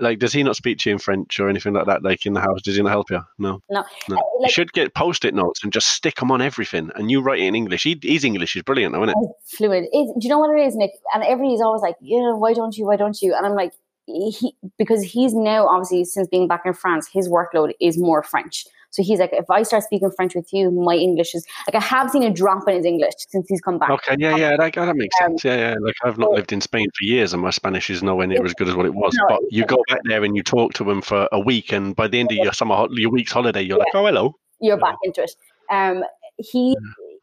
like, 0.00 0.18
does 0.18 0.32
he 0.32 0.42
not 0.42 0.56
speak 0.56 0.78
to 0.78 0.90
you 0.90 0.94
in 0.94 0.98
French 0.98 1.40
or 1.40 1.48
anything 1.48 1.72
like 1.72 1.86
that? 1.86 2.02
Like 2.02 2.24
in 2.24 2.32
the 2.32 2.40
house, 2.40 2.62
does 2.62 2.76
he 2.76 2.82
not 2.82 2.90
help 2.90 3.10
you? 3.10 3.20
No. 3.38 3.60
No. 3.68 3.84
No. 4.08 4.16
Uh, 4.16 4.20
you 4.42 4.48
should 4.48 4.72
get 4.72 4.94
post-it 4.94 5.34
notes 5.34 5.64
and 5.64 5.72
just 5.72 5.88
stick 5.88 6.16
them 6.16 6.30
on 6.30 6.40
everything, 6.40 6.90
and 6.94 7.10
you 7.10 7.20
write 7.20 7.40
it 7.40 7.46
in 7.46 7.54
English. 7.54 7.82
He, 7.82 7.98
his 8.00 8.24
English 8.24 8.54
is 8.56 8.62
brilliant, 8.62 8.94
though, 8.94 9.02
isn't 9.02 9.16
it? 9.20 9.28
fluid. 9.56 9.84
It, 9.90 10.14
do 10.20 10.26
you 10.26 10.28
know 10.28 10.38
what 10.38 10.56
it 10.56 10.64
is, 10.66 10.76
Nick? 10.76 10.92
And 11.14 11.24
everybody's 11.24 11.60
always 11.60 11.82
like, 11.82 11.96
yeah, 12.00 12.32
why 12.34 12.54
don't 12.54 12.76
you? 12.76 12.86
Why 12.86 12.96
don't 12.96 13.20
you? 13.20 13.34
And 13.34 13.44
I'm 13.44 13.54
like, 13.54 13.72
he 14.08 14.54
because 14.78 15.02
he's 15.02 15.34
now 15.34 15.66
obviously 15.68 16.04
since 16.04 16.26
being 16.28 16.48
back 16.48 16.62
in 16.64 16.72
France, 16.74 17.08
his 17.12 17.28
workload 17.28 17.72
is 17.80 17.98
more 17.98 18.22
French. 18.22 18.64
So 18.90 19.02
he's 19.02 19.18
like, 19.20 19.34
if 19.34 19.44
I 19.50 19.64
start 19.64 19.84
speaking 19.84 20.10
French 20.16 20.34
with 20.34 20.48
you, 20.50 20.70
my 20.70 20.94
English 20.94 21.34
is 21.34 21.44
like 21.70 21.74
I 21.82 21.84
have 21.84 22.10
seen 22.10 22.22
a 22.22 22.32
drop 22.32 22.66
in 22.68 22.76
his 22.76 22.86
English 22.86 23.12
since 23.28 23.46
he's 23.46 23.60
come 23.60 23.78
back. 23.78 23.90
Okay, 23.90 24.16
yeah, 24.18 24.34
yeah, 24.34 24.56
that, 24.56 24.72
that 24.74 24.96
makes 24.96 25.14
Um, 25.20 25.32
sense. 25.32 25.44
Yeah, 25.44 25.56
yeah. 25.56 25.74
Like 25.78 25.94
I've 26.04 26.16
not 26.16 26.30
so- 26.30 26.36
lived 26.36 26.52
in 26.52 26.62
Spain 26.62 26.86
for 26.98 27.04
years, 27.04 27.34
and 27.34 27.42
my 27.42 27.50
Spanish 27.50 27.90
is 27.90 28.02
nowhere 28.02 28.26
near 28.26 28.42
as 28.44 28.54
good 28.54 28.66
as 28.68 28.74
what 28.74 28.86
it 28.86 28.94
was. 28.94 29.14
No, 29.14 29.26
But 29.28 29.40
you 29.50 29.66
go 29.66 29.84
back 29.88 30.00
there 30.04 30.24
and 30.24 30.34
you 30.34 30.42
talk 30.42 30.72
to 30.74 30.84
them 30.84 31.02
for 31.02 31.28
a 31.32 31.38
week, 31.38 31.70
and 31.70 31.94
by 31.94 32.08
the 32.08 32.18
end 32.18 32.30
of 32.32 32.38
your 32.38 32.52
summer, 32.54 32.86
your 32.92 33.10
week's 33.10 33.32
holiday, 33.32 33.60
you're 33.60 33.78
like, 33.78 33.88
oh, 33.94 34.06
hello. 34.06 34.34
You're 34.60 34.78
Yeah. 34.78 34.80
back 34.86 34.96
into 35.04 35.22
it. 35.22 35.32
Um, 35.70 36.02
he 36.38 36.74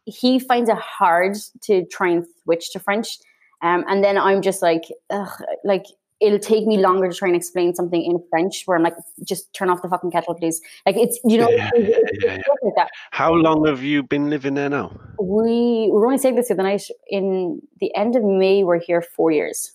he 0.05 0.37
finds 0.37 0.69
it 0.69 0.77
hard 0.77 1.35
to 1.61 1.83
try 1.87 2.09
and 2.09 2.27
switch 2.43 2.71
to 2.73 2.79
French, 2.79 3.17
um, 3.63 3.83
and 3.87 4.03
then 4.03 4.19
I'm 4.19 4.43
just 4.43 4.61
like, 4.61 4.83
ugh, 5.09 5.41
like 5.63 5.85
it'll 6.21 6.39
take 6.39 6.65
me 6.65 6.77
longer 6.77 7.09
to 7.09 7.15
try 7.15 7.27
and 7.27 7.35
explain 7.35 7.75
something 7.75 8.01
in 8.03 8.19
French, 8.29 8.63
where 8.65 8.77
I'm 8.77 8.83
like, 8.83 8.95
just 9.23 9.53
turn 9.53 9.69
off 9.69 9.81
the 9.81 9.89
fucking 9.89 10.11
kettle, 10.11 10.33
please. 10.35 10.61
Like 10.85 10.95
it's 10.97 11.19
you 11.25 11.37
know, 11.37 11.49
Yeah, 11.49 11.69
it's, 11.73 11.89
it's- 11.89 12.19
yeah, 12.23 12.33
it's 12.35 12.43
stuff 12.45 12.57
like 12.63 12.73
that. 12.77 12.89
How 13.11 13.33
long 13.33 13.65
have 13.67 13.83
you 13.83 14.01
been 14.03 14.29
living 14.29 14.53
there 14.55 14.69
now? 14.69 14.97
We 15.19 15.89
we 15.89 15.91
were 15.91 16.05
only 16.05 16.17
saying 16.17 16.35
this 16.35 16.47
the 16.47 16.53
other 16.55 16.63
night. 16.63 16.83
In 17.09 17.61
the 17.81 17.93
end 17.95 18.15
of 18.15 18.23
May, 18.23 18.63
we're 18.63 18.79
here 18.79 19.01
four 19.01 19.31
years. 19.31 19.71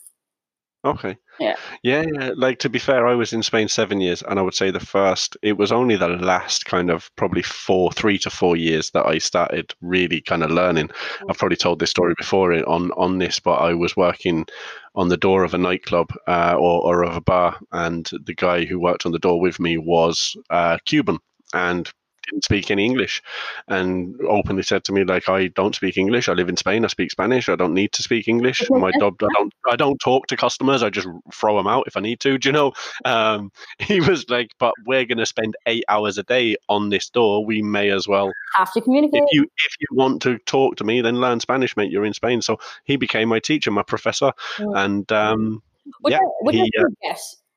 Okay. 0.83 1.19
Yeah. 1.39 1.57
Yeah, 1.83 2.05
yeah. 2.11 2.31
Like 2.35 2.59
to 2.61 2.71
be 2.71 2.79
fair, 2.79 3.07
I 3.07 3.15
was 3.15 3.35
in 3.35 3.43
Spain 3.43 3.69
seven 3.69 4.01
years, 4.01 4.23
and 4.23 4.39
I 4.39 4.43
would 4.43 4.55
say 4.55 4.71
the 4.71 4.81
first, 4.81 5.37
it 5.43 5.59
was 5.59 5.73
only 5.73 5.97
the 5.97 6.09
last 6.09 6.65
kind 6.65 6.91
of 6.91 7.11
probably 7.17 7.43
four, 7.43 7.93
three 7.93 8.19
to 8.19 8.31
four 8.31 8.57
years 8.57 8.91
that 8.93 9.05
I 9.07 9.19
started 9.19 9.75
really 9.83 10.23
kind 10.23 10.43
of 10.43 10.51
learning. 10.51 10.91
I've 11.29 11.37
probably 11.37 11.57
told 11.57 11.81
this 11.81 11.91
story 11.91 12.15
before 12.17 12.53
on 12.67 12.93
on 12.93 13.19
this, 13.19 13.41
but 13.41 13.57
I 13.57 13.75
was 13.75 13.97
working 13.97 14.47
on 14.95 15.09
the 15.09 15.19
door 15.19 15.45
of 15.45 15.53
a 15.53 15.59
nightclub 15.59 16.13
uh, 16.27 16.57
or 16.59 16.83
or 16.83 17.05
of 17.05 17.15
a 17.17 17.21
bar, 17.21 17.59
and 17.73 18.09
the 18.25 18.35
guy 18.35 18.65
who 18.65 18.81
worked 18.81 19.05
on 19.05 19.13
the 19.13 19.19
door 19.19 19.39
with 19.39 19.61
me 19.61 19.77
was 19.77 20.35
uh, 20.49 20.79
Cuban 20.87 21.19
and 21.53 21.91
didn't 22.29 22.45
speak 22.45 22.71
any 22.71 22.85
English, 22.85 23.23
and 23.69 24.17
openly 24.29 24.63
said 24.63 24.85
to 24.85 24.93
me 24.93 25.05
like, 25.05 25.29
"I 25.29 25.49
don't 25.49 25.75
speak 25.75 25.97
English. 25.97 26.29
I 26.29 26.33
live 26.33 26.49
in 26.49 26.57
Spain. 26.57 26.85
I 26.85 26.89
speak 26.89 27.11
Spanish. 27.11 27.49
I 27.49 27.57
don't 27.57 27.75
need 27.75 27.93
to 27.93 28.03
speak 28.03 28.29
English. 28.29 28.63
My 28.71 28.91
job, 28.99 29.17
I 29.23 29.29
don't, 29.37 29.55
I 29.71 29.77
don't 29.77 29.99
talk 29.99 30.27
to 30.29 30.37
customers. 30.37 30.83
I 30.83 30.91
just 30.91 31.09
throw 31.33 31.57
them 31.57 31.67
out 31.67 31.87
if 31.87 31.97
I 31.97 32.01
need 32.01 32.21
to. 32.21 32.39
Do 32.39 32.49
you 32.49 32.53
know?" 32.53 32.73
Um, 33.05 33.53
he 33.79 34.01
was 34.01 34.29
like, 34.29 34.51
"But 34.59 34.75
we're 34.87 35.05
going 35.05 35.19
to 35.19 35.27
spend 35.27 35.57
eight 35.67 35.85
hours 35.89 36.19
a 36.19 36.23
day 36.23 36.57
on 36.69 36.89
this 36.91 37.09
door. 37.11 37.45
We 37.45 37.63
may 37.63 37.91
as 37.91 38.07
well 38.07 38.31
Have 38.57 38.73
to 38.73 38.81
communicate. 38.81 39.23
if 39.23 39.29
you 39.33 39.43
if 39.43 39.75
you 39.81 39.89
want 39.93 40.23
to 40.23 40.39
talk 40.47 40.77
to 40.77 40.85
me, 40.85 41.01
then 41.01 41.17
learn 41.21 41.41
Spanish, 41.41 41.77
mate. 41.77 41.91
You're 41.91 42.05
in 42.07 42.15
Spain." 42.15 42.43
So 42.43 42.59
he 42.85 42.97
became 42.97 43.29
my 43.29 43.41
teacher, 43.41 43.71
my 43.71 43.83
professor, 43.83 44.33
Mm. 44.59 44.85
and 44.85 45.13
um, 45.13 45.63
which 46.01 46.13
yeah, 46.13 46.19
I, 46.19 46.31
which 46.43 46.57
I 46.57 46.61
uh, 46.81 46.85
do. 46.85 47.15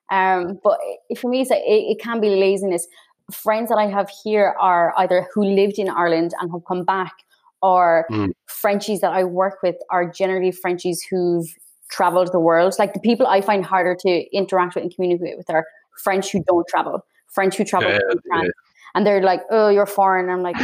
Um, 0.10 0.60
but 0.64 0.80
for 1.18 1.30
me, 1.30 1.42
it's 1.42 1.50
like, 1.50 1.62
it, 1.66 1.98
it 1.98 2.00
can 2.00 2.20
be 2.22 2.30
laziness. 2.30 2.88
Friends 3.34 3.70
that 3.70 3.78
I 3.78 3.88
have 3.88 4.10
here 4.24 4.56
are 4.60 4.94
either 4.98 5.28
who 5.34 5.44
lived 5.44 5.80
in 5.80 5.90
Ireland 5.90 6.34
and 6.40 6.52
have 6.52 6.62
come 6.68 6.84
back, 6.84 7.14
or 7.62 8.06
Mm. 8.12 8.32
Frenchies 8.48 9.02
that 9.02 9.12
I 9.14 9.24
work 9.24 9.60
with 9.64 9.76
are 9.90 10.06
generally 10.10 10.52
Frenchies 10.52 11.02
who've 11.10 11.48
traveled 11.90 12.32
the 12.32 12.40
world. 12.40 12.74
Like 12.80 12.94
the 12.94 13.00
people 13.00 13.28
I 13.28 13.42
find 13.42 13.66
harder 13.66 13.96
to 13.96 14.36
interact 14.36 14.76
with 14.76 14.84
and 14.84 14.94
communicate 14.94 15.38
with 15.38 15.50
are 15.50 15.66
French 16.04 16.32
who 16.32 16.44
don't 16.44 16.68
travel, 16.68 17.06
French 17.34 17.58
who 17.58 17.64
travel 17.64 17.92
Yeah, 17.92 18.00
France. 18.28 18.52
And 18.96 19.06
they're 19.08 19.22
like, 19.22 19.42
"Oh, 19.50 19.70
you're 19.70 19.88
foreign." 19.88 20.30
I'm 20.30 20.44
like, 20.44 20.58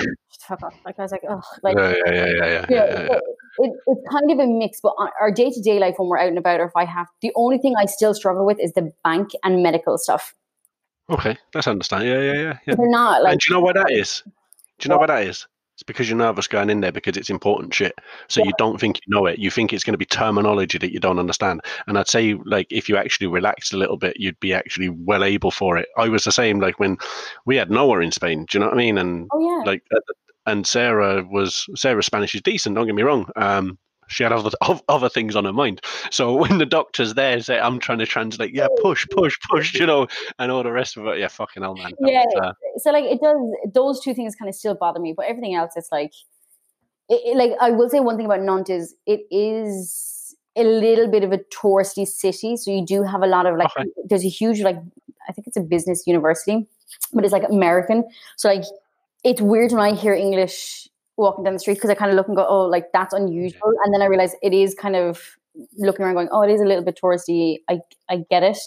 "Fuck 0.48 0.62
off!" 0.64 0.76
Like 0.86 1.00
I 1.00 1.02
was 1.02 1.12
like, 1.12 1.24
"Oh, 1.28 1.42
like 1.64 1.78
yeah, 1.78 1.96
yeah, 2.06 2.14
yeah, 2.14 2.26
yeah, 2.26 2.46
yeah, 2.46 2.66
yeah, 2.70 2.86
yeah, 2.86 3.08
yeah. 3.12 3.20
It, 3.58 3.72
it's 3.88 4.10
kind 4.12 4.32
of 4.32 4.40
a 4.40 4.48
mix, 4.48 4.80
but 4.82 4.94
our 5.20 5.32
day 5.32 5.50
to 5.50 5.62
day 5.62 5.80
life 5.80 5.96
when 5.98 6.08
we're 6.08 6.20
out 6.20 6.28
and 6.30 6.38
about, 6.38 6.60
or 6.60 6.66
if 6.66 6.76
I 6.76 6.86
have, 6.86 7.08
the 7.22 7.32
only 7.36 7.58
thing 7.58 7.74
I 7.78 7.86
still 7.86 8.14
struggle 8.14 8.46
with 8.46 8.60
is 8.60 8.74
the 8.74 8.92
bank 9.04 9.32
and 9.44 9.64
medical 9.64 9.98
stuff. 9.98 10.34
Okay, 11.10 11.38
that's 11.54 11.68
understand. 11.68 12.06
Yeah, 12.06 12.22
yeah, 12.22 12.34
yeah, 12.34 12.58
yeah. 12.68 12.76
They're 12.76 12.90
not 12.90 13.24
like 13.24 13.34
and 13.34 13.40
do 13.40 13.46
you 13.50 13.56
know 13.56 13.62
why 13.62 13.74
that 13.74 13.92
is? 13.92 14.24
Do 14.26 14.86
you 14.86 14.90
know 14.90 14.98
why 14.98 15.08
that 15.08 15.24
is? 15.24 15.48
It's 15.80 15.84
because 15.84 16.10
you're 16.10 16.18
nervous 16.18 16.48
going 16.48 16.70
in 16.70 16.82
there 16.82 16.92
because 16.92 17.16
it's 17.16 17.30
important 17.30 17.74
shit. 17.74 17.96
So 18.28 18.44
you 18.44 18.52
don't 18.58 18.82
think 18.82 18.98
you 18.98 19.16
know 19.16 19.26
it. 19.26 19.40
You 19.40 19.50
think 19.50 19.72
it's 19.72 19.86
going 19.86 19.94
to 19.94 19.98
be 19.98 20.06
terminology 20.06 20.78
that 20.78 20.92
you 20.92 21.00
don't 21.00 21.20
understand. 21.20 21.62
And 21.88 21.98
I'd 21.98 22.10
say, 22.10 22.34
like, 22.44 22.68
if 22.70 22.90
you 22.90 22.98
actually 22.98 23.28
relaxed 23.28 23.74
a 23.74 23.78
little 23.78 23.96
bit, 23.96 24.20
you'd 24.20 24.40
be 24.42 24.54
actually 24.54 24.90
well 24.90 25.24
able 25.24 25.52
for 25.52 25.78
it. 25.78 25.88
I 25.98 26.10
was 26.10 26.26
the 26.26 26.34
same, 26.34 26.60
like, 26.60 26.80
when 26.80 26.98
we 27.46 27.56
had 27.56 27.72
Noah 27.72 28.02
in 28.02 28.12
Spain. 28.12 28.46
Do 28.50 28.58
you 28.58 28.60
know 28.60 28.68
what 28.68 28.76
I 28.76 28.78
mean? 28.78 28.98
And 28.98 29.30
oh 29.32 29.40
yeah, 29.40 29.64
like, 29.72 29.84
uh, 29.96 30.00
and 30.48 30.68
Sarah 30.68 31.24
was 31.24 31.66
Sarah's 31.76 32.08
Spanish 32.08 32.36
is 32.36 32.42
decent. 32.42 32.76
Don't 32.76 32.86
get 32.86 32.96
me 32.96 33.04
wrong. 33.04 33.30
Um, 33.38 33.78
she 34.10 34.24
had 34.24 34.32
other 34.34 34.52
other 34.90 35.10
things 35.10 35.36
on 35.36 35.46
her 35.46 35.54
mind. 35.54 35.82
So 36.12 36.34
when 36.42 36.58
the 36.58 36.66
doctor's 36.66 37.14
there, 37.14 37.40
say, 37.42 37.60
I'm 37.60 37.80
trying 37.80 38.00
to 38.00 38.06
translate. 38.06 38.54
Yeah, 38.54 38.68
push, 38.82 39.08
push, 39.12 39.38
push. 39.50 39.74
You 39.76 39.86
know, 39.86 40.08
and 40.38 40.52
all 40.52 40.64
the 40.64 40.72
rest 40.72 40.98
of 40.98 41.06
it. 41.08 41.20
Yeah, 41.20 41.28
fucking 41.30 41.64
hell, 41.64 41.76
man. 41.76 41.92
Yeah. 42.02 42.24
was, 42.26 42.36
uh, 42.42 42.54
so 42.80 42.92
like 42.92 43.06
it 43.06 43.22
does. 43.22 43.38
Those 43.74 44.02
two 44.02 44.14
things 44.14 44.36
kind 44.36 44.50
of 44.50 44.56
still 44.56 44.76
bother 44.76 45.00
me, 45.00 45.14
but 45.16 45.26
everything 45.26 45.56
else, 45.56 45.74
it's 45.76 45.92
like, 45.92 46.12
it, 47.10 47.22
it- 47.26 47.38
like 47.38 47.52
I 47.62 47.72
will 47.72 47.90
say 47.90 48.00
one 48.00 48.18
thing 48.18 48.26
about 48.26 48.42
Nantes 48.42 48.70
is 48.70 48.96
it 49.06 49.22
is 49.32 50.36
a 50.56 50.64
little 50.64 51.08
bit 51.08 51.24
of 51.24 51.32
a 51.32 51.38
touristy 51.38 52.06
city. 52.08 52.58
So 52.58 52.72
you 52.72 52.86
do 52.86 53.04
have 53.04 53.22
a 53.22 53.28
lot 53.28 53.46
of 53.46 53.56
like, 53.58 53.70
Okay. 53.78 53.90
there's 54.06 54.26
a 54.26 54.30
huge 54.30 54.60
like, 54.62 54.78
I 55.28 55.32
think 55.32 55.48
it's 55.48 55.56
a 55.58 55.62
business 55.62 56.06
university, 56.08 56.68
but 57.14 57.24
it's 57.24 57.32
like 57.32 57.44
American. 57.48 58.04
So 58.36 58.50
like, 58.50 58.64
it's 59.24 59.40
weird 59.42 59.72
when 59.72 59.82
I 59.82 59.94
hear 59.94 60.14
English 60.14 60.88
walking 61.20 61.44
down 61.44 61.54
the 61.54 61.60
street 61.60 61.76
because 61.76 61.90
I 61.90 61.96
kind 61.96 62.12
of 62.12 62.16
look 62.18 62.28
and 62.28 62.36
go, 62.38 62.46
oh, 62.48 62.66
like 62.66 62.86
that's 62.94 63.14
unusual, 63.14 63.74
and 63.84 63.94
then 63.94 64.02
I 64.02 64.06
realize 64.06 64.34
it 64.42 64.54
is 64.54 64.74
kind 64.74 64.96
of 64.96 65.22
looking 65.78 66.06
around 66.06 66.16
going, 66.16 66.30
oh, 66.32 66.42
it 66.42 66.52
is 66.52 66.62
a 66.62 66.66
little 66.66 66.84
bit 66.84 67.00
touristy. 67.02 67.58
I 67.70 67.80
I 68.10 68.24
get 68.30 68.44
it. 68.44 68.58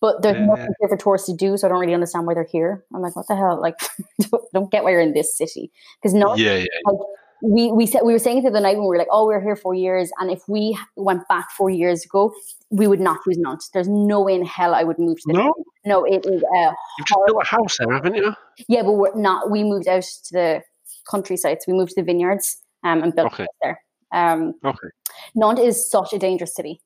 But 0.00 0.20
there's 0.22 0.36
Yeah. 0.36 0.44
nothing 0.46 0.74
here 0.80 0.88
for 0.88 0.96
tourists 0.98 1.28
to 1.28 1.34
do, 1.34 1.56
so 1.56 1.66
I 1.66 1.70
don't 1.70 1.80
really 1.80 1.94
understand 1.94 2.26
why 2.26 2.34
they're 2.34 2.44
here. 2.44 2.84
I'm 2.94 3.00
like, 3.00 3.16
what 3.16 3.26
the 3.28 3.36
hell? 3.36 3.58
Like, 3.60 3.76
don't, 4.30 4.42
don't 4.52 4.70
get 4.70 4.84
why 4.84 4.90
you're 4.90 5.00
in 5.00 5.14
this 5.14 5.36
city 5.38 5.70
because 6.00 6.12
not 6.12 6.38
yeah, 6.38 6.56
yeah, 6.56 6.66
like 6.84 6.98
we 7.42 7.72
we 7.72 7.86
said 7.86 8.02
we 8.04 8.12
were 8.12 8.18
saying 8.18 8.38
it 8.38 8.42
the 8.42 8.48
other 8.48 8.60
night 8.60 8.76
when 8.76 8.82
we 8.84 8.88
were 8.88 8.98
like, 8.98 9.08
oh, 9.10 9.26
we 9.28 9.34
are 9.34 9.40
here 9.40 9.56
four 9.56 9.74
years, 9.74 10.10
and 10.20 10.30
if 10.30 10.42
we 10.48 10.76
went 10.96 11.26
back 11.28 11.50
four 11.52 11.70
years 11.70 12.04
ago, 12.04 12.32
we 12.70 12.86
would 12.86 13.00
not 13.00 13.18
choose 13.24 13.38
not. 13.38 13.60
There's 13.72 13.88
no 13.88 14.20
way 14.20 14.34
in 14.34 14.44
hell 14.44 14.74
I 14.74 14.82
would 14.84 14.98
move 14.98 15.18
to 15.20 15.24
the 15.28 15.34
No, 15.34 15.54
no. 15.86 16.04
It 16.04 16.26
is 16.26 16.42
uh, 16.56 16.72
you've 16.98 17.06
just 17.06 17.20
built 17.26 17.42
a 17.42 17.46
house 17.46 17.78
there, 17.78 17.92
haven't 17.92 18.14
you? 18.16 18.34
yeah, 18.68 18.82
but 18.82 18.92
we're 18.92 19.14
not. 19.14 19.50
We 19.50 19.62
moved 19.62 19.88
out 19.88 20.02
to 20.02 20.32
the 20.32 20.62
countryside, 21.10 21.58
so 21.60 21.72
we 21.72 21.78
moved 21.78 21.90
to 21.92 22.00
the 22.02 22.04
vineyards 22.04 22.58
um, 22.82 23.02
and 23.02 23.14
built 23.14 23.32
Okay. 23.32 23.46
there. 23.62 23.80
Um, 24.12 24.54
Okay. 24.64 24.88
Nantes 25.34 25.64
is 25.64 25.90
such 25.90 26.12
a 26.12 26.18
dangerous 26.18 26.54
city. 26.54 26.80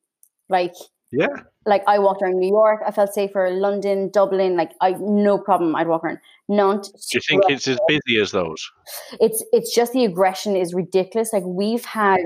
Like 0.48 0.74
Yeah. 1.10 1.28
like 1.66 1.82
I 1.86 1.98
walked 1.98 2.22
around 2.22 2.38
New 2.38 2.48
York, 2.48 2.80
I 2.86 2.90
felt 2.90 3.12
safer. 3.12 3.50
London, 3.50 4.10
Dublin, 4.10 4.56
like 4.56 4.72
I 4.80 4.92
no 5.00 5.38
problem. 5.38 5.74
I'd 5.76 5.88
walk 5.88 6.04
around. 6.04 6.18
Nantes. 6.48 7.08
Do 7.10 7.18
you 7.18 7.22
think 7.28 7.42
it's 7.50 7.68
as 7.68 7.78
busy 7.88 8.20
as 8.20 8.30
those? 8.32 8.70
it's 9.20 9.44
it's 9.52 9.74
just 9.74 9.92
the 9.92 10.04
aggression 10.04 10.56
is 10.56 10.72
ridiculous. 10.74 11.32
Like 11.32 11.44
we've 11.44 11.84
had 11.84 12.20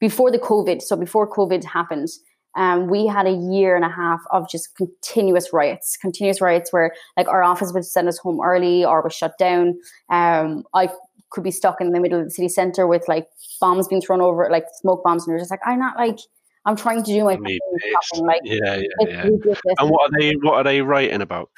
before 0.00 0.30
the 0.30 0.38
COVID, 0.38 0.82
so 0.82 0.96
before 0.96 1.28
COVID 1.30 1.64
happened, 1.64 2.08
um, 2.56 2.88
we 2.88 3.06
had 3.06 3.26
a 3.26 3.32
year 3.32 3.76
and 3.76 3.84
a 3.84 3.88
half 3.90 4.20
of 4.30 4.48
just 4.48 4.74
continuous 4.76 5.52
riots, 5.52 5.96
continuous 5.96 6.40
riots 6.40 6.72
where 6.72 6.94
like 7.16 7.28
our 7.28 7.42
office 7.42 7.72
would 7.72 7.84
send 7.84 8.08
us 8.08 8.18
home 8.18 8.40
early 8.42 8.84
or 8.84 9.02
was 9.02 9.14
shut 9.14 9.38
down. 9.38 9.78
Um, 10.10 10.64
I 10.74 10.88
could 11.30 11.44
be 11.44 11.50
stuck 11.50 11.80
in 11.80 11.92
the 11.92 12.00
middle 12.00 12.18
of 12.18 12.24
the 12.24 12.30
city 12.30 12.48
center 12.48 12.86
with 12.86 13.06
like 13.08 13.28
bombs 13.60 13.88
being 13.88 14.00
thrown 14.00 14.20
over, 14.20 14.48
like 14.50 14.64
smoke 14.80 15.04
bombs, 15.04 15.24
and 15.24 15.32
you're 15.32 15.38
just 15.38 15.50
like, 15.50 15.60
I'm 15.66 15.78
not 15.78 15.96
like 15.96 16.18
I'm 16.64 16.76
trying 16.76 17.02
to 17.04 17.12
do 17.12 17.24
my 17.24 17.34
I 17.34 17.36
mean, 17.36 17.58
fucking 17.58 17.88
it's- 17.88 18.06
shopping. 18.14 18.26
Like 18.26 18.40
yeah, 18.44 18.74
yeah, 18.76 19.08
yeah. 19.08 19.22
ridiculous. 19.22 19.60
And 19.78 19.90
what 19.90 20.10
are 20.12 20.18
they? 20.18 20.32
What 20.32 20.54
are 20.54 20.64
they 20.64 20.82
writing 20.82 21.20
about? 21.22 21.50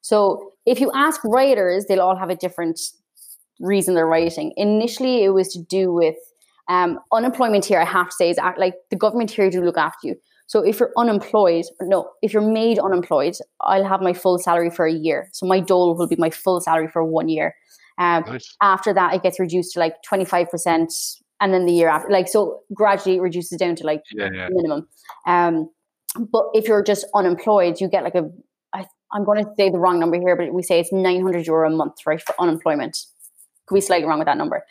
So 0.00 0.52
if 0.66 0.80
you 0.80 0.90
ask 0.94 1.22
writers, 1.24 1.86
they'll 1.86 2.00
all 2.00 2.16
have 2.16 2.30
a 2.30 2.36
different 2.36 2.80
reason 3.60 3.94
they're 3.94 4.06
writing. 4.06 4.52
Initially, 4.56 5.24
it 5.24 5.30
was 5.30 5.48
to 5.54 5.62
do 5.62 5.92
with 5.92 6.16
um, 6.68 6.98
unemployment 7.12 7.64
here. 7.64 7.80
I 7.80 7.84
have 7.84 8.08
to 8.08 8.14
say 8.14 8.30
is 8.30 8.38
act 8.38 8.58
like 8.58 8.74
the 8.90 8.96
government 8.96 9.30
here 9.30 9.50
do 9.50 9.62
look 9.64 9.78
after 9.78 10.08
you. 10.08 10.16
So 10.46 10.60
if 10.60 10.78
you're 10.78 10.92
unemployed, 10.96 11.64
no, 11.80 12.10
if 12.22 12.32
you're 12.32 12.42
made 12.42 12.78
unemployed, 12.78 13.34
I'll 13.60 13.84
have 13.84 14.02
my 14.02 14.12
full 14.12 14.38
salary 14.38 14.70
for 14.70 14.86
a 14.86 14.92
year. 14.92 15.28
So 15.32 15.46
my 15.46 15.60
dole 15.60 15.96
will 15.96 16.06
be 16.06 16.16
my 16.16 16.30
full 16.30 16.60
salary 16.60 16.88
for 16.88 17.04
one 17.04 17.28
year. 17.28 17.54
Um, 17.98 18.24
Nice. 18.26 18.54
after 18.60 18.92
that, 18.92 19.14
it 19.14 19.22
gets 19.22 19.40
reduced 19.40 19.72
to 19.74 19.80
like 19.80 19.94
25%. 20.08 21.20
And 21.40 21.52
then 21.52 21.66
the 21.66 21.72
year 21.72 21.88
after, 21.88 22.10
like, 22.10 22.28
so 22.28 22.60
gradually 22.74 23.16
it 23.16 23.20
reduces 23.20 23.58
down 23.58 23.74
to 23.76 23.86
like 23.86 24.02
Yeah, 24.12 24.28
yeah. 24.32 24.48
minimum. 24.50 24.86
Um, 25.26 25.70
but 26.30 26.44
if 26.54 26.68
you're 26.68 26.82
just 26.82 27.06
unemployed, 27.14 27.80
you 27.80 27.88
get 27.88 28.04
like 28.04 28.14
a, 28.14 28.30
I, 28.72 28.86
I'm 29.12 29.24
going 29.24 29.44
to 29.44 29.50
say 29.56 29.70
the 29.70 29.78
wrong 29.78 29.98
number 29.98 30.18
here, 30.18 30.36
but 30.36 30.52
we 30.52 30.62
say 30.62 30.78
it's 30.78 30.92
900 30.92 31.46
euro 31.46 31.68
a 31.68 31.74
month, 31.74 31.94
right, 32.06 32.20
for 32.20 32.34
unemployment. 32.40 32.98
Could 33.66 33.76
be 33.76 33.80
slightly 33.80 34.06
wrong 34.06 34.18
with 34.18 34.26
that 34.26 34.36
number. 34.36 34.64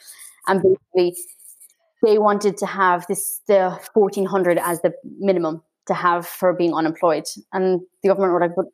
And 0.47 0.61
basically, 0.61 1.17
they 2.03 2.19
wanted 2.19 2.57
to 2.57 2.65
have 2.65 3.05
this 3.07 3.41
the 3.47 3.79
1400 3.93 4.59
as 4.59 4.81
the 4.81 4.93
minimum. 5.19 5.63
to 5.87 5.93
have 5.93 6.25
for 6.25 6.53
being 6.53 6.73
unemployed. 6.73 7.25
And 7.51 7.81
the 8.01 8.09
government 8.09 8.33
were 8.33 8.39
like, 8.39 8.55
but, 8.55 8.65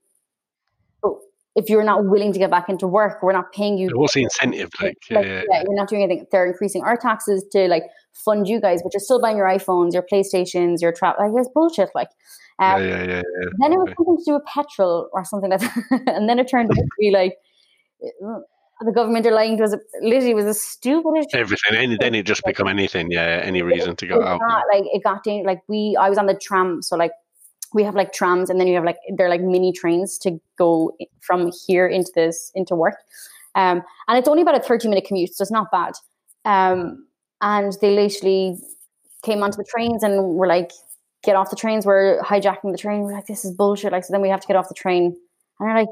but 1.02 1.13
if 1.56 1.70
you're 1.70 1.84
not 1.84 2.06
willing 2.06 2.34
to 2.34 2.39
get 2.39 2.52
back 2.52 2.70
into 2.70 2.88
work, 2.88 3.24
we're 3.24 3.34
not 3.34 3.52
paying 3.52 3.78
you. 3.78 3.89
What's 3.94 4.13
the 4.13 4.24
incentive? 4.24 4.70
Like, 4.82 4.98
yeah, 5.10 5.18
Like, 5.18 5.26
yeah, 5.26 5.44
yeah, 5.50 5.63
you're 5.63 5.76
not 5.76 5.89
doing 5.89 6.04
anything. 6.04 6.28
They're 6.32 6.46
increasing 6.46 6.84
our 6.84 6.98
taxes 6.98 7.46
to 7.52 7.68
like 7.68 7.84
fund 8.13 8.48
you 8.48 8.62
guys, 8.62 8.82
but 8.84 8.94
you're 8.94 9.00
still 9.00 9.22
buying 9.22 9.38
your 9.38 9.48
iPhones, 9.48 9.94
your 9.94 10.06
PlayStations, 10.12 10.82
your 10.82 10.92
trap. 10.92 11.15
Like 11.20 11.32
it's 11.36 11.50
bullshit. 11.54 11.89
Like, 11.96 12.10
yeah, 12.60 12.76
um, 12.76 12.82
yeah, 12.84 12.89
yeah, 12.89 13.06
yeah. 13.08 13.50
then 13.60 13.74
it 13.74 13.78
was 13.78 13.94
something 13.98 14.18
to 14.18 14.24
do 14.26 14.34
with 14.34 14.46
petrol 14.46 15.10
or 15.13 15.26
something 15.26 15.50
like 15.50 15.62
that. 15.62 16.02
and 16.08 16.30
then 16.30 16.38
it 16.39 16.48
turned 16.48 16.70
out 16.70 16.76
to 16.76 16.88
be 17.00 17.10
like 17.10 17.38
uh, 18.04 18.39
the 18.82 18.92
government 18.92 19.26
are 19.26 19.32
lying 19.32 19.58
to 19.58 19.63
us. 19.63 19.76
Literally, 20.02 20.32
it 20.32 20.36
was 20.36 20.46
the 20.46 20.54
stupidest. 20.54 21.30
Everything, 21.34 21.78
and 21.78 22.00
then 22.00 22.15
it 22.15 22.26
just 22.26 22.44
become 22.46 22.68
anything. 22.68 23.12
Yeah, 23.12 23.42
any 23.44 23.62
reason 23.62 23.96
to 23.96 24.08
go 24.08 24.24
out. 24.24 24.39
got, 24.39 24.63
like 24.72 24.86
it 24.86 25.04
got 25.04 25.24
down 25.24 25.44
like 25.44 25.62
we 25.68 25.98
I 26.00 26.10
was 26.10 26.18
on 26.18 26.28
the 26.28 26.36
tram 26.36 26.82
so 26.82 26.96
like 26.96 27.12
we 27.74 27.84
have 27.84 27.96
like 27.96 28.13
trams 28.13 28.50
and 28.50 28.60
then 28.60 28.68
you 28.68 28.76
have 28.76 28.84
like 28.84 28.98
they're 29.15 29.30
like 29.30 29.42
mini 29.42 29.72
trains 29.72 30.18
to 30.20 30.39
go 30.58 30.92
from 31.22 31.52
here 31.68 31.88
into 31.88 32.12
this 32.15 32.52
into 32.56 32.76
work 32.76 32.96
um 33.56 33.84
and 34.08 34.18
it's 34.18 34.28
only 34.28 34.42
about 34.42 34.56
a 34.56 34.60
30 34.60 34.88
minute 34.88 35.06
commute 35.06 35.34
so 35.34 35.42
it's 35.42 35.52
not 35.52 35.68
bad 35.72 35.94
um 36.46 37.06
and 37.42 37.78
they 37.82 37.96
literally 37.96 38.58
came 39.24 39.44
onto 39.44 39.58
the 39.58 39.65
trains 39.65 40.04
and 40.04 40.36
were 40.36 40.48
like 40.48 40.72
get 41.24 41.36
off 41.36 41.50
the 41.50 41.56
trains 41.56 41.86
we're 41.86 42.22
hijacking 42.22 42.72
the 42.72 42.78
train 42.78 43.02
we're 43.02 43.13
like 43.13 43.28
this 43.28 43.46
is 43.46 43.52
bullshit 43.52 43.92
like 43.92 44.04
so 44.04 44.12
then 44.12 44.22
we 44.22 44.30
have 44.30 44.39
to 44.39 44.48
get 44.48 44.56
off 44.56 44.68
the 44.68 44.76
train 44.76 45.15
and 45.60 45.70
they're 45.70 45.76
like 45.76 45.89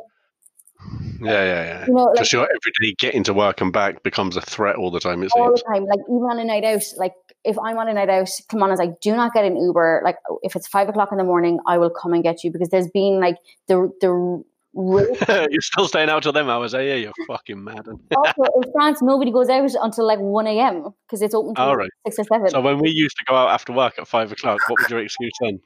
Yeah, 1.22 1.32
yeah, 1.32 1.64
yeah. 1.64 1.86
you 1.88 1.94
know 1.94 2.06
like 2.06 2.18
Just 2.18 2.34
your 2.34 2.44
everyday 2.48 2.96
getting 3.00 3.24
to 3.24 3.34
work 3.34 3.62
and 3.62 3.74
back 3.74 4.04
becomes 4.04 4.38
a 4.38 4.42
threat 4.42 4.76
all 4.76 4.92
the 4.92 5.00
time. 5.00 5.24
It 5.24 5.32
all 5.36 5.50
seems. 5.50 5.62
the 5.62 5.74
time. 5.74 5.86
Like 5.86 6.00
even 6.08 6.24
on 6.24 6.40
a 6.40 6.44
night 6.44 6.64
out, 6.64 6.84
like 6.98 7.14
if 7.44 7.58
I'm 7.58 7.78
on 7.78 7.88
a 7.88 7.94
night 7.94 8.10
out, 8.10 8.30
come 8.50 8.62
on, 8.64 8.72
is 8.72 8.80
like 8.80 9.00
do 9.02 9.16
not 9.16 9.34
get 9.34 9.46
an 9.46 9.58
Uber. 9.58 10.02
Like 10.04 10.18
if 10.44 10.56
it's 10.56 10.68
five 10.68 10.90
o'clock 10.90 11.10
in 11.12 11.18
the 11.18 11.24
morning, 11.24 11.60
I 11.66 11.78
will 11.78 11.90
come 11.90 12.14
and 12.14 12.24
get 12.24 12.44
you 12.44 12.52
because 12.52 12.70
there's 12.70 12.90
been 12.90 13.20
like 13.20 13.38
the 13.68 13.92
the. 14.02 14.44
You're 15.50 15.62
still 15.62 15.88
staying 15.88 16.10
out 16.10 16.22
till 16.22 16.34
them 16.34 16.52
hours, 16.52 16.76
eh? 16.76 16.82
Yeah, 16.82 16.96
you're 16.96 17.14
fucking 17.26 17.64
mad. 17.64 17.88
also 17.88 18.44
in 18.62 18.72
France, 18.72 19.02
nobody 19.02 19.32
goes 19.32 19.50
out 19.50 19.72
until 19.82 20.06
like 20.06 20.20
one 20.20 20.46
a.m. 20.46 20.90
because 21.08 21.24
it's 21.24 21.34
open 21.34 21.56
till 21.56 21.66
All 21.66 21.76
right. 21.76 21.90
six 22.06 22.20
or 22.20 22.24
seven. 22.26 22.50
So 22.50 22.62
when 22.62 22.78
we 22.78 22.92
used 22.92 23.18
to 23.18 23.24
go 23.26 23.36
out 23.36 23.50
after 23.50 23.74
work 23.74 23.98
at 23.98 24.08
five 24.08 24.32
o'clock, 24.32 24.60
what 24.70 24.80
was 24.80 24.90
your 24.92 25.00
excuse 25.00 25.34
then? 25.42 25.60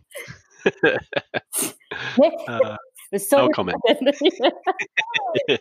Uh, 2.48 2.78
was 3.12 3.30
so 3.30 3.46
no 3.48 3.50
comment. 3.50 3.78
yeah, 3.88 5.58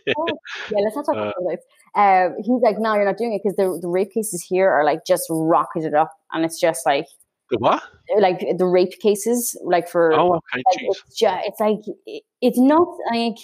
let's 0.71 0.95
not 0.95 1.05
talk 1.05 1.15
about 1.15 1.33
this. 1.49 1.59
Um, 1.95 2.35
he's 2.37 2.61
like, 2.61 2.79
no, 2.79 2.93
you're 2.95 3.05
not 3.05 3.17
doing 3.17 3.33
it 3.33 3.41
because 3.43 3.55
the, 3.57 3.77
the 3.81 3.87
rape 3.89 4.13
cases 4.13 4.43
here 4.47 4.69
are 4.69 4.83
like 4.85 5.05
just 5.05 5.23
rocketed 5.29 5.93
up, 5.93 6.11
and 6.31 6.45
it's 6.45 6.59
just 6.59 6.85
like 6.85 7.05
the 7.49 7.57
what? 7.57 7.83
like 8.19 8.39
the 8.57 8.65
rape 8.65 8.97
cases, 9.01 9.57
like 9.63 9.87
for 9.89 10.13
Oh, 10.13 10.35
okay. 10.35 10.41
like, 10.55 10.63
it's 10.79 11.03
just 11.19 11.45
it's 11.47 11.59
like 11.59 11.79
it- 12.05 12.23
it's 12.41 12.57
not 12.59 12.87
like 13.11 13.35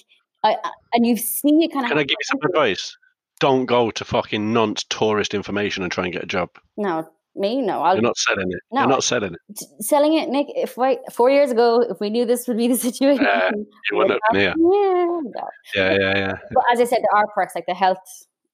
I, 0.43 0.55
I- 0.63 0.71
and 0.93 1.05
you 1.05 1.17
see 1.17 1.63
it 1.63 1.71
kind 1.73 1.85
of 1.85 1.89
Can 1.89 1.97
I 1.99 2.03
give 2.03 2.11
you 2.19 2.25
some 2.25 2.39
advice? 2.43 2.97
Don't 3.39 3.65
go 3.67 3.91
to 3.91 4.03
fucking 4.05 4.51
nonce 4.53 4.83
tourist 4.89 5.33
information 5.35 5.83
and 5.83 5.91
try 5.91 6.05
and 6.05 6.13
get 6.13 6.23
a 6.23 6.27
job. 6.27 6.49
no 6.77 7.07
me 7.37 7.61
no 7.61 7.81
I'll 7.81 7.95
You're 7.95 8.01
not 8.01 8.17
selling 8.17 8.51
it. 8.51 8.59
No. 8.71 8.81
You're 8.81 8.89
not 8.89 9.03
selling 9.03 9.33
it. 9.33 9.83
selling 9.83 10.13
it 10.15 10.29
Nick 10.29 10.47
if 10.55 10.77
I 10.79 10.97
four 11.11 11.29
years 11.29 11.51
ago 11.51 11.81
if 11.81 11.99
we 11.99 12.09
knew 12.09 12.25
this 12.25 12.47
would 12.47 12.57
be 12.57 12.67
the 12.67 12.75
situation 12.89 13.25
Uh, 13.25 13.51
You 13.91 13.97
wouldn't 13.97 14.19
have 14.29 14.35
here. 14.41 14.53
yeah, 14.57 15.05
no. 15.23 15.49
Yeah, 15.75 15.97
yeah, 15.99 16.17
yeah. 16.17 16.35
but 16.53 16.63
as 16.71 16.79
I 16.79 16.85
said 16.85 16.99
there 16.99 17.15
are 17.19 17.27
perks 17.33 17.55
like 17.55 17.65
the 17.67 17.73
health 17.73 17.97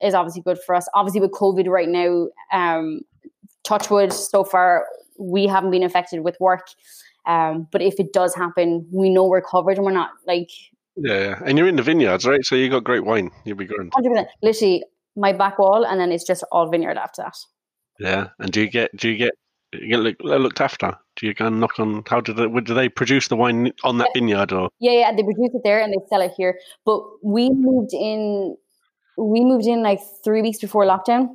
is 0.01 0.13
obviously 0.13 0.41
good 0.41 0.59
for 0.65 0.75
us 0.75 0.87
obviously 0.93 1.21
with 1.21 1.31
COVID 1.31 1.67
right 1.67 1.89
now 1.89 2.27
um 2.51 3.01
touch 3.63 3.89
wood 3.89 4.11
so 4.11 4.43
far 4.43 4.85
we 5.19 5.47
haven't 5.47 5.71
been 5.71 5.83
affected 5.83 6.21
with 6.21 6.35
work 6.39 6.67
um 7.25 7.67
but 7.71 7.81
if 7.81 7.99
it 7.99 8.11
does 8.13 8.35
happen 8.35 8.85
we 8.91 9.09
know 9.09 9.25
we're 9.25 9.41
covered 9.41 9.77
and 9.77 9.85
we're 9.85 9.91
not 9.93 10.09
like 10.27 10.49
Yeah, 10.97 11.19
yeah. 11.19 11.39
And 11.45 11.57
you're 11.57 11.67
in 11.67 11.75
the 11.77 11.81
vineyards, 11.83 12.25
right? 12.25 12.43
So 12.45 12.55
you 12.55 12.69
got 12.69 12.83
great 12.83 13.03
wine. 13.05 13.31
You'll 13.45 13.57
be 13.57 13.65
grand. 13.65 13.91
hundred 13.95 14.09
percent. 14.11 14.27
Literally, 14.43 14.83
my 15.15 15.31
back 15.33 15.57
wall, 15.57 15.85
and 15.85 15.99
then 15.99 16.11
it's 16.11 16.23
just 16.23 16.43
all 16.51 16.69
vineyard 16.69 16.97
after 16.97 17.23
that. 17.23 17.35
Yeah. 17.99 18.29
And 18.39 18.51
do 18.51 18.61
you 18.61 18.69
get 18.69 18.95
do 18.97 19.09
you 19.09 19.17
get 19.17 19.33
you 19.73 19.87
get 19.87 19.99
look, 19.99 20.15
looked 20.21 20.61
after? 20.61 20.95
Do 21.15 21.25
you 21.27 21.33
go 21.33 21.47
and 21.47 21.59
knock 21.59 21.79
on? 21.79 22.03
How 22.07 22.21
do 22.21 22.33
they? 22.33 22.47
Do 22.61 22.73
they 22.73 22.89
produce 22.89 23.27
the 23.27 23.35
wine 23.35 23.71
on 23.83 23.97
that 23.99 24.09
vineyard 24.13 24.51
or? 24.51 24.69
Yeah, 24.79 24.91
yeah. 24.91 25.11
They 25.15 25.23
produce 25.23 25.51
it 25.53 25.61
there 25.63 25.81
and 25.81 25.91
they 25.93 25.97
sell 26.09 26.21
it 26.21 26.31
here. 26.37 26.59
But 26.85 27.01
we 27.23 27.49
moved 27.49 27.93
in. 27.93 28.55
We 29.17 29.43
moved 29.43 29.65
in 29.67 29.83
like 29.83 29.99
three 30.23 30.41
weeks 30.41 30.59
before 30.59 30.85
lockdown. 30.85 31.29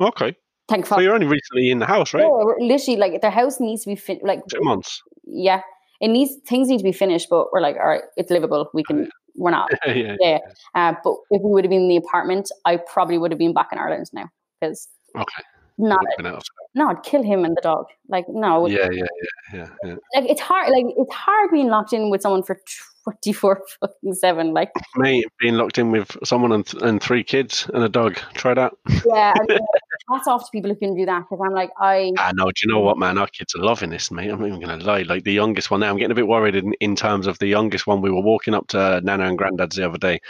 Okay. 0.00 0.34
Thank 0.68 0.86
So 0.86 0.98
you're 1.00 1.14
only 1.14 1.26
recently 1.26 1.70
in 1.70 1.78
the 1.78 1.86
house, 1.86 2.12
Yeah, 2.12 2.22
right? 2.22 2.28
we're 2.30 2.58
literally 2.60 2.98
like 2.98 3.20
the 3.20 3.30
house 3.30 3.60
needs 3.60 3.84
to 3.84 3.90
be 3.90 3.94
fin- 3.96 4.20
like 4.22 4.40
Two 4.52 4.60
months. 4.62 5.00
yeah, 5.24 5.60
it 6.00 6.08
needs 6.08 6.32
things 6.48 6.68
need 6.68 6.78
to 6.78 6.84
be 6.84 6.92
finished. 6.92 7.28
But 7.30 7.52
we're 7.52 7.60
like, 7.60 7.76
all 7.76 7.86
right, 7.88 8.02
it's 8.16 8.30
livable. 8.30 8.68
We 8.74 8.82
can. 8.82 9.08
We're 9.36 9.52
not. 9.52 9.70
yeah, 9.86 9.92
yeah. 9.92 10.16
Yeah. 10.20 10.38
Uh, 10.74 10.94
but 11.04 11.14
if 11.30 11.40
we 11.42 11.50
would 11.50 11.64
have 11.64 11.70
been 11.70 11.82
in 11.82 11.88
the 11.88 11.96
apartment, 11.96 12.50
I 12.64 12.78
probably 12.78 13.16
would 13.18 13.30
have 13.30 13.38
been 13.38 13.52
back 13.54 13.68
in 13.70 13.78
Ireland 13.78 14.06
now 14.12 14.28
because 14.60 14.88
Okay. 15.16 15.42
not. 15.78 16.04
Would've. 16.18 16.42
No, 16.74 16.94
kill 17.02 17.22
him 17.22 17.44
and 17.44 17.56
the 17.56 17.60
dog. 17.62 17.86
Like 18.08 18.26
no, 18.28 18.66
Yeah, 18.66 18.88
yeah, 18.92 19.04
yeah, 19.52 19.68
yeah, 19.82 19.94
like 20.14 20.30
it's 20.30 20.40
hard 20.40 20.70
like 20.70 20.84
it's 20.96 21.12
hard 21.14 21.50
being 21.50 21.68
locked 21.68 21.92
in 21.92 22.10
with 22.10 22.22
someone 22.22 22.42
for 22.42 22.58
24 23.04 23.62
fucking 23.80 24.14
7 24.14 24.52
like 24.52 24.70
me 24.96 25.24
being 25.40 25.54
locked 25.54 25.78
in 25.78 25.90
with 25.90 26.16
someone 26.24 26.52
and, 26.52 26.66
th- 26.66 26.82
and 26.82 27.00
three 27.02 27.22
kids 27.24 27.70
and 27.72 27.82
a 27.84 27.88
dog. 27.88 28.16
Try 28.34 28.54
that. 28.54 28.72
yeah 29.06 29.32
hats 30.10 30.26
off 30.26 30.44
to 30.44 30.50
people 30.50 30.70
who 30.70 30.76
can 30.76 30.94
do 30.94 31.06
that 31.06 31.20
because 31.20 31.42
i'm 31.44 31.54
like 31.54 31.70
i 31.80 32.12
I 32.18 32.32
know. 32.32 32.46
Do 32.46 32.52
you 32.62 32.72
know 32.72 32.80
what, 32.80 32.98
man? 32.98 33.18
Our 33.18 33.26
kids 33.26 33.54
are 33.54 33.62
loving 33.62 33.90
this, 33.90 34.10
mate. 34.10 34.30
I'm 34.30 34.40
not 34.40 34.48
even 34.48 34.60
going 34.60 34.78
to 34.78 34.84
lie. 34.84 35.02
Like 35.02 35.24
the 35.24 35.32
youngest 35.32 35.70
one 35.70 35.80
now, 35.80 35.90
I'm 35.90 35.96
getting 35.96 36.12
a 36.12 36.16
bit 36.16 36.26
worried 36.26 36.56
in, 36.56 36.72
in 36.80 36.96
terms 36.96 37.26
of 37.26 37.38
the 37.38 37.46
youngest 37.46 37.86
one. 37.86 38.02
We 38.02 38.10
were 38.10 38.20
walking 38.20 38.54
up 38.54 38.68
to 38.68 39.00
Nana 39.02 39.24
and 39.24 39.38
Granddad's 39.38 39.76
the 39.76 39.86
other 39.86 39.98
day, 39.98 40.20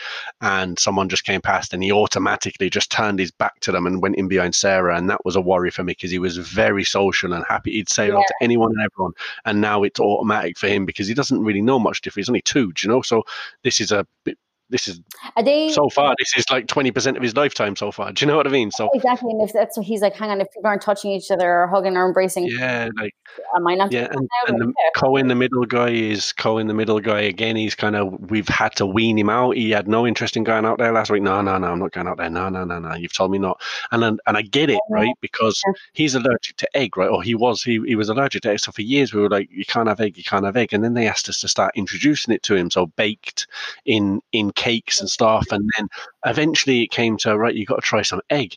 and 0.41 0.79
someone 0.79 1.09
just 1.09 1.25
came 1.25 1.41
past, 1.41 1.73
and 1.73 1.83
he 1.83 1.93
automatically 1.93 2.71
just 2.71 2.91
turned 2.91 3.19
his 3.19 3.31
back 3.31 3.61
to 3.61 3.73
them 3.73 3.87
and 3.87 4.03
went 4.03 4.17
in 4.17 4.29
behind 4.29 4.55
Sarah, 4.55 4.97
and 4.97 5.09
that 5.11 5.25
was 5.25 5.37
a 5.37 5.41
worry 5.41 5.71
for 5.71 5.85
me 5.85 5.93
because 5.93 6.11
he 6.11 6.19
was 6.19 6.37
very 6.37 6.85
social 6.85 7.33
and 7.33 7.45
happy. 7.49 7.73
He'd 7.73 7.89
say 7.89 8.07
hello 8.09 8.23
to 8.27 8.35
anyone 8.41 8.73
and 8.77 8.85
everyone, 8.85 9.13
and 9.45 9.61
now 9.61 9.83
it's 9.83 10.01
automatic 10.01 10.59
for 10.59 10.69
him 10.69 10.87
because 10.87 11.09
he 11.09 11.15
doesn't 11.15 11.43
really 11.43 11.63
know 11.63 11.79
much 11.79 12.01
different. 12.01 12.25
He's 12.25 12.31
only 12.31 12.43
two, 12.43 12.73
do 12.73 12.87
you 12.87 12.93
know? 12.93 13.03
So 13.03 13.25
this 13.63 13.81
is 13.81 13.93
a 13.93 14.07
bit. 14.25 14.39
This 14.69 14.89
is 14.89 15.01
are 15.37 15.43
they 15.43 15.69
so 15.71 15.89
far. 15.89 16.15
This 16.19 16.37
is 16.37 16.45
like 16.51 16.67
twenty 16.67 16.91
percent 16.91 17.17
of 17.17 17.23
his 17.23 17.37
lifetime 17.37 17.77
so 17.77 17.93
far. 17.93 18.13
Do 18.13 18.25
you 18.25 18.31
know 18.31 18.37
what 18.37 18.47
I 18.47 18.51
mean? 18.51 18.71
So 18.71 18.89
exactly 18.95 19.31
and 19.31 19.43
if 19.43 19.53
that's 19.53 19.77
what 19.77 19.87
he's 19.87 20.01
like 20.01 20.15
hang 20.15 20.31
on 20.31 20.41
if 20.41 20.49
people 20.51 20.67
aren't 20.67 20.83
touching 20.83 21.13
each 21.13 21.31
other 21.31 21.49
or 21.49 21.69
hugging 21.69 21.97
or 21.97 22.07
embracing 22.07 22.47
yeah, 22.49 22.89
like 22.97 23.15
am 23.55 23.67
i 23.67 23.75
not 23.75 23.93
Yeah, 23.93 24.09
and, 24.11 24.29
and 24.49 24.61
the. 24.61 24.73
Co 24.95 25.17
in 25.17 25.29
the 25.29 25.35
middle 25.35 25.65
guy 25.65 25.91
is 25.91 26.33
Co 26.33 26.59
in 26.59 26.67
the 26.67 26.75
middle 26.75 27.01
guy 27.01 27.21
again. 27.21 27.55
He's 27.55 27.75
kind 27.75 27.95
of 27.95 28.31
we've 28.31 28.49
had 28.49 28.75
to 28.77 28.87
wean 28.87 29.19
him 29.19 29.31
out. 29.31 29.57
He 29.57 29.71
had 29.71 29.87
no 29.87 30.07
interest 30.07 30.37
in 30.37 30.45
going 30.45 30.65
out 30.65 30.79
there 30.79 30.93
last 30.93 31.11
week. 31.11 31.23
No, 31.23 31.41
no, 31.43 31.59
no, 31.59 31.69
I'm 31.69 31.79
not 31.79 31.93
going 31.93 32.09
out 32.09 32.17
there. 32.17 32.31
No, 32.31 32.49
no, 32.49 32.65
no, 32.65 32.79
no. 32.79 32.95
You've 32.95 33.13
told 33.13 33.31
me 33.31 33.39
not. 33.39 33.61
And 33.93 34.03
then, 34.03 34.19
and 34.27 34.37
I 34.37 34.43
get 34.43 34.71
it, 34.71 34.81
right? 34.91 35.15
Because 35.21 35.63
he's 35.93 36.15
allergic 36.15 36.57
to 36.57 36.77
egg, 36.77 36.97
right? 36.97 37.11
Or 37.11 37.23
he 37.23 37.35
was. 37.35 37.63
He 37.63 37.81
he 37.87 37.95
was 37.95 38.09
allergic 38.09 38.43
to 38.43 38.51
egg. 38.51 38.61
So 38.61 38.73
for 38.73 38.83
years 38.83 39.13
we 39.13 39.21
were 39.21 39.31
like, 39.31 39.49
you 39.51 39.65
can't 39.65 39.89
have 39.89 40.01
egg, 40.01 40.17
you 40.17 40.25
can't 40.25 40.45
have 40.45 40.57
egg. 40.57 40.73
And 40.73 40.83
then 40.83 40.95
they 40.95 41.07
asked 41.07 41.29
us 41.29 41.41
to 41.41 41.49
start 41.49 41.73
introducing 41.77 42.35
it 42.35 42.43
to 42.45 42.57
him, 42.57 42.71
so 42.71 42.87
baked 42.87 43.47
in 43.85 44.21
in 44.33 44.53
cakes 44.57 45.01
and 45.01 45.09
stuff. 45.09 45.47
And 45.51 45.71
then 45.77 45.88
eventually 46.25 46.83
it 46.83 46.90
came 46.90 47.16
to 47.19 47.38
right, 47.38 47.55
you 47.55 47.64
got 47.64 47.77
to 47.77 47.83
try 47.83 48.03
some 48.03 48.21
egg 48.31 48.57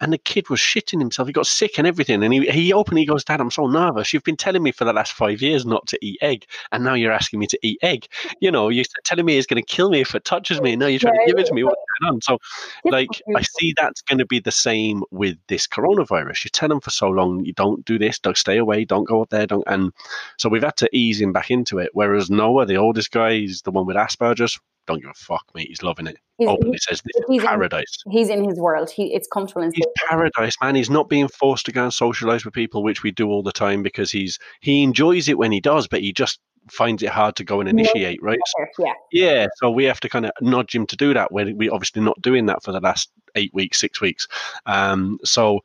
and 0.00 0.12
the 0.12 0.18
kid 0.18 0.48
was 0.48 0.60
shitting 0.60 0.98
himself. 0.98 1.28
He 1.28 1.32
got 1.32 1.46
sick 1.46 1.76
and 1.76 1.86
everything. 1.86 2.22
And 2.22 2.32
he, 2.32 2.50
he 2.50 2.72
openly 2.72 3.04
goes, 3.04 3.22
Dad, 3.22 3.40
I'm 3.40 3.50
so 3.50 3.66
nervous. 3.66 4.12
You've 4.12 4.24
been 4.24 4.36
telling 4.36 4.62
me 4.62 4.72
for 4.72 4.84
the 4.84 4.94
last 4.94 5.12
five 5.12 5.42
years 5.42 5.66
not 5.66 5.86
to 5.88 5.98
eat 6.00 6.18
egg. 6.22 6.46
And 6.72 6.82
now 6.82 6.94
you're 6.94 7.12
asking 7.12 7.38
me 7.38 7.46
to 7.48 7.58
eat 7.62 7.78
egg. 7.82 8.06
You 8.40 8.50
know, 8.50 8.70
you're 8.70 8.86
telling 9.04 9.26
me 9.26 9.36
it's 9.36 9.46
going 9.46 9.62
to 9.62 9.66
kill 9.66 9.90
me 9.90 10.00
if 10.00 10.14
it 10.14 10.24
touches 10.24 10.60
me. 10.62 10.72
And 10.72 10.80
now 10.80 10.86
you're 10.86 11.00
trying 11.00 11.18
to 11.18 11.26
give 11.26 11.38
it 11.38 11.46
to 11.46 11.54
me. 11.54 11.64
What's 11.64 11.82
going 12.00 12.14
on? 12.14 12.20
So, 12.22 12.38
like, 12.86 13.10
I 13.36 13.42
see 13.42 13.74
that's 13.76 14.00
going 14.00 14.18
to 14.18 14.26
be 14.26 14.40
the 14.40 14.50
same 14.50 15.02
with 15.10 15.36
this 15.48 15.66
coronavirus. 15.66 16.44
You 16.44 16.50
tell 16.50 16.70
them 16.70 16.80
for 16.80 16.90
so 16.90 17.08
long, 17.08 17.44
you 17.44 17.52
don't 17.52 17.84
do 17.84 17.98
this, 17.98 18.18
don't 18.18 18.38
stay 18.38 18.56
away, 18.56 18.86
don't 18.86 19.06
go 19.06 19.20
up 19.20 19.28
there. 19.28 19.46
Don't. 19.46 19.64
And 19.66 19.92
so 20.38 20.48
we've 20.48 20.62
had 20.62 20.78
to 20.78 20.88
ease 20.96 21.20
him 21.20 21.32
back 21.32 21.50
into 21.50 21.78
it. 21.78 21.90
Whereas 21.92 22.30
Noah, 22.30 22.64
the 22.64 22.76
oldest 22.76 23.10
guy, 23.10 23.34
he's 23.34 23.60
the 23.62 23.70
one 23.70 23.84
with 23.84 23.96
Asperger's. 23.96 24.58
Don't 24.90 25.00
give 25.02 25.10
a 25.10 25.14
fuck, 25.14 25.44
mate. 25.54 25.68
He's 25.68 25.82
loving 25.82 26.06
it. 26.06 26.16
He's- 26.38 26.50
Openly 26.50 26.78
says, 26.78 27.02
this 27.02 27.24
he's 27.28 27.38
is 27.38 27.42
in- 27.44 27.48
paradise. 27.48 27.96
he's 28.10 28.28
in 28.30 28.42
his 28.48 28.58
world 28.58 28.90
he 28.90 29.12
it's 29.14 29.28
comfortable 29.28 29.60
and 29.62 29.72
he's 29.76 29.84
paradise 30.08 30.54
man 30.62 30.74
he's 30.74 30.88
not 30.88 31.08
being 31.10 31.28
forced 31.28 31.66
to 31.66 31.72
go 31.72 31.82
and 31.84 31.92
socialize 31.92 32.46
with 32.46 32.54
people 32.54 32.82
which 32.82 33.02
we 33.02 33.10
do 33.10 33.28
all 33.28 33.42
the 33.42 33.52
time 33.52 33.82
because 33.82 34.10
he's 34.10 34.38
he 34.62 34.82
enjoys 34.82 35.28
it 35.28 35.36
when 35.36 35.52
he 35.52 35.60
does 35.60 35.86
but 35.86 36.00
he 36.00 36.14
just 36.14 36.40
finds 36.70 37.02
it 37.02 37.10
hard 37.10 37.36
to 37.36 37.44
go 37.44 37.60
and 37.60 37.68
initiate 37.68 38.22
right? 38.22 38.38
yeah. 38.78 38.92
Yeah 39.12 39.46
so 39.56 39.70
we 39.70 39.84
have 39.84 40.00
to 40.00 40.08
kind 40.08 40.24
of 40.24 40.32
nudge 40.40 40.74
him 40.74 40.86
to 40.86 40.96
do 40.96 41.12
that 41.12 41.30
when 41.30 41.58
we 41.58 41.68
obviously 41.68 42.00
not 42.00 42.20
doing 42.22 42.46
that 42.46 42.62
for 42.62 42.72
the 42.72 42.80
last 42.80 43.10
eight 43.34 43.52
weeks 43.52 43.78
six 43.78 44.00
weeks. 44.00 44.26
Um 44.64 45.18
so 45.24 45.60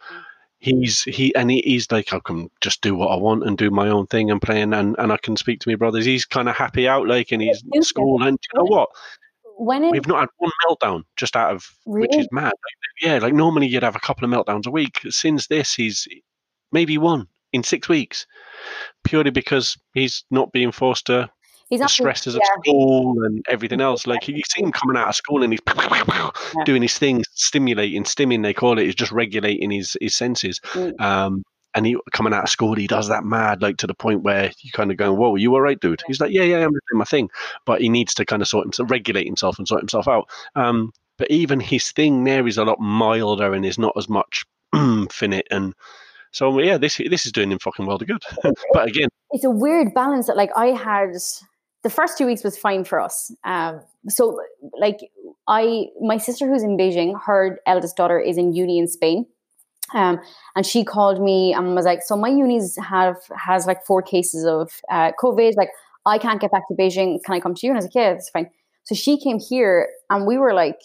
he's 0.65 1.03
he 1.03 1.33
and 1.35 1.51
he, 1.51 1.61
he's 1.61 1.91
like 1.91 2.11
i 2.13 2.19
can 2.19 2.49
just 2.59 2.81
do 2.81 2.95
what 2.95 3.07
i 3.07 3.15
want 3.15 3.43
and 3.45 3.57
do 3.57 3.69
my 3.69 3.87
own 3.87 4.07
thing 4.07 4.31
and 4.31 4.41
playing 4.41 4.73
and, 4.73 4.95
and 4.97 5.13
i 5.13 5.17
can 5.17 5.37
speak 5.37 5.59
to 5.59 5.69
my 5.69 5.75
brothers 5.75 6.05
he's 6.05 6.25
kind 6.25 6.49
of 6.49 6.55
happy 6.55 6.87
out 6.87 7.07
like 7.07 7.31
and 7.31 7.41
he's 7.41 7.63
Yeah. 7.71 7.81
school 7.81 8.23
and 8.23 8.39
you 8.41 8.59
know 8.59 8.65
what 8.65 8.89
when 9.57 9.83
it 9.85 9.91
We've 9.91 10.07
not 10.07 10.19
had 10.21 10.29
one 10.37 10.51
meltdown 10.67 11.03
just 11.15 11.35
out 11.37 11.53
of 11.53 11.65
which 11.85 12.13
is 12.13 12.27
mad. 12.29 12.47
Like, 12.47 13.01
yeah, 13.01 13.19
like 13.19 13.33
normally 13.33 13.67
you'd 13.67 13.83
have 13.83 13.95
a 13.95 14.01
couple 14.01 14.25
of 14.25 14.31
meltdowns 14.31 14.67
a 14.67 14.71
week. 14.71 14.99
Since 15.09 15.47
this, 15.47 15.73
he's 15.73 16.09
maybe 16.73 16.97
one 16.97 17.29
in 17.53 17.63
six 17.63 17.87
weeks, 17.87 18.27
purely 19.05 19.31
because 19.31 19.77
he's 19.93 20.25
not 20.29 20.51
being 20.51 20.73
forced 20.73 21.05
to 21.05 21.29
He's 21.69 21.79
not 21.79 21.89
stresses 21.89 22.35
of 22.35 22.41
yeah. 22.43 22.61
school 22.61 23.23
and 23.23 23.43
everything 23.49 23.81
else. 23.81 24.05
Like 24.05 24.27
you 24.27 24.41
see 24.47 24.63
him 24.63 24.71
coming 24.71 24.97
out 24.97 25.07
of 25.07 25.15
school 25.15 25.43
and 25.43 25.51
he's 25.51 25.61
doing 26.65 26.81
his 26.83 26.97
things, 26.97 27.25
stimulating, 27.33 28.03
stimming 28.03 28.43
they 28.43 28.53
call 28.53 28.77
it, 28.77 28.87
is 28.87 28.95
just 28.95 29.11
regulating 29.11 29.71
his 29.71 29.97
his 29.99 30.15
senses. 30.15 30.59
Mm. 30.73 31.01
Um, 31.01 31.43
and 31.73 31.85
he 31.85 31.97
coming 32.13 32.33
out 32.33 32.43
of 32.43 32.49
school, 32.49 32.75
he 32.75 32.87
does 32.87 33.09
that 33.09 33.25
mad, 33.25 33.61
like 33.61 33.77
to 33.77 33.87
the 33.87 33.93
point 33.93 34.21
where 34.21 34.51
you 34.61 34.71
kind 34.71 34.91
of 34.91 34.97
going, 34.97 35.17
"Whoa, 35.17 35.35
you 35.35 35.53
all 35.53 35.61
right, 35.61 35.79
dude?" 35.79 36.03
He's 36.07 36.21
like, 36.21 36.31
"Yeah, 36.31 36.43
yeah, 36.43 36.57
I'm 36.57 36.71
doing 36.71 36.79
my 36.93 37.03
thing," 37.03 37.29
but 37.65 37.81
he 37.81 37.89
needs 37.89 38.13
to 38.15 38.25
kind 38.25 38.41
of 38.41 38.47
sort 38.47 38.65
himself, 38.65 38.89
regulate 38.91 39.25
himself, 39.25 39.57
and 39.57 39.67
sort 39.67 39.81
himself 39.81 40.07
out. 40.07 40.29
Um, 40.55 40.91
but 41.17 41.29
even 41.31 41.59
his 41.59 41.91
thing 41.91 42.23
there 42.23 42.47
is 42.47 42.57
a 42.57 42.63
lot 42.63 42.79
milder 42.79 43.53
and 43.53 43.65
is 43.65 43.77
not 43.79 43.93
as 43.97 44.07
much 44.07 44.45
finite 45.11 45.47
and. 45.51 45.73
So 46.31 46.59
yeah, 46.59 46.77
this 46.77 46.97
this 46.97 47.25
is 47.25 47.31
doing 47.31 47.49
him 47.49 47.59
fucking 47.59 47.85
well 47.85 47.97
to 47.97 48.03
good. 48.03 48.21
but 48.73 48.89
again, 48.89 49.07
it's 49.31 49.45
a 49.45 49.49
weird 49.49 49.93
balance 49.93 50.27
that 50.27 50.35
like 50.35 50.51
I 50.53 50.67
had 50.67 51.11
the 51.85 51.89
first 51.91 52.17
two 52.17 52.25
weeks 52.25 52.43
was 52.43 52.57
fine 52.57 52.83
for 52.83 52.99
us. 52.99 53.31
Um, 53.43 53.79
so 54.09 54.39
like 54.79 54.97
I 55.47 55.85
my 56.01 56.17
sister 56.17 56.47
who's 56.47 56.63
in 56.63 56.77
Beijing, 56.77 57.13
her 57.27 57.59
eldest 57.67 57.95
daughter 57.95 58.19
is 58.19 58.39
in 58.39 58.53
uni 58.53 58.79
in 58.79 58.87
Spain. 58.87 59.27
Um, 59.93 60.19
and 60.55 60.65
she 60.65 60.83
called 60.83 61.21
me 61.21 61.53
and 61.53 61.75
was 61.75 61.85
like, 61.85 62.01
"So 62.01 62.17
my 62.17 62.29
unis 62.29 62.75
have 62.77 63.17
has 63.37 63.67
like 63.67 63.85
four 63.85 64.01
cases 64.01 64.45
of 64.45 64.71
uh, 64.89 65.11
COVID. 65.23 65.55
Like, 65.57 65.69
I 66.07 66.17
can't 66.17 66.41
get 66.41 66.49
back 66.49 66.67
to 66.69 66.73
Beijing. 66.73 67.23
Can 67.23 67.35
I 67.35 67.39
come 67.39 67.53
to 67.53 67.67
you?" 67.67 67.71
And 67.71 67.77
I 67.77 67.81
was 67.81 67.85
like, 67.85 67.95
"Yeah, 68.01 68.13
that's 68.13 68.31
fine." 68.31 68.49
So 68.85 68.95
she 68.95 69.19
came 69.19 69.37
here, 69.37 69.87
and 70.09 70.25
we 70.25 70.39
were 70.39 70.55
like, 70.55 70.79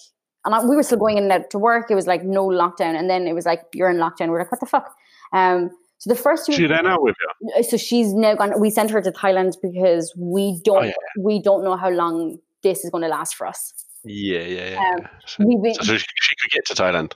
and 0.45 0.55
I, 0.55 0.63
we 0.63 0.77
were 0.77 0.83
still 0.83 0.99
going 0.99 1.17
in 1.17 1.25
and 1.25 1.33
out 1.33 1.49
to 1.51 1.59
work. 1.59 1.91
It 1.91 1.95
was 1.95 2.07
like 2.07 2.25
no 2.25 2.47
lockdown, 2.47 2.95
and 2.99 3.09
then 3.09 3.27
it 3.27 3.33
was 3.33 3.47
like 3.47 3.63
you're 3.73 3.89
in 3.89 3.97
lockdown. 3.97 4.29
We're 4.29 4.41
like, 4.41 4.53
"What 4.53 4.61
the 4.61 4.67
fuck?" 4.67 4.95
Um, 5.33 5.71
so 6.01 6.09
the 6.11 6.17
first 6.17 6.47
two 6.47 6.53
she 6.53 6.67
then 6.67 6.87
out 6.87 7.03
with 7.03 7.15
you. 7.55 7.63
so 7.63 7.77
she's 7.77 8.13
now 8.15 8.35
gone. 8.35 8.59
We 8.59 8.71
sent 8.71 8.91
her 8.91 9.01
to 9.03 9.13
Thailand 9.13 9.55
because 9.63 10.13
we 10.17 10.59
don't 10.65 10.79
Oh, 10.79 10.87
yeah. 10.87 10.93
we 11.19 11.41
don't 11.41 11.63
know 11.63 11.77
how 11.77 11.91
long 11.91 12.39
this 12.63 12.85
is 12.85 12.91
going 12.91 13.03
to 13.03 13.09
last 13.09 13.35
for 13.37 13.47
us. 13.47 13.73
Yeah, 14.05 14.41
yeah, 14.41 14.71
yeah. 14.71 14.95
Um. 14.97 15.09
So, 15.27 15.45
We've 15.47 15.63
been, 15.63 15.75
so 15.75 15.97
she, 15.97 16.07
she 16.21 16.35
could 16.41 16.51
get 16.53 16.65
to 16.67 16.75
Thailand. 16.75 17.13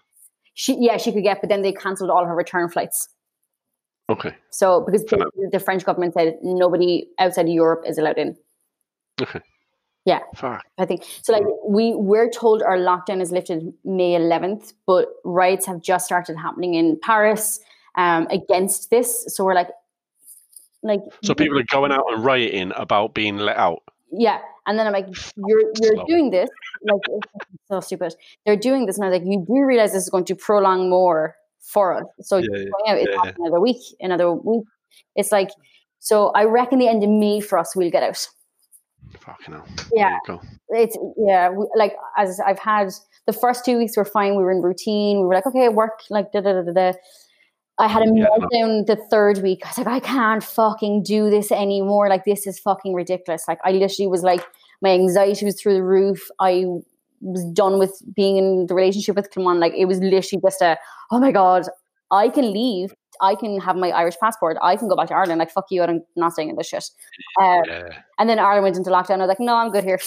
she 0.52 0.76
yeah 0.78 0.98
she 0.98 1.12
could 1.12 1.22
get, 1.24 1.40
but 1.40 1.48
then 1.48 1.62
they 1.62 1.72
cancelled 1.72 2.10
all 2.10 2.24
her 2.26 2.34
return 2.34 2.68
flights. 2.68 3.08
Okay. 4.10 4.34
So 4.50 4.82
because 4.84 5.02
the, 5.06 5.48
the 5.50 5.58
French 5.60 5.84
government 5.84 6.12
said 6.12 6.36
nobody 6.42 7.06
outside 7.18 7.46
of 7.46 7.52
Europe 7.52 7.84
is 7.86 7.96
allowed 7.96 8.18
in. 8.18 8.36
Okay. 9.22 9.40
Yeah. 10.04 10.18
Fuck. 10.36 10.62
I 10.76 10.84
think 10.84 11.04
so. 11.22 11.32
Like 11.32 11.44
we 11.66 11.94
we're 11.94 12.28
told 12.28 12.62
our 12.62 12.76
lockdown 12.76 13.22
is 13.22 13.32
lifted 13.32 13.72
May 13.86 14.10
11th, 14.12 14.74
but 14.86 15.08
riots 15.24 15.64
have 15.64 15.80
just 15.80 16.04
started 16.04 16.36
happening 16.36 16.74
in 16.74 16.98
Paris 17.00 17.60
um, 17.96 18.26
against 18.30 18.90
this. 18.90 19.24
So 19.28 19.44
we're 19.44 19.54
like, 19.54 19.70
like 20.82 21.00
So 21.22 21.34
people 21.34 21.58
are 21.58 21.64
going 21.70 21.92
out 21.92 22.04
and 22.10 22.24
rioting 22.24 22.72
about 22.76 23.14
being 23.14 23.38
let 23.38 23.56
out. 23.56 23.82
yeah. 24.12 24.40
And 24.66 24.78
then 24.78 24.86
I'm 24.86 24.94
like, 24.94 25.08
you're 25.36 25.60
you're 25.82 25.94
Slow. 25.94 26.06
doing 26.06 26.30
this 26.30 26.48
like 26.84 27.00
it's 27.10 27.68
so 27.68 27.80
stupid. 27.80 28.14
They're 28.46 28.56
doing 28.56 28.86
this, 28.86 28.96
and 28.96 29.04
I 29.04 29.10
was 29.10 29.18
like, 29.18 29.28
you 29.28 29.44
do 29.46 29.62
realize 29.64 29.92
this 29.92 30.04
is 30.04 30.08
going 30.10 30.24
to 30.26 30.34
prolong 30.34 30.88
more 30.88 31.36
for 31.60 31.92
us. 31.98 32.04
So 32.22 32.38
Yeah, 32.38 32.46
going 32.48 32.88
out 32.88 32.96
it's 32.98 33.08
yeah, 33.10 33.16
not 33.16 33.34
another 33.38 33.60
week, 33.60 33.76
another 34.00 34.32
week. 34.32 34.64
It's 35.16 35.30
like 35.32 35.50
so. 35.98 36.28
I 36.30 36.44
reckon 36.44 36.78
the 36.78 36.88
end 36.88 37.02
of 37.04 37.10
May 37.10 37.40
for 37.40 37.58
us, 37.58 37.76
we'll 37.76 37.90
get 37.90 38.02
out. 38.02 38.26
Fucking 39.20 39.54
hell. 39.54 39.66
Yeah. 39.92 40.18
There 40.26 40.36
you 40.36 40.40
go. 40.40 40.40
It's 40.70 40.98
yeah. 41.18 41.50
We, 41.50 41.66
like 41.76 41.94
as 42.16 42.40
I've 42.40 42.58
had 42.58 42.90
the 43.26 43.32
first 43.34 43.64
two 43.66 43.76
weeks 43.78 43.96
were 43.96 44.04
fine. 44.06 44.34
We 44.36 44.42
were 44.44 44.52
in 44.52 44.62
routine. 44.62 45.20
We 45.20 45.26
were 45.26 45.34
like, 45.34 45.46
okay, 45.46 45.68
work 45.68 46.00
like 46.10 46.32
da 46.32 46.40
da 46.40 46.62
da 46.62 46.72
da. 46.72 46.92
I 47.78 47.88
had 47.88 48.02
a 48.02 48.12
Yeah. 48.12 48.26
meltdown 48.26 48.86
the 48.86 48.96
third 49.10 49.42
week. 49.42 49.62
I 49.64 49.68
was 49.70 49.78
like, 49.78 49.86
I 49.88 50.00
can't 50.00 50.42
fucking 50.44 51.02
do 51.02 51.28
this 51.30 51.50
anymore. 51.50 52.08
Like 52.08 52.24
this 52.24 52.46
is 52.46 52.58
fucking 52.60 52.94
ridiculous. 52.94 53.44
Like 53.48 53.58
I 53.64 53.72
literally 53.72 54.06
was 54.08 54.22
like, 54.22 54.44
my 54.80 54.90
anxiety 54.90 55.44
was 55.44 55.60
through 55.60 55.74
the 55.74 55.82
roof. 55.82 56.28
I 56.40 56.66
was 57.20 57.44
done 57.52 57.78
with 57.78 58.00
being 58.14 58.36
in 58.36 58.66
the 58.66 58.74
relationship 58.74 59.16
with 59.16 59.30
Clement. 59.30 59.58
Like 59.58 59.74
it 59.74 59.86
was 59.86 59.98
literally 59.98 60.40
just 60.44 60.60
a, 60.62 60.78
oh 61.10 61.18
my 61.18 61.32
god, 61.32 61.64
I 62.10 62.28
can 62.28 62.52
leave. 62.52 62.94
I 63.20 63.34
can 63.34 63.60
have 63.60 63.76
my 63.76 63.90
Irish 63.90 64.16
passport. 64.18 64.56
I 64.62 64.76
can 64.76 64.88
go 64.88 64.96
back 64.96 65.08
to 65.08 65.14
Ireland. 65.14 65.38
Like 65.38 65.50
fuck 65.50 65.66
you, 65.70 65.82
I'm 65.82 66.02
not 66.16 66.32
staying 66.32 66.50
in 66.50 66.56
this 66.56 66.68
shit. 66.68 66.84
Uh, 67.40 67.62
Yeah. 67.66 67.88
and 68.18 68.28
then 68.28 68.38
Ireland 68.38 68.64
went 68.64 68.76
into 68.76 68.90
lockdown. 68.90 69.14
I 69.16 69.26
was 69.26 69.28
like, 69.28 69.40
no, 69.40 69.54
I'm 69.56 69.70
good 69.70 69.84
here. 69.84 69.98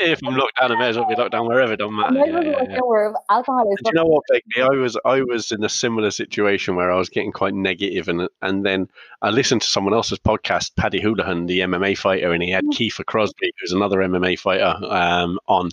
if 0.00 0.20
I'm 0.24 0.36
locked 0.36 0.56
down, 0.60 0.72
I 0.72 0.78
may 0.78 0.88
as 0.88 0.96
well 0.96 1.08
be 1.08 1.14
locked 1.14 1.32
down 1.32 1.46
wherever. 1.46 1.76
Don't 1.76 1.94
matter. 1.96 2.14
Yeah, 2.16 2.40
yeah, 2.40 2.62
yeah. 2.68 3.12
Alcohol 3.30 3.70
is 3.72 3.78
Do 3.84 3.90
you 3.90 3.92
know 3.94 4.04
what, 4.04 4.24
Becky? 4.30 4.62
I 4.62 4.68
was 4.68 4.96
I 5.04 5.22
was 5.22 5.52
in 5.52 5.62
a 5.64 5.68
similar 5.68 6.10
situation 6.10 6.74
where 6.76 6.90
I 6.90 6.96
was 6.96 7.08
getting 7.08 7.32
quite 7.32 7.54
negative, 7.54 8.08
and 8.08 8.28
and 8.42 8.64
then 8.66 8.88
I 9.22 9.30
listened 9.30 9.62
to 9.62 9.68
someone 9.68 9.94
else's 9.94 10.18
podcast, 10.18 10.76
Paddy 10.76 11.00
Holohan, 11.00 11.46
the 11.46 11.60
MMA 11.60 11.96
fighter, 11.98 12.32
and 12.32 12.42
he 12.42 12.50
had 12.50 12.64
Kiefer 12.66 13.04
Crosbie, 13.04 13.52
who's 13.60 13.72
another 13.72 13.98
MMA 13.98 14.38
fighter, 14.38 14.74
um, 14.88 15.38
on, 15.46 15.70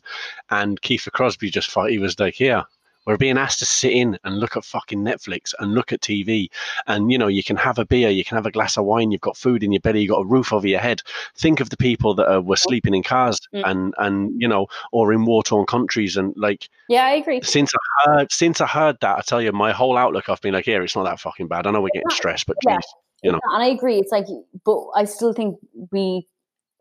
and 0.49 0.79
Kiefer 0.81 1.11
Crosbie 1.11 1.51
just 1.51 1.71
thought 1.71 1.89
he 1.89 1.99
was 1.99 2.19
like, 2.19 2.39
yeah. 2.39 2.63
We're 3.05 3.17
being 3.17 3.37
asked 3.37 3.59
to 3.59 3.65
sit 3.65 3.91
in 3.91 4.17
and 4.23 4.39
look 4.39 4.55
at 4.55 4.63
fucking 4.65 5.03
Netflix 5.03 5.53
and 5.59 5.73
look 5.73 5.91
at 5.91 6.01
TV. 6.01 6.49
And, 6.87 7.11
you 7.11 7.17
know, 7.17 7.27
you 7.27 7.43
can 7.43 7.57
have 7.57 7.77
a 7.79 7.85
beer, 7.85 8.09
you 8.09 8.23
can 8.23 8.35
have 8.35 8.45
a 8.45 8.51
glass 8.51 8.77
of 8.77 8.85
wine, 8.85 9.11
you've 9.11 9.21
got 9.21 9.37
food 9.37 9.63
in 9.63 9.71
your 9.71 9.81
belly, 9.81 10.01
you've 10.01 10.11
got 10.11 10.21
a 10.21 10.25
roof 10.25 10.53
over 10.53 10.67
your 10.67 10.79
head. 10.79 11.01
Think 11.35 11.59
of 11.59 11.69
the 11.69 11.77
people 11.77 12.13
that 12.15 12.27
are, 12.31 12.41
were 12.41 12.55
sleeping 12.55 12.93
in 12.93 13.03
cars 13.03 13.39
Mm. 13.53 13.63
and, 13.65 13.93
and, 13.97 14.41
you 14.41 14.47
know, 14.47 14.67
or 14.91 15.11
in 15.13 15.25
war 15.25 15.43
torn 15.43 15.65
countries. 15.65 16.17
And 16.17 16.33
like, 16.37 16.69
Yeah, 16.87 17.05
I 17.05 17.11
agree. 17.11 17.41
since 17.41 17.71
I 17.73 18.09
heard 18.09 18.31
since 18.31 18.61
I 18.61 18.67
heard 18.67 18.97
that, 19.01 19.17
I 19.17 19.21
tell 19.21 19.41
you, 19.41 19.51
my 19.51 19.71
whole 19.71 19.97
outlook 19.97 20.29
I've 20.29 20.41
been 20.41 20.53
like, 20.53 20.67
yeah, 20.67 20.81
it's 20.81 20.95
not 20.95 21.03
that 21.03 21.19
fucking 21.19 21.47
bad. 21.47 21.67
I 21.67 21.71
know 21.71 21.81
we're 21.81 21.89
getting 21.93 22.09
stressed, 22.09 22.45
but 22.47 22.57
Yeah. 22.65 22.77
geez, 22.77 22.85
you 23.23 23.31
know. 23.31 23.39
And 23.43 23.63
I 23.63 23.67
agree. 23.67 23.97
It's 23.97 24.11
like, 24.11 24.25
but 24.65 24.85
I 24.95 25.05
still 25.05 25.33
think 25.33 25.57
we 25.91 26.27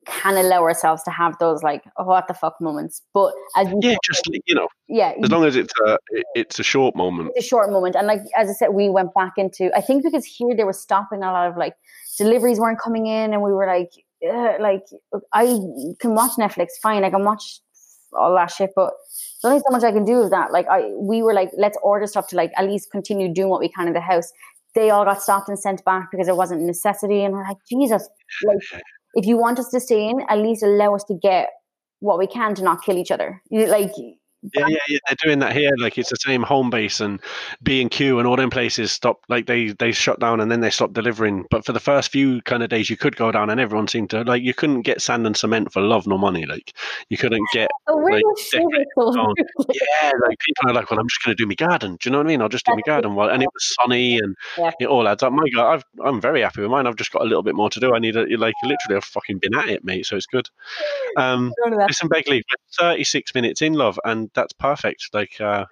can 0.06 0.36
allow 0.36 0.62
ourselves 0.62 1.02
to 1.04 1.10
have 1.10 1.38
those 1.38 1.62
like, 1.62 1.84
oh, 1.96 2.04
what 2.04 2.26
the 2.28 2.34
fuck 2.34 2.60
moments. 2.60 3.02
But 3.14 3.32
as 3.56 3.68
you 3.68 3.78
yeah, 3.82 3.96
just 4.04 4.28
you 4.46 4.54
know, 4.54 4.68
yeah, 4.88 5.14
as 5.22 5.30
long 5.30 5.44
as 5.44 5.56
it's 5.56 5.72
a 5.86 5.98
it's 6.34 6.58
a 6.58 6.62
short 6.62 6.96
moment. 6.96 7.30
it's 7.34 7.46
a 7.46 7.48
short 7.48 7.70
moment. 7.70 7.94
And 7.96 8.06
like 8.06 8.20
as 8.36 8.48
I 8.48 8.52
said, 8.52 8.68
we 8.70 8.88
went 8.88 9.14
back 9.14 9.34
into. 9.36 9.70
I 9.76 9.80
think 9.80 10.02
because 10.02 10.24
here 10.24 10.54
they 10.56 10.64
were 10.64 10.72
stopping 10.72 11.22
a 11.22 11.32
lot 11.32 11.48
of 11.48 11.56
like 11.56 11.74
deliveries 12.18 12.58
weren't 12.58 12.80
coming 12.80 13.06
in, 13.06 13.32
and 13.32 13.42
we 13.42 13.52
were 13.52 13.66
like, 13.66 13.92
like 14.60 14.84
I 15.32 15.44
can 16.00 16.14
watch 16.14 16.32
Netflix, 16.38 16.70
fine, 16.82 17.04
I 17.04 17.10
can 17.10 17.24
watch 17.24 17.60
all 18.14 18.34
that 18.34 18.50
shit, 18.50 18.70
but 18.76 18.92
there's 19.42 19.52
only 19.52 19.62
so 19.66 19.72
much 19.72 19.84
I 19.84 19.92
can 19.92 20.04
do 20.04 20.18
with 20.18 20.30
that. 20.30 20.52
Like 20.52 20.66
I, 20.68 20.90
we 20.96 21.22
were 21.22 21.34
like, 21.34 21.50
let's 21.56 21.78
order 21.82 22.06
stuff 22.06 22.28
to 22.28 22.36
like 22.36 22.52
at 22.56 22.66
least 22.66 22.90
continue 22.90 23.32
doing 23.32 23.48
what 23.48 23.60
we 23.60 23.68
can 23.68 23.86
in 23.86 23.94
the 23.94 24.00
house. 24.00 24.32
They 24.74 24.90
all 24.90 25.04
got 25.04 25.22
stopped 25.22 25.48
and 25.48 25.58
sent 25.58 25.84
back 25.84 26.10
because 26.10 26.28
it 26.28 26.36
wasn't 26.36 26.62
a 26.62 26.64
necessity, 26.64 27.22
and 27.24 27.34
we're 27.34 27.46
like, 27.46 27.58
Jesus, 27.68 28.08
like 28.44 28.82
if 29.14 29.26
you 29.26 29.36
want 29.36 29.58
us 29.58 29.68
to 29.68 29.80
stay 29.80 30.08
in, 30.08 30.22
at 30.28 30.38
least 30.38 30.62
allow 30.62 30.94
us 30.94 31.04
to 31.04 31.14
get 31.14 31.48
what 32.00 32.18
we 32.18 32.26
can 32.26 32.54
to 32.56 32.62
not 32.62 32.82
kill 32.82 32.98
each 32.98 33.10
other. 33.10 33.42
Like 33.50 33.92
Yeah, 34.54 34.66
yeah, 34.68 34.76
yeah. 34.88 34.98
They're 35.08 35.16
doing 35.22 35.38
that 35.38 35.52
here. 35.54 35.70
Like 35.78 35.98
it's 35.98 36.10
the 36.10 36.16
same 36.16 36.42
Homebase 36.42 37.00
and 37.00 37.20
B 37.62 37.80
and 37.80 37.90
Q 37.90 38.18
and 38.18 38.26
all 38.26 38.36
them 38.36 38.50
places 38.50 38.90
stopped. 38.90 39.28
Like 39.30 39.46
they 39.46 39.68
they 39.68 39.92
shut 39.92 40.18
down 40.18 40.40
and 40.40 40.50
then 40.50 40.60
they 40.60 40.70
stopped 40.70 40.94
delivering. 40.94 41.46
But 41.50 41.64
for 41.64 41.72
the 41.72 41.80
first 41.80 42.10
few 42.10 42.42
kind 42.42 42.62
of 42.62 42.68
days, 42.68 42.90
you 42.90 42.96
could 42.96 43.14
go 43.16 43.30
down 43.30 43.50
and 43.50 43.60
everyone 43.60 43.86
seemed 43.88 44.10
to 44.10 44.22
like 44.22 44.42
you 44.42 44.52
couldn't 44.52 44.82
get 44.82 45.00
sand 45.00 45.26
and 45.26 45.36
cement 45.36 45.72
for 45.72 45.80
love 45.80 46.06
nor 46.06 46.18
money. 46.18 46.44
Like 46.44 46.72
you 47.08 47.16
couldn't 47.16 47.46
get 47.52 47.70
oh, 47.86 47.96
we're 47.98 48.10
Like, 48.12 48.22
not 48.24 48.38
sure 48.38 48.70
decades 48.70 48.90
so- 48.96 49.20
on. 49.20 49.34
yeah. 49.72 50.10
Like 50.26 50.38
people 50.40 50.70
are 50.70 50.74
like, 50.74 50.90
well, 50.90 50.98
I'm 50.98 51.08
just 51.08 51.22
going 51.24 51.36
to 51.36 51.40
do 51.42 51.46
my 51.46 51.54
garden. 51.54 51.96
Do 52.00 52.08
you 52.08 52.12
know 52.12 52.18
what 52.18 52.26
I 52.26 52.28
mean? 52.28 52.42
I'll 52.42 52.48
just 52.48 52.66
do 52.66 52.72
my 52.74 52.82
garden. 52.84 53.14
Well, 53.14 53.28
and 53.30 53.42
it 53.42 53.48
was 53.54 53.74
sunny 53.80 54.18
and 54.18 54.34
Yeah. 54.58 54.72
it 54.80 54.86
all 54.86 55.06
adds 55.06 55.22
up. 55.22 55.32
My 55.32 55.48
God, 55.54 55.72
I've, 55.74 55.84
I'm 56.04 56.20
very 56.20 56.40
happy 56.40 56.62
with 56.62 56.70
mine. 56.70 56.86
I've 56.88 56.96
just 56.96 57.12
got 57.12 57.22
a 57.22 57.26
little 57.26 57.42
bit 57.44 57.54
more 57.54 57.70
to 57.70 57.78
do. 57.80 57.94
I 57.94 57.98
need 58.00 58.16
a 58.16 58.22
like 58.36 58.54
literally 58.64 58.96
I've 58.96 59.04
fucking 59.04 59.38
been 59.38 59.54
at 59.54 59.68
it, 59.68 59.84
mate. 59.84 60.06
So 60.06 60.16
it's 60.16 60.26
good. 60.26 60.48
Um, 61.18 61.52
None 61.62 61.74
of 61.74 61.78
that. 61.80 61.88
Listen, 61.88 62.08
Begley, 62.08 62.36
we're 62.80 62.86
36 62.94 63.34
minutes 63.34 63.60
in, 63.60 63.74
love, 63.74 64.00
and 64.04 64.31
that's 64.34 64.52
perfect. 64.52 65.08
Like, 65.12 65.40
uh, 65.40 65.64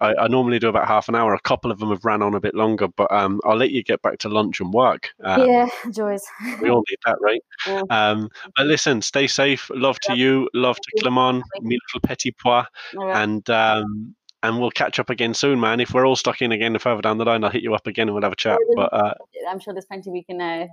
I, 0.00 0.14
I 0.14 0.28
normally 0.28 0.58
do 0.58 0.68
about 0.68 0.88
half 0.88 1.08
an 1.08 1.14
hour. 1.14 1.34
A 1.34 1.40
couple 1.40 1.70
of 1.70 1.78
them 1.78 1.90
have 1.90 2.04
ran 2.04 2.22
on 2.22 2.34
a 2.34 2.40
bit 2.40 2.54
longer, 2.54 2.88
but 2.88 3.12
um, 3.12 3.40
I'll 3.44 3.56
let 3.56 3.70
you 3.70 3.82
get 3.82 4.00
back 4.00 4.18
to 4.20 4.28
lunch 4.30 4.60
and 4.60 4.72
work. 4.72 5.10
Um, 5.22 5.46
yeah, 5.46 5.68
joys. 5.92 6.24
We 6.62 6.70
all 6.70 6.82
need 6.90 6.98
that, 7.06 7.16
right? 7.20 7.42
Yeah. 7.66 7.82
Um, 7.90 8.30
but 8.56 8.66
listen, 8.66 9.02
stay 9.02 9.26
safe. 9.26 9.70
Love 9.74 10.00
to 10.04 10.16
you. 10.16 10.48
Love 10.54 10.76
to. 10.76 11.00
Clement, 11.02 11.44
me 11.60 11.76
little 11.88 12.00
petit 12.08 12.32
pois, 12.32 12.64
All 12.96 13.06
right. 13.06 13.22
and 13.22 13.48
um, 13.50 14.14
and 14.42 14.58
we'll 14.58 14.70
catch 14.70 14.98
up 14.98 15.10
again 15.10 15.34
soon, 15.34 15.60
man. 15.60 15.78
If 15.80 15.92
we're 15.92 16.06
all 16.06 16.16
stuck 16.16 16.40
in 16.40 16.52
again 16.52 16.72
and 16.72 16.80
further 16.80 17.02
down 17.02 17.18
the 17.18 17.26
line, 17.26 17.44
I'll 17.44 17.50
hit 17.50 17.62
you 17.62 17.74
up 17.74 17.86
again 17.86 18.08
and 18.08 18.14
we'll 18.14 18.22
have 18.22 18.32
a 18.32 18.36
chat. 18.36 18.58
But 18.74 18.90
uh, 18.94 19.12
I'm 19.50 19.60
sure 19.60 19.74
there's 19.74 19.84
plenty 19.84 20.10
we 20.10 20.24
can 20.24 20.40
uh, 20.40 20.66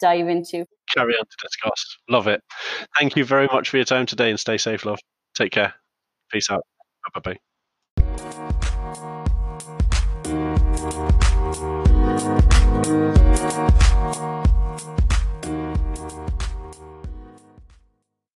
dive 0.00 0.28
into. 0.28 0.64
carry 0.94 1.14
on 1.14 1.24
to 1.24 1.36
discuss. 1.42 1.98
Love 2.08 2.28
it. 2.28 2.40
Thank 2.96 3.16
you 3.16 3.24
very 3.24 3.48
much 3.52 3.68
for 3.70 3.78
your 3.78 3.84
time 3.84 4.06
today, 4.06 4.30
and 4.30 4.38
stay 4.38 4.58
safe, 4.58 4.84
love. 4.84 5.00
Take 5.34 5.50
care. 5.50 5.74
Peace 6.30 6.48
out. 6.50 6.64
Bye 7.14 7.20
bye. 7.24 7.38